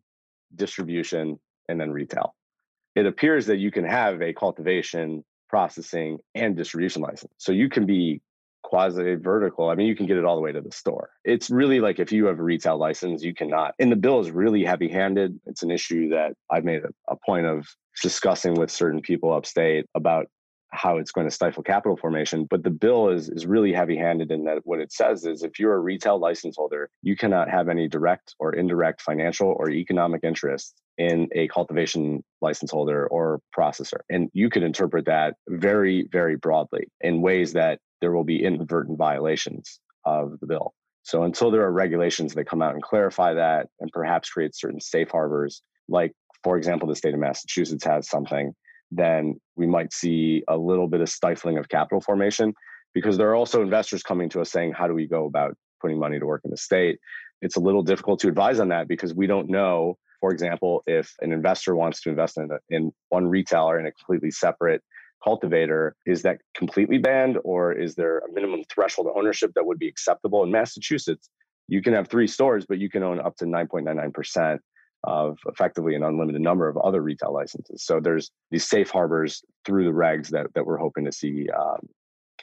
distribution, 0.55 1.39
and 1.69 1.79
then 1.79 1.91
retail. 1.91 2.36
It 2.95 3.05
appears 3.05 3.47
that 3.47 3.57
you 3.57 3.71
can 3.71 3.86
have 3.86 4.21
a 4.21 4.33
cultivation, 4.33 5.23
processing, 5.49 6.19
and 6.36 6.55
distribution 6.55 7.01
license. 7.01 7.33
So 7.38 7.51
you 7.51 7.69
can 7.69 7.86
be 7.86 8.21
quasi 8.63 9.15
vertical. 9.15 9.69
I 9.69 9.76
mean, 9.76 9.88
you 9.88 9.95
can 9.95 10.08
get 10.08 10.17
it 10.17 10.26
all 10.26 10.36
the 10.36 10.41
way 10.41 10.52
to 10.52 10.62
the 10.62 10.71
store. 10.71 11.12
It's 11.23 11.49
really 11.49 11.80
like 11.80 11.99
if 11.99 12.12
you 12.12 12.26
have 12.26 12.39
a 12.39 12.43
retail 12.43 12.78
license, 12.78 13.23
you 13.23 13.34
cannot. 13.34 13.76
And 13.80 13.91
the 13.91 13.95
bill 13.95 14.19
is 14.19 14.32
really 14.32 14.63
heavy 14.63 14.89
handed. 14.89 15.39
It's 15.45 15.63
an 15.63 15.71
issue 15.71 16.10
that 16.10 16.34
I've 16.49 16.65
made 16.65 16.84
a, 16.84 16.89
a 17.12 17.15
point 17.15 17.45
of 17.45 17.67
discussing 18.02 18.56
with 18.56 18.71
certain 18.71 19.02
people 19.02 19.34
upstate 19.34 19.86
about 19.93 20.28
how 20.73 20.97
it's 20.97 21.12
going 21.12 21.28
to 21.28 21.32
stifle 21.32 21.63
capital 21.63 21.95
formation. 21.95 22.45
But 22.45 22.63
the 22.63 22.69
bill 22.71 23.10
is 23.10 23.30
is 23.30 23.45
really 23.45 23.71
heavy 23.71 23.95
handed 23.95 24.32
in 24.32 24.43
that 24.45 24.60
what 24.63 24.80
it 24.80 24.91
says 24.91 25.26
is 25.26 25.43
if 25.43 25.60
you're 25.60 25.76
a 25.76 25.80
retail 25.80 26.19
license 26.19 26.56
holder, 26.58 26.89
you 27.02 27.15
cannot 27.15 27.49
have 27.49 27.69
any 27.69 27.88
direct 27.88 28.36
or 28.39 28.54
indirect 28.54 29.02
financial 29.02 29.56
or 29.58 29.69
economic 29.69 30.23
interest 30.23 30.82
in 30.97 31.28
a 31.34 31.47
cultivation 31.47 32.23
license 32.41 32.71
holder 32.71 33.08
or 33.08 33.39
processor. 33.56 33.99
And 34.10 34.30
you 34.34 34.49
could 34.49 34.63
interpret 34.63 35.06
that 35.06 35.36
very, 35.47 36.08
very 36.12 36.36
broadly 36.36 36.88
in 37.02 37.21
ways 37.21 37.54
that 37.54 37.80
there 38.03 38.11
will 38.11 38.25
be 38.25 38.43
inadvertent 38.43 38.97
violations 38.97 39.79
of 40.03 40.37
the 40.41 40.45
bill. 40.45 40.73
So 41.03 41.23
until 41.23 41.51
there 41.51 41.61
are 41.61 41.71
regulations 41.71 42.33
that 42.33 42.49
come 42.49 42.61
out 42.61 42.73
and 42.73 42.83
clarify 42.83 43.33
that 43.33 43.67
and 43.79 43.89
perhaps 43.93 44.29
create 44.29 44.53
certain 44.53 44.81
safe 44.81 45.09
harbors, 45.09 45.61
like, 45.87 46.11
for 46.43 46.57
example, 46.57 46.85
the 46.85 46.97
state 46.97 47.13
of 47.13 47.21
Massachusetts 47.21 47.85
has 47.85 48.09
something, 48.09 48.53
then 48.91 49.39
we 49.55 49.65
might 49.65 49.93
see 49.93 50.43
a 50.49 50.57
little 50.57 50.89
bit 50.89 50.99
of 50.99 51.07
stifling 51.07 51.57
of 51.57 51.69
capital 51.69 52.01
formation 52.01 52.53
because 52.93 53.17
there 53.17 53.29
are 53.29 53.35
also 53.35 53.61
investors 53.61 54.03
coming 54.03 54.27
to 54.27 54.41
us 54.41 54.51
saying, 54.51 54.73
how 54.73 54.85
do 54.85 54.93
we 54.93 55.07
go 55.07 55.25
about 55.25 55.55
putting 55.81 55.97
money 55.97 56.19
to 56.19 56.25
work 56.25 56.41
in 56.43 56.51
the 56.51 56.57
state? 56.57 56.99
It's 57.41 57.55
a 57.55 57.61
little 57.61 57.83
difficult 57.83 58.19
to 58.19 58.27
advise 58.27 58.59
on 58.59 58.67
that 58.67 58.89
because 58.89 59.13
we 59.13 59.27
don't 59.27 59.49
know, 59.49 59.97
for 60.19 60.33
example, 60.33 60.83
if 60.87 61.13
an 61.21 61.31
investor 61.31 61.73
wants 61.73 62.01
to 62.01 62.09
invest 62.09 62.37
in, 62.37 62.49
in 62.69 62.91
one 63.07 63.27
retailer 63.27 63.79
in 63.79 63.85
a 63.85 63.93
completely 63.93 64.31
separate 64.31 64.81
cultivator, 65.23 65.95
is 66.05 66.21
that 66.23 66.39
completely 66.55 66.97
banned 66.97 67.38
or 67.43 67.71
is 67.71 67.95
there 67.95 68.19
a 68.19 68.31
minimum 68.31 68.63
threshold 68.69 69.07
of 69.07 69.13
ownership 69.15 69.51
that 69.55 69.65
would 69.65 69.79
be 69.79 69.88
acceptable? 69.88 70.43
In 70.43 70.51
Massachusetts, 70.51 71.29
you 71.67 71.81
can 71.81 71.93
have 71.93 72.07
three 72.07 72.27
stores, 72.27 72.65
but 72.67 72.79
you 72.79 72.89
can 72.89 73.03
own 73.03 73.19
up 73.19 73.36
to 73.38 73.45
9.99% 73.45 74.59
of 75.05 75.38
effectively 75.47 75.95
an 75.95 76.03
unlimited 76.03 76.41
number 76.41 76.67
of 76.67 76.77
other 76.77 77.01
retail 77.01 77.33
licenses. 77.33 77.83
So 77.83 77.99
there's 77.99 78.31
these 78.51 78.67
safe 78.67 78.89
harbors 78.89 79.43
through 79.65 79.86
the 79.86 79.91
regs 79.91 80.29
that, 80.29 80.47
that 80.55 80.65
we're 80.65 80.77
hoping 80.77 81.05
to 81.05 81.12
see 81.12 81.47
um, 81.49 81.79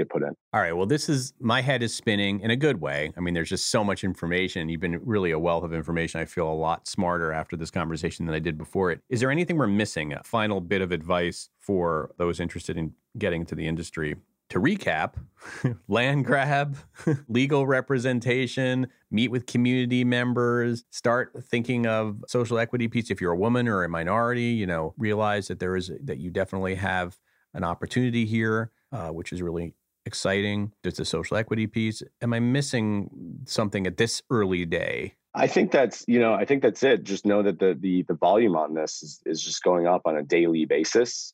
get 0.01 0.09
put 0.09 0.23
in. 0.23 0.35
All 0.53 0.61
right. 0.61 0.73
Well, 0.73 0.87
this 0.87 1.09
is 1.09 1.33
my 1.41 1.61
head 1.61 1.83
is 1.83 1.95
spinning 1.95 2.41
in 2.41 2.51
a 2.51 2.57
good 2.57 2.81
way. 2.81 3.13
I 3.17 3.21
mean, 3.21 3.35
there's 3.35 3.49
just 3.49 3.71
so 3.71 3.85
much 3.85 4.03
information. 4.03 4.69
You've 4.69 4.81
been 4.81 5.01
really 5.05 5.31
a 5.31 5.39
wealth 5.39 5.65
of 5.65 5.73
information. 5.73 6.21
I 6.21 6.25
feel 6.25 6.51
a 6.51 6.55
lot 6.55 6.89
smarter 6.89 7.33
after 7.33 7.57
this 7.57 7.71
conversation 7.71 8.27
than 8.27 8.35
I 8.35 8.39
did 8.39 8.59
before 8.59 8.91
it. 8.91 9.01
Is 9.09 9.21
there 9.21 9.31
anything 9.31 9.57
we're 9.57 9.67
missing? 9.67 10.13
A 10.13 10.23
final 10.25 10.61
bit 10.61 10.81
of 10.81 10.93
advice 10.93 11.51
for 11.61 12.13
those 12.19 12.41
interested 12.41 12.77
in 12.77 12.93
getting 13.19 13.43
into 13.43 13.55
the 13.55 13.67
industry. 13.67 14.17
To 14.51 14.59
recap, 14.59 15.15
land 15.89 16.25
grab, 16.25 16.77
legal 17.29 17.69
representation, 17.69 18.89
meet 19.09 19.29
with 19.29 19.47
community 19.47 20.03
members, 20.03 20.85
start 20.91 21.33
thinking 21.45 21.87
of 21.87 22.25
social 22.27 22.59
equity 22.59 22.89
piece. 22.89 23.13
If 23.13 23.21
you're 23.21 23.33
a 23.33 23.39
woman 23.39 23.69
or 23.69 23.85
a 23.85 23.89
minority, 23.89 24.51
you 24.51 24.67
know, 24.67 24.93
realize 24.99 25.47
that 25.49 25.61
there 25.61 25.77
is 25.77 25.93
that 26.03 26.19
you 26.19 26.33
definitely 26.33 26.75
have 26.75 27.17
an 27.55 27.63
opportunity 27.65 28.27
here, 28.27 28.73
uh, 28.93 29.09
which 29.09 29.33
is 29.33 29.43
really 29.43 29.75
exciting? 30.11 30.73
There's 30.83 30.97
the 30.97 31.05
social 31.05 31.37
equity 31.37 31.69
piece. 31.69 32.03
Am 32.21 32.33
I 32.33 32.41
missing 32.41 33.09
something 33.45 33.87
at 33.87 33.97
this 33.97 34.23
early 34.29 34.65
day? 34.65 35.15
I 35.35 35.47
think 35.47 35.71
that's 35.71 36.05
you 36.09 36.19
know 36.19 36.35
I 36.35 36.45
think 36.45 36.63
that's 36.63 36.83
it. 36.83 37.05
Just 37.05 37.25
know 37.25 37.43
that 37.45 37.61
the 37.61 37.79
the 37.79 38.03
the 38.03 38.15
volume 38.15 38.57
on 38.57 38.75
this 38.75 39.03
is, 39.05 39.21
is 39.25 39.41
just 39.41 39.63
going 39.63 39.87
up 39.87 40.03
on 40.05 40.17
a 40.17 40.25
daily 40.25 40.65
basis, 40.65 41.33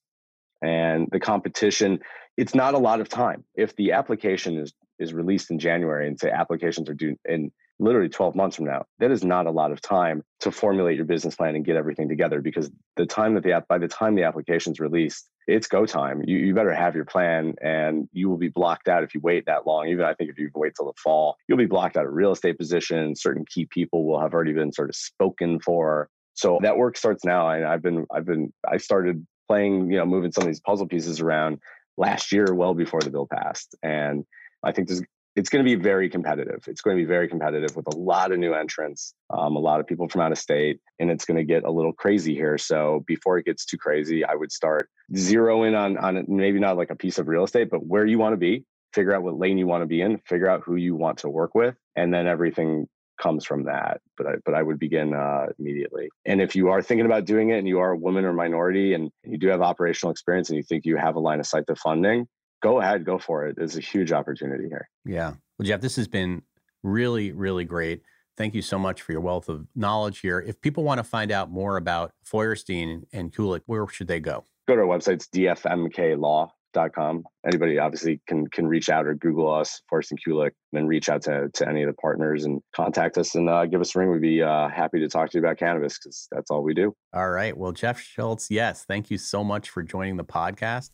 and 0.60 1.08
the 1.10 1.20
competition. 1.20 2.00
It's 2.36 2.54
not 2.54 2.74
a 2.74 2.78
lot 2.78 3.00
of 3.00 3.08
time. 3.08 3.44
If 3.54 3.74
the 3.76 3.92
application 3.92 4.58
is 4.58 4.74
is 4.98 5.14
released 5.14 5.50
in 5.50 5.58
January 5.58 6.06
and 6.06 6.20
say 6.20 6.30
applications 6.30 6.90
are 6.90 6.94
due 6.94 7.16
in 7.24 7.50
literally 7.78 8.08
12 8.08 8.34
months 8.34 8.56
from 8.56 8.66
now, 8.66 8.86
that 8.98 9.10
is 9.10 9.24
not 9.24 9.46
a 9.46 9.50
lot 9.50 9.72
of 9.72 9.80
time 9.80 10.22
to 10.40 10.50
formulate 10.50 10.96
your 10.96 11.04
business 11.04 11.34
plan 11.34 11.54
and 11.54 11.64
get 11.64 11.76
everything 11.76 12.08
together 12.08 12.40
because 12.40 12.70
the 12.96 13.06
time 13.06 13.34
that 13.34 13.42
the 13.42 13.52
app 13.52 13.68
by 13.68 13.78
the 13.78 13.88
time 13.88 14.14
the 14.14 14.22
application 14.24 14.72
is 14.72 14.80
released, 14.80 15.28
it's 15.46 15.66
go 15.66 15.86
time. 15.86 16.22
You, 16.26 16.38
you 16.38 16.54
better 16.54 16.74
have 16.74 16.94
your 16.94 17.04
plan 17.04 17.54
and 17.62 18.08
you 18.12 18.28
will 18.28 18.38
be 18.38 18.48
blocked 18.48 18.88
out 18.88 19.02
if 19.02 19.14
you 19.14 19.20
wait 19.20 19.46
that 19.46 19.66
long. 19.66 19.88
Even 19.88 20.04
I 20.04 20.14
think 20.14 20.30
if 20.30 20.38
you 20.38 20.50
wait 20.54 20.74
till 20.74 20.86
the 20.86 20.94
fall, 21.02 21.36
you'll 21.48 21.58
be 21.58 21.66
blocked 21.66 21.96
out 21.96 22.06
of 22.06 22.12
real 22.12 22.32
estate 22.32 22.58
positions. 22.58 23.22
Certain 23.22 23.44
key 23.44 23.66
people 23.66 24.06
will 24.06 24.20
have 24.20 24.34
already 24.34 24.52
been 24.52 24.72
sort 24.72 24.88
of 24.88 24.96
spoken 24.96 25.60
for. 25.60 26.08
So 26.34 26.58
that 26.62 26.76
work 26.76 26.96
starts 26.96 27.24
now. 27.24 27.48
And 27.48 27.64
I've 27.64 27.82
been, 27.82 28.06
I've 28.10 28.26
been, 28.26 28.52
I 28.68 28.78
started 28.78 29.26
playing, 29.48 29.90
you 29.90 29.98
know, 29.98 30.06
moving 30.06 30.32
some 30.32 30.42
of 30.42 30.48
these 30.48 30.60
puzzle 30.60 30.86
pieces 30.86 31.20
around 31.20 31.58
last 31.96 32.32
year, 32.32 32.52
well 32.52 32.74
before 32.74 33.00
the 33.00 33.10
bill 33.10 33.28
passed. 33.30 33.74
And 33.82 34.24
I 34.62 34.72
think 34.72 34.88
there's 34.88 35.02
it's 35.36 35.50
going 35.50 35.64
to 35.64 35.76
be 35.76 35.80
very 35.80 36.08
competitive. 36.08 36.64
It's 36.66 36.80
going 36.80 36.96
to 36.96 37.02
be 37.02 37.06
very 37.06 37.28
competitive 37.28 37.76
with 37.76 37.86
a 37.94 37.96
lot 37.96 38.32
of 38.32 38.38
new 38.38 38.54
entrants, 38.54 39.12
um, 39.30 39.54
a 39.54 39.58
lot 39.58 39.80
of 39.80 39.86
people 39.86 40.08
from 40.08 40.22
out 40.22 40.32
of 40.32 40.38
state, 40.38 40.80
and 40.98 41.10
it's 41.10 41.26
going 41.26 41.36
to 41.36 41.44
get 41.44 41.64
a 41.64 41.70
little 41.70 41.92
crazy 41.92 42.34
here. 42.34 42.56
So 42.56 43.04
before 43.06 43.36
it 43.38 43.44
gets 43.44 43.66
too 43.66 43.76
crazy, 43.76 44.24
I 44.24 44.34
would 44.34 44.50
start 44.50 44.88
zero 45.14 45.64
in 45.64 45.74
on 45.74 45.98
on 45.98 46.24
maybe 46.26 46.58
not 46.58 46.78
like 46.78 46.90
a 46.90 46.96
piece 46.96 47.18
of 47.18 47.28
real 47.28 47.44
estate, 47.44 47.68
but 47.70 47.86
where 47.86 48.06
you 48.06 48.18
want 48.18 48.32
to 48.32 48.38
be, 48.38 48.64
figure 48.94 49.14
out 49.14 49.22
what 49.22 49.38
lane 49.38 49.58
you 49.58 49.66
want 49.66 49.82
to 49.82 49.86
be 49.86 50.00
in, 50.00 50.18
figure 50.26 50.48
out 50.48 50.62
who 50.64 50.76
you 50.76 50.96
want 50.96 51.18
to 51.18 51.28
work 51.28 51.54
with, 51.54 51.76
and 51.94 52.12
then 52.12 52.26
everything 52.26 52.88
comes 53.20 53.44
from 53.44 53.64
that. 53.64 54.00
But 54.16 54.26
I, 54.26 54.32
but 54.44 54.54
I 54.54 54.62
would 54.62 54.78
begin 54.78 55.14
uh, 55.14 55.46
immediately. 55.58 56.08
And 56.24 56.40
if 56.40 56.56
you 56.56 56.68
are 56.68 56.80
thinking 56.80 57.06
about 57.06 57.26
doing 57.26 57.50
it, 57.50 57.58
and 57.58 57.68
you 57.68 57.78
are 57.80 57.90
a 57.90 57.96
woman 57.96 58.24
or 58.24 58.32
minority, 58.32 58.94
and 58.94 59.10
you 59.22 59.36
do 59.36 59.48
have 59.48 59.60
operational 59.60 60.12
experience, 60.12 60.48
and 60.48 60.56
you 60.56 60.62
think 60.62 60.86
you 60.86 60.96
have 60.96 61.16
a 61.16 61.20
line 61.20 61.40
of 61.40 61.46
sight 61.46 61.66
to 61.66 61.76
funding, 61.76 62.26
go 62.62 62.80
ahead, 62.80 63.04
go 63.04 63.18
for 63.18 63.46
it. 63.46 63.56
There's 63.56 63.76
a 63.76 63.80
huge 63.80 64.12
opportunity 64.12 64.68
here. 64.68 64.88
Yeah. 65.04 65.34
Well, 65.58 65.66
Jeff, 65.66 65.80
this 65.80 65.96
has 65.96 66.08
been 66.08 66.42
really, 66.82 67.32
really 67.32 67.64
great. 67.64 68.02
Thank 68.36 68.54
you 68.54 68.62
so 68.62 68.78
much 68.78 69.02
for 69.02 69.12
your 69.12 69.22
wealth 69.22 69.48
of 69.48 69.66
knowledge 69.74 70.20
here. 70.20 70.40
If 70.40 70.60
people 70.60 70.84
want 70.84 70.98
to 70.98 71.04
find 71.04 71.32
out 71.32 71.50
more 71.50 71.78
about 71.78 72.12
Feuerstein 72.24 73.06
and 73.12 73.32
Kulick, 73.32 73.62
where 73.66 73.86
should 73.88 74.08
they 74.08 74.20
go? 74.20 74.44
Go 74.68 74.74
to 74.74 74.82
our 74.82 74.86
website, 74.86 75.14
it's 75.14 75.28
dfmklaw.com. 75.28 77.24
Anybody 77.46 77.78
obviously 77.78 78.20
can 78.26 78.46
can 78.48 78.66
reach 78.66 78.90
out 78.90 79.06
or 79.06 79.14
Google 79.14 79.54
us, 79.54 79.80
Feuerstein 79.88 80.18
Kulick, 80.26 80.50
and 80.72 80.80
then 80.80 80.86
reach 80.86 81.08
out 81.08 81.22
to, 81.22 81.48
to 81.54 81.68
any 81.68 81.82
of 81.82 81.88
the 81.88 81.94
partners 81.94 82.44
and 82.44 82.60
contact 82.74 83.16
us 83.16 83.34
and 83.34 83.48
uh, 83.48 83.64
give 83.64 83.80
us 83.80 83.96
a 83.96 83.98
ring. 83.98 84.10
We'd 84.10 84.20
be 84.20 84.42
uh, 84.42 84.68
happy 84.68 84.98
to 85.00 85.08
talk 85.08 85.30
to 85.30 85.38
you 85.38 85.42
about 85.42 85.56
cannabis 85.56 85.98
because 85.98 86.28
that's 86.30 86.50
all 86.50 86.62
we 86.62 86.74
do. 86.74 86.94
All 87.14 87.30
right. 87.30 87.56
Well, 87.56 87.72
Jeff 87.72 88.00
Schultz, 88.00 88.50
yes, 88.50 88.84
thank 88.84 89.10
you 89.10 89.16
so 89.16 89.42
much 89.42 89.70
for 89.70 89.82
joining 89.82 90.16
the 90.16 90.24
podcast. 90.24 90.90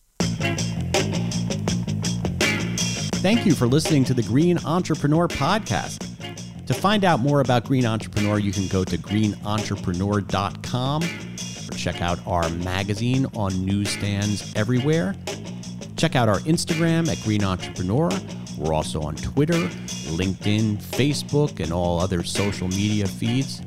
Thank 3.23 3.47
you 3.47 3.55
for 3.55 3.69
listening 3.69 4.03
to 4.07 4.15
the 4.15 4.25
Green 4.25 4.59
Entrepreneur 4.65 5.29
Podcast. 5.29 6.09
To 6.67 6.75
find 6.75 7.05
out 7.05 7.21
more 7.21 7.41
about 7.41 7.65
Green 7.65 7.87
Entrepreneur, 7.87 8.41
you 8.41 8.51
can 8.51 8.67
go 8.67 8.83
to 8.83 8.99
greenentrepreneur.com 8.99 11.03
or 11.05 11.79
check 11.79 12.03
out 12.03 12.19
our 12.27 12.49
magazine 12.49 13.27
on 13.37 13.65
newsstands 13.65 14.53
everywhere. 14.57 15.15
Check 15.97 16.17
out 16.17 16.29
our 16.29 16.41
Instagram 16.41 17.09
at 17.09 17.23
Green 17.23 17.45
Entrepreneur. 17.45 18.11
We're 18.59 18.75
also 18.75 19.01
on 19.03 19.15
Twitter, 19.15 19.69
LinkedIn, 20.09 20.83
Facebook, 20.83 21.61
and 21.61 21.73
all 21.73 22.01
other 22.01 22.25
social 22.25 22.67
media 22.67 23.07
feeds. 23.07 23.63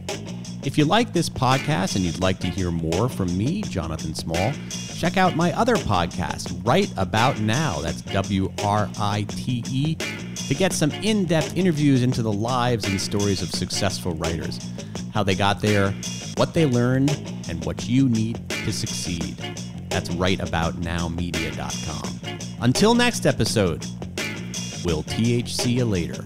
If 0.66 0.78
you 0.78 0.84
like 0.84 1.14
this 1.14 1.30
podcast 1.30 1.96
and 1.96 2.04
you'd 2.04 2.20
like 2.20 2.42
to 2.42 2.48
hear 2.48 2.72
more 2.72 3.08
from 3.08 3.38
me, 3.38 3.62
Jonathan 3.62 4.16
Small, 4.16 4.52
check 4.98 5.18
out 5.18 5.36
my 5.36 5.52
other 5.54 5.76
podcast, 5.76 6.66
Write 6.66 6.92
About 6.98 7.40
Now. 7.40 7.80
That's 7.82 8.02
W 8.02 8.52
R 8.64 8.90
I 9.00 9.26
T 9.30 9.64
E 9.70 9.96
to 9.96 10.56
get 10.56 10.74
some 10.74 10.92
in 10.92 11.26
depth 11.26 11.56
interviews 11.58 12.04
into 12.04 12.22
the 12.22 12.32
lives 12.32 12.86
and 12.86 13.00
stories 13.00 13.42
of 13.42 13.50
successful 13.50 14.14
writers, 14.16 14.60
how 15.14 15.24
they 15.24 15.36
got 15.36 15.62
there, 15.62 15.92
what 16.38 16.54
they 16.54 16.66
learned, 16.66 17.12
and 17.50 17.64
what 17.66 17.88
you 17.88 18.08
need 18.10 18.48
to 18.50 18.72
succeed. 18.72 19.36
That's 19.90 20.10
writeaboutnowmedia.com. 20.10 22.20
Until 22.62 22.96
next 22.96 23.26
episode, 23.26 23.86
we'll 24.86 25.04
THC 25.04 25.74
you 25.74 25.86
later. 25.86 26.26